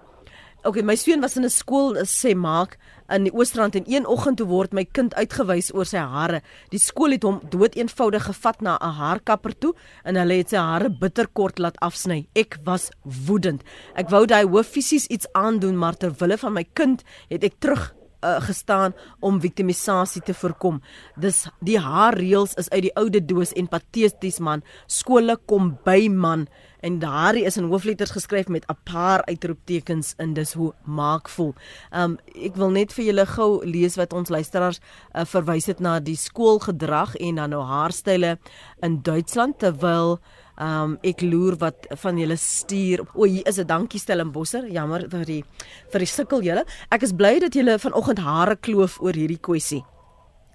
Okay, 0.67 0.81
my 0.81 0.95
seun 0.99 1.21
was 1.21 1.37
in 1.37 1.45
'n 1.45 1.49
skool 1.49 1.95
sê 2.03 2.35
maak 2.35 2.77
in 3.09 3.23
die 3.23 3.33
Oostrand 3.33 3.75
en 3.75 3.85
een 3.87 4.05
oggend 4.05 4.37
toe 4.37 4.47
word 4.47 4.73
my 4.73 4.83
kind 4.83 5.13
uitgewys 5.15 5.71
oor 5.73 5.85
sy 5.85 5.97
hare. 5.97 6.41
Die 6.71 6.79
skool 6.79 7.11
het 7.11 7.23
hom 7.23 7.39
dood 7.49 7.75
eenvoudig 7.75 8.25
gevat 8.25 8.61
na 8.61 8.77
'n 8.81 8.97
haarkapper 8.99 9.57
toe 9.57 9.73
en 10.03 10.15
hulle 10.15 10.33
het 10.33 10.49
sy 10.49 10.57
hare 10.57 10.89
bitterkort 10.89 11.59
laat 11.59 11.79
afsny. 11.79 12.27
Ek 12.35 12.57
was 12.65 12.89
woedend. 13.27 13.63
Ek 13.95 14.09
wou 14.09 14.25
daai 14.25 14.43
hoof 14.43 14.67
fisies 14.67 15.07
iets 15.07 15.27
aandoen, 15.31 15.77
maar 15.77 15.95
ter 15.95 16.11
wille 16.19 16.37
van 16.37 16.53
my 16.53 16.65
kind 16.73 17.03
het 17.29 17.43
ek 17.43 17.59
terug 17.59 17.93
uh, 18.21 18.37
gestaan 18.41 18.93
om 19.19 19.41
victimisasie 19.41 20.21
te 20.21 20.33
voorkom. 20.33 20.81
Dis 21.15 21.45
die 21.59 21.79
haarreëls 21.79 22.55
is 22.61 22.69
uit 22.69 22.87
die 22.87 22.95
oude 22.95 23.21
doos 23.25 23.53
en 23.53 23.67
pateties 23.67 24.39
man. 24.39 24.63
Skole 24.87 25.37
kom 25.45 25.77
by 25.85 26.07
man 26.11 26.47
en 26.85 26.99
daardie 27.01 27.45
is 27.45 27.57
in 27.57 27.69
hoofletters 27.71 28.13
geskryf 28.13 28.47
met 28.47 28.65
'n 28.69 28.77
paar 28.83 29.25
uitroeptekens 29.25 30.13
in 30.17 30.33
dis 30.33 30.53
hoe 30.53 30.73
maak 30.85 31.29
voel. 31.29 31.53
Um 31.91 32.17
ek 32.35 32.55
wil 32.55 32.69
net 32.69 32.93
vir 32.93 33.05
julle 33.05 33.25
gou 33.25 33.65
lees 33.65 33.95
wat 33.95 34.13
ons 34.13 34.29
luisteraars 34.29 34.79
uh, 34.79 35.25
verwys 35.25 35.65
het 35.65 35.79
na 35.79 35.99
die 35.99 36.15
skoolgedrag 36.15 37.15
en 37.15 37.35
dan 37.35 37.49
nou 37.49 37.63
haarstyle 37.63 38.37
in 38.81 39.01
Duitsland 39.01 39.59
terwyl 39.59 40.19
Um 40.57 40.97
ek 41.05 41.21
loer 41.21 41.57
wat 41.61 41.85
van 42.01 42.17
julle 42.17 42.37
stuur. 42.37 43.03
O, 43.13 43.25
hier 43.25 43.45
is 43.47 43.59
'n 43.59 43.67
dankie 43.67 43.99
Stellenbosser. 43.99 44.65
Jammer 44.71 45.07
vir 45.09 45.25
die 45.25 45.43
vir 45.91 45.99
die 45.99 46.05
sukkel 46.05 46.41
julle. 46.41 46.65
Ek 46.91 47.03
is 47.03 47.13
bly 47.13 47.39
dat 47.39 47.53
julle 47.53 47.77
vanoggend 47.79 48.19
hare 48.19 48.55
kloof 48.55 48.99
oor 49.01 49.13
hierdie 49.13 49.41
kwessie. 49.41 49.83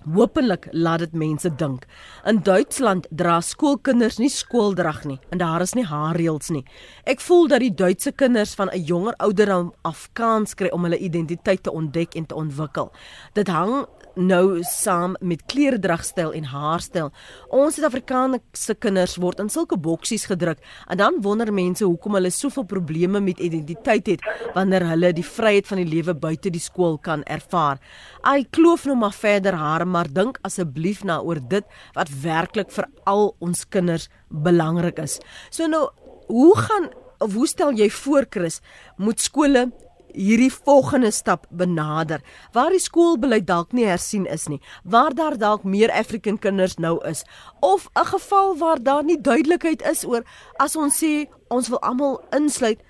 Hoopelik 0.04 0.66
laat 0.72 0.98
dit 0.98 1.12
mense 1.12 1.50
dink. 1.56 1.86
In 2.26 2.42
Duitsland 2.42 3.06
dra 3.10 3.40
skoolkinders 3.40 4.18
nie 4.18 4.30
skooldrag 4.30 5.04
nie 5.04 5.18
en 5.30 5.38
daar 5.38 5.62
is 5.62 5.74
nie 5.74 5.86
haarreëls 5.86 6.50
nie. 6.50 6.64
Ek 7.06 7.20
voel 7.20 7.48
dat 7.48 7.60
die 7.60 7.74
Duitse 7.74 8.12
kinders 8.12 8.54
van 8.54 8.68
'n 8.72 8.84
jonger 8.84 9.14
ouderdom 9.18 9.72
af 9.84 10.08
kans 10.12 10.54
kry 10.54 10.68
om 10.68 10.82
hulle 10.82 10.98
identiteit 10.98 11.62
te 11.62 11.70
ontdek 11.70 12.16
en 12.16 12.26
te 12.26 12.34
ontwikkel. 12.34 12.92
Dit 13.34 13.48
hang 13.48 13.86
nou 14.16 14.62
saam 14.66 15.16
met 15.20 15.42
kleredragstyl 15.50 16.32
en 16.36 16.46
haarstyl. 16.50 17.10
Ons 17.52 17.76
Suid-Afrikaanse 17.76 18.76
kinders 18.82 19.16
word 19.20 19.40
in 19.40 19.50
sulke 19.52 19.78
boksies 19.80 20.26
gedruk 20.30 20.60
en 20.88 21.00
dan 21.00 21.20
wonder 21.24 21.52
mense 21.52 21.84
hoekom 21.84 22.18
hulle 22.18 22.30
soveel 22.30 22.66
probleme 22.68 23.20
met 23.20 23.40
identiteit 23.40 24.10
het 24.14 24.26
wanneer 24.54 24.86
hulle 24.90 25.12
die 25.16 25.26
vryheid 25.26 25.68
van 25.68 25.82
die 25.82 25.88
lewe 25.88 26.14
buite 26.14 26.52
die 26.52 26.62
skool 26.62 26.98
kan 26.98 27.24
ervaar. 27.24 27.80
Ai 28.22 28.44
kloof 28.50 28.86
nou 28.86 28.96
maar 28.98 29.16
verder 29.16 29.56
haar, 29.58 29.86
maar 29.86 30.10
dink 30.10 30.38
asseblief 30.42 31.04
na 31.04 31.20
oor 31.20 31.40
dit 31.40 31.64
wat 31.96 32.12
werklik 32.22 32.72
vir 32.72 32.88
al 33.08 33.32
ons 33.40 33.64
kinders 33.68 34.08
belangrik 34.28 35.00
is. 35.02 35.18
So 35.50 35.68
nou, 35.68 35.88
hoe 36.28 36.56
gaan 36.58 36.90
of 37.22 37.34
hoe 37.38 37.46
stel 37.46 37.72
jy 37.78 37.88
voor 38.02 38.26
Chris 38.30 38.60
moet 38.98 39.20
skole 39.22 39.68
hierdie 40.12 40.52
volgende 40.52 41.10
stap 41.10 41.46
benader. 41.50 42.20
Waar 42.52 42.70
die 42.70 42.80
skoolbeleid 42.80 43.46
dalk 43.46 43.72
nie 43.72 43.86
hersien 43.86 44.26
is 44.26 44.48
nie 44.48 44.60
waar 44.82 45.14
daar 45.14 45.38
dalk 45.38 45.64
meer 45.64 45.90
African 45.90 46.38
kinders 46.38 46.76
nou 46.76 46.98
is 47.06 47.24
of 47.60 47.88
'n 47.94 48.04
geval 48.04 48.56
waar 48.56 48.82
daar 48.82 49.04
nie 49.04 49.20
duidelikheid 49.20 49.82
is 49.82 50.04
oor 50.04 50.24
as 50.56 50.76
ons 50.76 51.04
sê 51.04 51.26
ons 51.48 51.68
wil 51.68 51.80
almal 51.80 52.20
insluit 52.30 52.80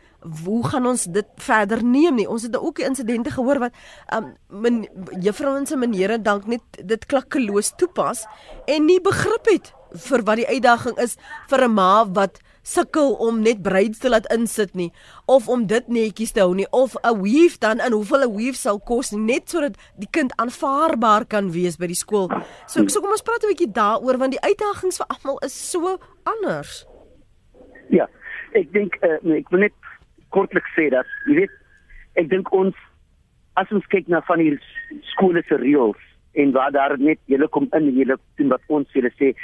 hoe 0.44 0.68
gaan 0.68 0.86
ons 0.86 1.04
dit 1.04 1.26
verder 1.36 1.84
neem 1.84 2.14
nie? 2.14 2.28
Ons 2.28 2.42
het 2.42 2.56
ook 2.56 2.78
insidente 2.78 3.30
gehoor 3.30 3.58
wat 3.58 3.72
um, 4.14 4.84
juffrouens 5.20 5.70
en 5.70 5.78
menere 5.78 6.22
dalk 6.22 6.46
net 6.46 6.62
dit 6.84 7.06
klakkeloos 7.06 7.72
toepas 7.76 8.26
en 8.66 8.84
nie 8.84 9.00
begrip 9.00 9.46
het 9.46 9.72
vir 9.90 10.22
wat 10.22 10.36
die 10.36 10.48
uitdaging 10.48 10.98
is 10.98 11.16
vir 11.48 11.64
'n 11.64 11.74
ma 11.74 12.06
wat 12.06 12.38
sukkel 12.62 13.14
om 13.18 13.40
net 13.42 13.62
braids 13.62 13.98
te 13.98 14.10
laat 14.10 14.28
insit 14.32 14.74
nie 14.78 14.90
of 15.26 15.48
om 15.48 15.66
dit 15.66 15.88
netjies 15.88 16.32
te 16.32 16.40
hou 16.40 16.54
nie 16.54 16.66
of 16.70 16.94
'n 17.02 17.20
weave 17.22 17.58
dan 17.58 17.80
en 17.80 17.92
hoeveel 17.92 18.24
'n 18.24 18.36
weave 18.36 18.56
sal 18.56 18.78
kos 18.78 19.10
net 19.10 19.50
sodat 19.50 19.76
die 19.98 20.08
kind 20.10 20.32
aanvaarbaar 20.36 21.26
kan 21.26 21.52
wees 21.52 21.76
by 21.76 21.86
die 21.86 22.02
skool. 22.04 22.28
So 22.66 22.86
so 22.88 23.00
kom 23.00 23.10
ons 23.10 23.22
praat 23.22 23.42
'n 23.42 23.52
bietjie 23.52 23.72
daaroor 23.72 24.18
want 24.18 24.32
die 24.32 24.44
uitdagings 24.48 24.96
vir 24.96 25.06
almal 25.06 25.38
is 25.44 25.70
so 25.70 25.98
anders. 26.24 26.86
Ja, 27.90 28.08
ek 28.52 28.72
dink 28.72 28.96
uh, 29.02 29.18
nee, 29.22 29.38
ek 29.38 29.50
wil 29.50 29.60
net 29.60 29.74
kortliks 30.30 30.72
sê 30.76 30.88
dat 30.90 31.06
jy 31.26 31.34
weet 31.34 31.50
ek 32.14 32.28
dink 32.28 32.52
ons 32.52 32.76
as 33.54 33.70
ons 33.72 33.86
kyk 33.86 34.08
na 34.08 34.20
van 34.20 34.40
hier 34.40 34.56
skole 35.12 35.42
se 35.48 35.56
reëls 35.56 36.00
en 36.32 36.52
waar 36.52 36.72
daar 36.72 36.98
net 36.98 37.18
julle 37.26 37.48
kom 37.48 37.68
in 37.76 37.90
julle 37.92 38.16
doen 38.36 38.48
wat 38.48 38.62
ons 38.68 38.88
julle 38.96 39.10
sê 39.18 39.34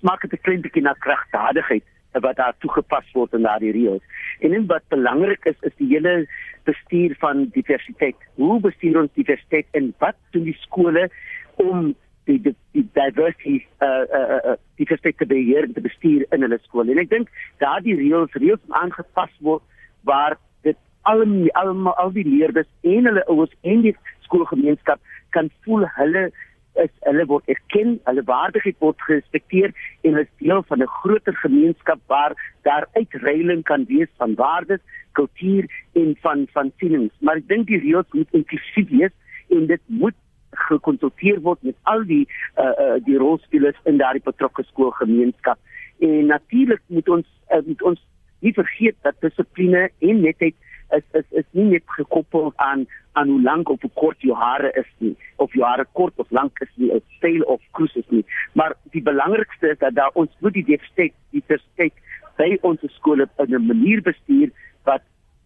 smaak 0.00 0.22
dit 0.22 0.32
'n 0.32 0.44
klein 0.44 0.62
bietjie 0.62 0.82
na 0.82 0.94
kragtadigheid 1.06 1.84
wat 2.12 2.36
daar 2.36 2.54
toegepas 2.58 3.06
word 3.12 3.34
in 3.34 3.46
daardie 3.46 3.72
reëls. 3.72 4.02
En 4.40 4.54
en 4.54 4.66
wat 4.66 4.86
belangrik 4.88 5.44
is 5.44 5.58
is 5.60 5.76
die 5.76 5.88
hele 5.92 6.26
bestuur 6.64 7.14
van 7.18 7.48
diversiteit. 7.54 8.16
Hoe 8.34 8.60
bestuur 8.60 9.00
ons 9.00 9.12
diversiteit 9.14 9.66
en 9.70 9.94
wat 9.98 10.16
doen 10.30 10.44
die 10.44 10.58
skole 10.60 11.08
om 11.56 11.94
die 12.24 12.40
die, 12.40 12.54
die 12.72 12.86
diversity 12.92 13.56
uh 13.82 14.04
uh 14.18 14.38
uh 14.38 14.56
die 14.76 14.84
diversiteit 14.84 15.18
te 15.18 15.26
beheer 15.26 15.68
en 15.68 15.72
te 15.72 15.80
bestuur 15.86 16.26
in 16.30 16.46
hulle 16.46 16.58
skole. 16.62 16.92
En 16.92 17.02
ek 17.02 17.10
dink 17.10 17.32
daardie 17.62 17.96
reëls 17.98 18.36
reëls 18.42 18.78
aangepas 18.82 19.32
word 19.46 19.64
waar 20.08 20.38
dit 20.66 20.78
al 21.02 21.24
al 21.62 21.74
al 21.94 22.12
die 22.16 22.26
leerders 22.28 22.70
en 22.82 23.10
hulle 23.10 23.26
ouers 23.26 23.56
en 23.62 23.82
die 23.86 23.96
skoolgemeenskap 24.26 25.00
kan 25.36 25.50
voel 25.64 25.86
hulle 25.96 26.30
is 26.74 26.90
hulle 27.06 27.26
word 27.26 27.48
erken, 27.48 27.98
hulle 28.06 28.22
waardigheid 28.28 28.78
word 28.78 29.00
gerespekteer 29.06 29.72
en 30.02 30.14
hulle 30.14 30.26
is 30.26 30.32
deel 30.38 30.62
van 30.68 30.82
'n 30.82 30.94
groter 31.00 31.36
gemeenskap 31.42 32.00
waar 32.06 32.34
daar 32.62 32.86
uitreiling 32.92 33.62
kan 33.62 33.84
wees 33.84 34.08
van 34.16 34.34
waardes, 34.34 34.80
kultuur 35.12 35.70
en 35.92 36.16
van 36.20 36.46
van 36.52 36.72
sienings. 36.78 37.14
Maar 37.20 37.36
ek 37.36 37.48
dink 37.48 37.66
die 37.66 37.80
reëls 37.80 38.12
moet 38.12 38.28
inklusief 38.32 38.88
wees 38.88 39.14
en 39.48 39.66
dit 39.66 39.80
moet 39.86 40.14
gekonsulteer 40.50 41.40
word 41.40 41.62
met 41.62 41.76
al 41.82 42.04
die 42.04 42.26
uh, 42.56 42.64
uh 42.64 42.98
die 43.04 43.18
rolspelers 43.18 43.78
in 43.84 43.98
daardie 43.98 44.22
betrokke 44.24 44.62
skoolgemeenskap. 44.62 45.58
En 45.98 46.26
natuurlik 46.26 46.82
moet 46.86 47.08
ons 47.08 47.26
uh, 47.52 47.62
moet 47.66 47.82
ons 47.82 48.00
nie 48.40 48.52
vergeet 48.52 48.96
dat 49.02 49.20
dissipline 49.20 49.90
en 49.98 50.20
netheid 50.20 50.54
is 50.96 51.04
is 51.20 51.26
is 51.30 51.46
nie 51.50 51.68
net 51.70 51.82
gekoppel 51.86 52.52
aan 52.56 52.86
aan 53.12 53.28
hoe 53.28 53.42
lank 53.42 53.68
of 53.68 53.80
hoe 53.80 53.90
kort 53.94 54.20
jou 54.20 54.36
hare 54.36 54.70
is 54.82 54.90
nie 54.98 55.16
of 55.36 55.52
jou 55.52 55.64
hare 55.64 55.86
kort 55.92 56.14
of 56.16 56.30
lank 56.30 56.60
is 56.60 56.72
nie, 56.74 56.92
'n 56.92 57.02
styl 57.16 57.42
of 57.42 57.60
kroes 57.72 57.94
is 57.96 58.08
nie. 58.08 58.24
Maar 58.52 58.74
die 58.90 59.02
belangrikste 59.02 59.70
is 59.70 59.78
dat 59.78 59.94
daar 59.94 60.10
ons 60.14 60.30
moet 60.38 60.52
die 60.52 60.64
diversiteit 60.64 61.14
die 61.30 61.42
diversiteit 61.46 61.92
by 62.36 62.58
ons 62.62 62.80
skole 62.98 63.28
in 63.38 63.54
'n 63.54 63.66
manier 63.66 64.02
bestuur 64.02 64.50
wat 64.84 65.02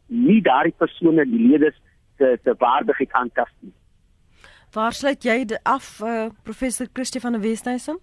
nie 0.07 0.41
daardie 0.43 0.75
persone 0.79 1.25
die 1.25 1.49
leerders 1.49 1.79
se 2.19 2.39
se 2.45 2.55
waardigheid 2.59 3.13
aantast 3.13 3.57
nie. 3.61 3.73
Waar 4.73 4.93
sluit 4.93 5.23
jy 5.23 5.47
af 5.63 6.01
uh, 6.03 6.27
professor 6.43 6.87
Christie 6.93 7.21
van 7.21 7.33
der 7.33 7.41
Westhuizen? 7.41 7.99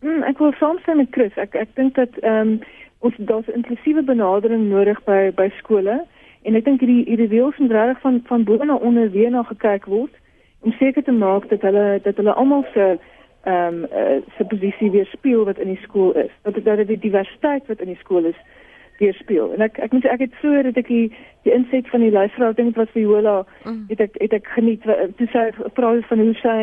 Hmm, 0.00 0.22
ek 0.22 0.38
wil 0.38 0.52
saamstem 0.52 0.96
met 0.96 1.08
Chris. 1.10 1.36
Ek 1.36 1.54
ek 1.54 1.74
dink 1.76 1.94
dat 1.94 2.16
ehm 2.22 2.48
um, 2.48 2.60
ons 3.00 3.14
daar's 3.18 3.46
'n 3.48 3.60
inklusiewe 3.60 4.02
benadering 4.02 4.68
nodig 4.68 5.04
by 5.04 5.32
by 5.34 5.48
skole. 5.58 6.06
En 6.42 6.54
ek 6.54 6.64
dink 6.64 6.80
hierdie 6.80 7.04
hierdie 7.04 7.28
reëls 7.28 7.58
moet 7.58 7.70
reg 7.70 8.00
van 8.00 8.20
van 8.24 8.44
bo 8.44 8.56
na 8.64 8.74
onder 8.74 9.10
weer 9.10 9.30
na 9.30 9.42
gekyk 9.42 9.84
word 9.84 10.14
om 10.60 10.72
seker 10.72 11.02
te 11.02 11.12
maak 11.12 11.48
dat 11.48 11.62
hulle 11.62 12.00
dat 12.02 12.16
hulle 12.16 12.32
almal 12.32 12.64
se 12.72 12.98
ehm 13.44 13.74
um, 13.74 13.84
uh, 13.92 14.20
se 14.36 14.44
posisie 14.44 14.90
weer 14.90 15.06
speel 15.06 15.44
wat 15.44 15.58
in 15.58 15.68
die 15.72 15.82
skool 15.82 16.12
is. 16.12 16.32
Dat 16.42 16.54
dit 16.54 16.64
dat 16.64 16.86
die 16.86 16.98
diversiteit 16.98 17.66
wat 17.66 17.80
in 17.80 17.92
die 17.92 18.00
skool 18.00 18.24
is 18.24 18.40
weer 18.98 19.14
speel. 19.14 19.52
En 19.52 19.60
ek 19.60 19.78
ek 19.78 19.92
moet 19.92 20.04
sê 20.04 20.12
ek 20.12 20.24
het 20.26 20.34
vroeër 20.40 20.68
dat 20.68 20.76
ek 20.76 20.88
die 20.88 21.12
die 21.42 21.52
inset 21.52 21.88
van 21.88 22.00
die 22.04 22.12
luisteraar 22.12 22.54
dink 22.54 22.76
wat 22.76 22.92
vir 22.92 23.02
Jola 23.02 23.36
mm. 23.64 23.84
het 23.88 24.00
ek 24.00 24.18
het 24.20 24.32
ek 24.32 24.50
geniet 24.56 24.84
toe 25.16 25.28
sy 25.32 25.46
praat 25.76 26.04
van 26.12 26.20
hoe 26.20 26.34
sy 26.42 26.58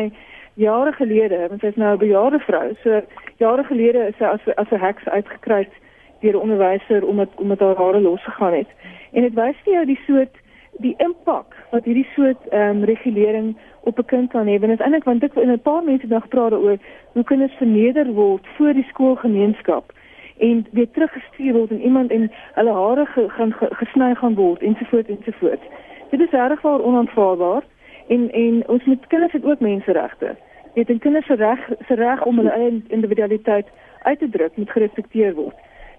jare 0.58 0.92
gelede, 0.92 1.46
want 1.48 1.60
sy 1.60 1.70
is 1.70 1.76
nou 1.78 1.94
'n 1.94 1.98
bejaarde 1.98 2.38
vrou, 2.38 2.74
so 2.82 3.02
jare 3.38 3.64
gelede 3.64 4.08
is 4.10 4.16
sy 4.18 4.24
as 4.24 4.42
as 4.56 4.70
'n 4.70 4.84
heks 4.86 5.08
uitgekruis 5.08 5.74
deur 6.20 6.34
'n 6.34 6.44
onderwyser 6.46 7.06
omdat 7.06 7.28
omdat 7.36 7.58
haar 7.58 7.76
hare 7.76 8.00
losgegaan 8.00 8.52
het. 8.52 8.70
En 9.12 9.22
dit 9.22 9.34
wys 9.34 9.56
vir 9.64 9.72
jou 9.72 9.84
die 9.86 10.00
soort 10.06 10.36
die 10.78 10.94
impak 10.96 11.56
wat 11.70 11.84
hierdie 11.84 12.08
soort 12.14 12.48
ehm 12.48 12.76
um, 12.76 12.84
regulering 12.84 13.56
op 13.80 13.98
'n 13.98 14.04
kind 14.04 14.30
kan 14.30 14.46
hê. 14.46 14.58
Want 14.58 14.70
dit 14.70 14.78
is 14.78 14.84
eintlik 14.84 15.04
want 15.04 15.22
ek 15.22 15.34
in 15.34 15.52
'n 15.52 15.60
paar 15.60 15.84
mense 15.84 16.06
dag 16.06 16.28
praat 16.28 16.52
oor 16.52 16.78
hoe 17.12 17.24
kinders 17.24 17.54
verneder 17.58 18.06
word 18.12 18.46
voor 18.56 18.72
die 18.72 18.86
skoolgemeenskap 18.88 19.92
en 20.38 20.66
weer 20.70 20.90
teruggestuur 20.90 21.52
word 21.52 21.70
en 21.70 21.80
iemand 21.80 22.10
en 22.10 22.30
hulle 22.52 22.72
hare 22.72 23.06
ge, 23.06 23.28
gaan 23.28 23.52
ge, 23.52 23.66
gesny 23.70 24.14
gaan 24.14 24.34
word 24.34 24.62
ensovoorts 24.62 25.08
ensovoorts. 25.08 25.66
Dit 26.10 26.20
is 26.20 26.30
regtig 26.30 26.60
waar 26.60 26.80
onaanvaarbaar 26.80 27.62
en 28.08 28.30
en 28.32 28.68
ons 28.68 28.84
moet 28.84 29.06
kinders 29.06 29.32
het 29.32 29.44
ook 29.44 29.60
menseregte. 29.60 30.36
Dit 30.74 30.88
en 30.88 30.98
kinders 30.98 31.26
se 31.26 31.34
reg 31.34 31.70
se 31.86 31.94
reg 31.94 32.24
om 32.24 32.36
hulle 32.36 32.50
eie 32.50 32.82
individualiteit 32.88 33.66
uit 34.02 34.18
te 34.18 34.28
druk 34.28 34.56
moet 34.56 34.70
gerespekteer 34.70 35.34
word. 35.34 35.54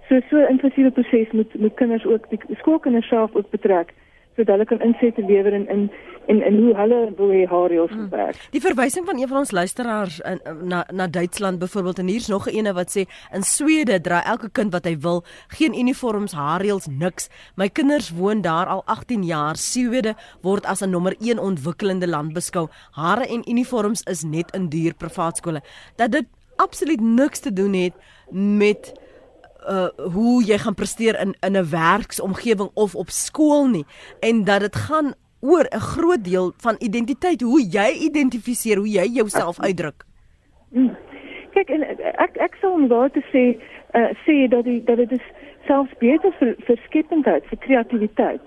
So 0.09 0.19
so 0.29 0.37
'n 0.37 0.49
inklusiewe 0.49 0.91
proses 0.91 1.31
moet 1.31 1.59
moet 1.59 1.73
kinders 1.73 2.05
ook 2.05 2.29
die 2.29 2.39
skoolkinders 2.57 3.07
self 3.07 3.35
ook 3.35 3.49
betrek 3.49 3.93
sodat 4.35 4.55
hulle 4.55 4.65
kan 4.65 4.81
insette 4.81 5.21
lewer 5.25 5.53
in 5.53 5.67
in 5.67 5.91
en 6.27 6.41
en 6.41 6.57
hoe 6.57 6.73
hulle 6.75 6.99
wil 7.17 7.31
hê 7.33 7.45
haar 7.49 7.69
reëls 7.71 7.91
hmm. 7.91 8.09
werk. 8.09 8.37
Die 8.53 8.61
verwysing 8.61 9.05
van 9.05 9.19
een 9.19 9.27
van 9.27 9.37
ons 9.37 9.51
luisteraars 9.51 10.19
in 10.19 10.39
na 10.63 10.85
na 10.93 11.07
Duitsland 11.07 11.59
byvoorbeeld 11.59 11.99
en 11.99 12.07
hier's 12.07 12.27
nog 12.27 12.47
'n 12.47 12.55
ene 12.55 12.73
wat 12.73 12.89
sê 12.97 13.01
in 13.33 13.43
Swede 13.43 14.01
dra 14.01 14.23
elke 14.25 14.49
kind 14.49 14.71
wat 14.71 14.85
hy 14.85 14.97
wil, 14.97 15.23
geen 15.47 15.73
uniforms, 15.73 16.31
haar 16.31 16.61
reëls, 16.61 16.87
niks. 16.87 17.29
My 17.55 17.69
kinders 17.69 18.09
woon 18.09 18.41
daar 18.41 18.65
al 18.65 18.83
18 18.85 19.23
jaar. 19.23 19.55
Swede 19.55 20.15
word 20.41 20.65
as 20.65 20.81
'n 20.81 20.89
nommer 20.89 21.15
1 21.19 21.39
ontwikkelende 21.39 22.07
land 22.07 22.33
beskou. 22.33 22.67
Hare 22.91 23.25
en 23.27 23.49
uniforms 23.49 24.01
is 24.01 24.23
net 24.23 24.51
in 24.55 24.69
duur 24.69 24.93
privaat 24.93 25.37
skole. 25.37 25.61
Dat 25.95 26.11
dit 26.11 26.25
absoluut 26.55 27.01
niks 27.01 27.39
te 27.39 27.53
doen 27.53 27.73
het 27.73 27.93
met 28.31 28.93
uh 29.69 30.13
hoe 30.13 30.43
jy 30.43 30.57
gaan 30.57 30.75
presteer 30.75 31.19
in 31.19 31.35
in 31.47 31.57
'n 31.57 31.69
werksomgewing 31.69 32.69
of 32.73 32.95
op 32.95 33.09
skool 33.09 33.67
nie 33.67 33.85
en 34.19 34.43
dat 34.43 34.59
dit 34.59 34.75
gaan 34.75 35.13
oor 35.39 35.65
'n 35.69 35.79
groot 35.79 36.23
deel 36.23 36.53
van 36.57 36.75
identiteit 36.79 37.41
hoe 37.41 37.61
jy 37.69 37.89
identifiseer 38.09 38.77
hoe 38.77 38.89
jy 38.89 39.05
jouself 39.05 39.59
uitdruk. 39.59 40.03
Hmm. 40.71 40.97
Kyk 41.53 41.69
en 41.69 41.83
ek 42.25 42.37
ek 42.37 42.55
sou 42.61 42.73
om 42.73 42.87
daar 42.87 43.11
te 43.11 43.23
sê 43.33 43.57
uh 43.93 44.09
sê 44.25 44.47
dat 44.47 44.63
die, 44.63 44.83
dat 44.83 44.97
dit 44.97 45.11
is 45.11 45.25
selfs 45.65 45.93
beter 45.97 46.31
vir 46.39 46.55
vir 46.65 46.77
skependheid, 46.85 47.45
vir 47.45 47.57
kreatiwiteit. 47.57 48.45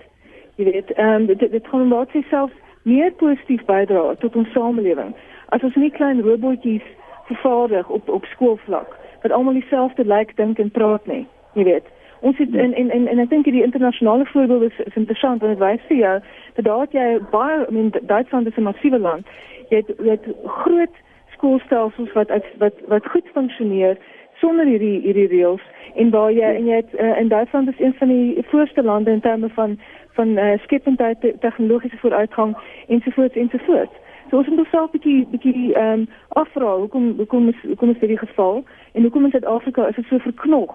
Jy 0.55 0.65
weet, 0.65 0.91
ehm 0.91 1.21
um, 1.21 1.25
dit 1.25 1.51
dit 1.51 1.67
gaan 1.67 1.87
maar 1.87 2.07
sê 2.13 2.23
selfs 2.29 2.53
meer 2.83 3.11
positief 3.11 3.65
bydra 3.65 4.15
tot 4.15 4.35
ons 4.35 4.51
samelewing. 4.51 5.15
As 5.49 5.63
ons 5.63 5.75
nie 5.75 5.91
klein 5.91 6.21
robotjies 6.21 6.87
vervaardig 7.27 7.89
op 7.89 8.09
op 8.09 8.25
skoolvlak 8.25 9.02
wat 9.23 9.31
almal 9.31 9.53
dieselfde 9.53 10.05
lyk, 10.05 10.17
like, 10.17 10.35
dink 10.35 10.59
en 10.59 10.71
praat 10.71 11.05
nie. 11.07 11.25
Jy 11.53 11.63
weet. 11.63 11.87
Ons 12.23 12.37
het 12.37 12.53
in 12.55 12.73
en 12.73 12.89
en 12.89 13.07
en 13.07 13.19
ek 13.19 13.29
dink 13.29 13.45
die 13.45 13.63
internasionale 13.63 14.25
voorbeelde 14.25 14.65
is, 14.71 14.79
is 14.85 14.95
interessant 14.95 15.41
want 15.41 15.57
dit 15.57 15.63
wys 15.63 15.87
vir 15.87 15.97
jou 15.97 16.13
dat 16.55 16.65
daar 16.65 16.87
jy 16.95 17.07
baie 17.31 17.57
I 17.67 17.71
mean 17.71 17.91
Duitsland 18.01 18.47
is 18.47 18.57
'n 18.57 18.67
massiewe 18.69 18.99
land. 18.99 19.27
Jy 19.69 19.81
het 19.81 19.89
jy 19.99 20.09
het 20.15 20.27
groot 20.45 20.95
skoolstelsels 21.35 22.11
wat 22.13 22.29
uit, 22.29 22.45
wat 22.57 22.73
wat 22.87 23.09
goed 23.11 23.27
funksioneer 23.33 23.97
sonder 24.39 24.65
hierdie 24.65 25.01
hierdie 25.01 25.27
reëls 25.27 25.65
en 25.95 26.09
waar 26.09 26.31
jy 26.31 26.49
en 26.59 26.65
jy 26.65 26.75
het 26.75 26.93
uh, 26.99 27.19
in 27.19 27.27
Duitsland 27.27 27.67
is 27.69 27.79
een 27.79 27.93
van 27.99 28.07
die 28.07 28.45
voorste 28.51 28.83
lande 28.83 29.11
in 29.11 29.19
terme 29.19 29.49
van 29.49 29.79
van 30.13 30.27
uh, 30.37 30.53
skependheid 30.63 31.17
tegnologiese 31.39 31.97
vooruitgang 31.97 32.57
ensovoorts 32.87 33.35
ensovoorts. 33.35 33.95
So 34.33 34.39
ons 34.39 34.47
moet 34.49 34.67
self 34.71 34.89
'n 34.89 34.97
bietjie 34.97 35.27
bietjie 35.29 35.73
ehm 35.77 35.99
um, 35.99 36.07
afvra 36.41 36.69
hoekom 36.81 37.03
hoekom 37.17 37.49
is 37.49 37.59
hoekom 37.69 37.89
is 37.93 37.99
dit 37.99 38.09
die 38.09 38.17
geval 38.17 38.63
en 38.93 39.01
hoekom 39.05 39.25
in 39.25 39.31
Suid-Afrika 39.31 39.87
is 39.87 39.95
dit 39.95 40.05
so 40.09 40.17
verknog 40.17 40.71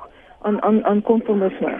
aan 0.46 0.62
aan 0.62 0.84
aan 0.84 1.02
konformisme. 1.02 1.72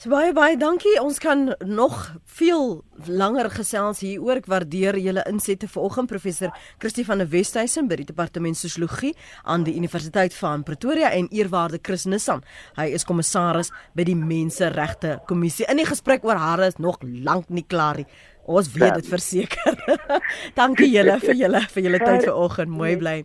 So 0.00 0.08
baie 0.08 0.32
baie 0.32 0.56
dankie. 0.56 0.94
Ons 1.02 1.18
kan 1.18 1.54
nog 1.66 2.14
veel 2.24 2.84
langer 3.06 3.50
gesels 3.50 4.00
hieroor. 4.00 4.38
Ek 4.38 4.46
waardeer 4.46 4.96
julle 5.02 5.26
insette 5.26 5.68
vanoggend 5.68 6.08
professor 6.08 6.54
Christie 6.78 7.04
van 7.04 7.18
der 7.18 7.28
Westhuizen 7.28 7.88
by 7.90 7.98
die 8.00 8.06
departement 8.06 8.56
sosiologie 8.56 9.12
aan 9.42 9.66
die 9.66 9.74
Universiteit 9.74 10.34
van 10.34 10.62
Pretoria 10.62 11.10
en 11.10 11.28
eerwaarde 11.28 11.82
Chris 11.82 12.06
Nissan. 12.06 12.40
Hy 12.78 12.86
is 12.94 13.04
kommissaris 13.04 13.74
by 13.92 14.06
die 14.06 14.16
Menseregte 14.16 15.18
Kommissie. 15.26 15.66
In 15.66 15.82
die 15.82 15.90
gesprek 15.90 16.24
oor 16.24 16.38
hare 16.38 16.70
is 16.70 16.78
nog 16.78 17.02
lank 17.02 17.50
nie 17.50 17.66
klaar 17.66 17.96
nie. 17.96 18.06
Ons 18.50 18.70
weet 18.74 18.96
dit 18.98 19.10
verseker. 19.10 19.82
Dankie 20.58 20.90
julle 20.90 21.16
vir 21.22 21.36
julle 21.38 21.64
vir 21.74 21.86
julle 21.86 22.00
tyd 22.02 22.26
vanoggend. 22.26 22.72
Mooi 22.74 22.94
bly. 23.00 23.16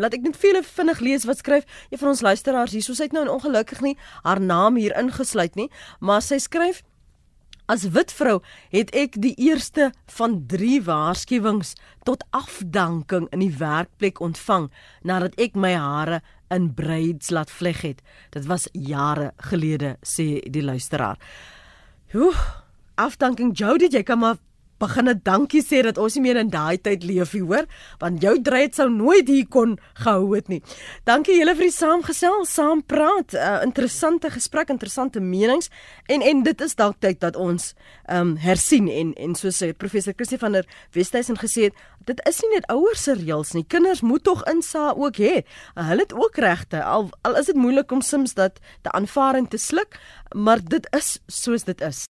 Laat 0.00 0.16
ek 0.18 0.26
net 0.28 0.40
vir 0.40 0.52
julle 0.52 0.64
vinnig 0.68 1.04
lees 1.08 1.28
wat 1.28 1.40
skryf 1.40 1.68
een 1.88 2.02
van 2.02 2.12
ons 2.12 2.24
luisteraars 2.26 2.74
hier. 2.76 2.84
Soos 2.84 3.00
hy 3.00 3.08
nou 3.14 3.24
ongelukkig 3.36 3.84
nie 3.84 3.94
haar 4.26 4.42
naam 4.42 4.76
hier 4.80 4.96
ingesluit 5.00 5.56
nie, 5.56 5.70
maar 6.04 6.24
sy 6.24 6.40
skryf 6.42 6.84
As 7.64 7.86
wit 7.96 8.10
vrou 8.12 8.42
het 8.74 8.90
ek 8.92 9.14
die 9.24 9.32
eerste 9.40 9.86
van 10.18 10.34
3 10.52 10.82
waarskuwings 10.84 11.70
tot 12.04 12.26
afdanking 12.36 13.24
in 13.32 13.40
die 13.40 13.54
werkplek 13.56 14.20
ontvang 14.20 14.66
nadat 15.00 15.38
ek 15.40 15.56
my 15.56 15.72
hare 15.72 16.20
in 16.52 16.68
braids 16.76 17.32
laat 17.32 17.48
vleg 17.48 17.80
het. 17.80 18.02
Dit 18.36 18.44
was 18.52 18.68
jare 18.76 19.32
gelede 19.48 19.96
sê 20.04 20.44
die 20.44 20.64
luisteraar. 20.64 21.16
Hoe 22.12 22.34
afdanking 23.00 23.56
Jody, 23.56 23.88
jy 23.88 24.04
kan 24.04 24.20
maar 24.20 24.36
begin 24.78 25.08
'n 25.08 25.20
dankie 25.22 25.62
sê 25.62 25.82
dat 25.82 25.98
ons 25.98 26.14
nie 26.14 26.22
meer 26.22 26.36
in 26.36 26.50
daai 26.50 26.78
tyd 26.78 27.04
leef 27.04 27.34
nie, 27.34 27.42
hoor? 27.42 27.66
Want 27.98 28.22
jou 28.22 28.42
dreig 28.42 28.74
sou 28.74 28.88
nooit 28.90 29.28
hier 29.28 29.46
kon 29.46 29.78
gehou 29.94 30.34
het 30.34 30.48
nie. 30.48 30.62
Dankie 31.04 31.38
julle 31.38 31.54
vir 31.54 31.68
die 31.68 31.76
saamgesel, 31.76 32.44
saam 32.44 32.82
praat, 32.82 33.34
uh, 33.34 33.60
interessante 33.62 34.30
gesprek, 34.30 34.68
interessante 34.68 35.20
menings 35.20 35.70
en 36.06 36.22
en 36.22 36.42
dit 36.42 36.60
is 36.60 36.74
dalk 36.74 36.96
tyd 37.00 37.20
dat 37.20 37.36
ons 37.36 37.74
ehm 38.08 38.20
um, 38.20 38.36
hersien 38.36 38.88
en 38.88 39.14
en 39.14 39.34
soos 39.34 39.62
sê 39.62 39.72
professor 39.72 40.14
Christie 40.16 40.38
van 40.38 40.52
der 40.52 40.66
Westhuizen 40.92 41.36
gesê 41.36 41.62
het, 41.62 41.74
dit 42.04 42.20
is 42.28 42.40
nie 42.42 42.54
net 42.54 42.68
ouers 42.72 43.02
se 43.02 43.14
reëls 43.14 43.54
nie. 43.54 43.64
Kinders 43.64 44.02
moet 44.02 44.24
tog 44.24 44.44
insa 44.50 44.92
ook 44.96 45.16
hê. 45.16 45.44
Hulle 45.74 46.02
het 46.02 46.12
ook 46.12 46.36
regte. 46.36 46.82
Al 46.82 47.10
al 47.22 47.36
is 47.36 47.46
dit 47.46 47.56
moeilik 47.56 47.92
om 47.92 48.00
sims 48.00 48.34
dat 48.34 48.60
te 48.82 48.92
aanvaar 48.92 49.34
en 49.34 49.48
te 49.48 49.58
sluk, 49.58 50.00
maar 50.34 50.60
dit 50.64 50.88
is 50.96 51.18
soos 51.26 51.64
dit 51.64 51.80
is. 51.80 52.04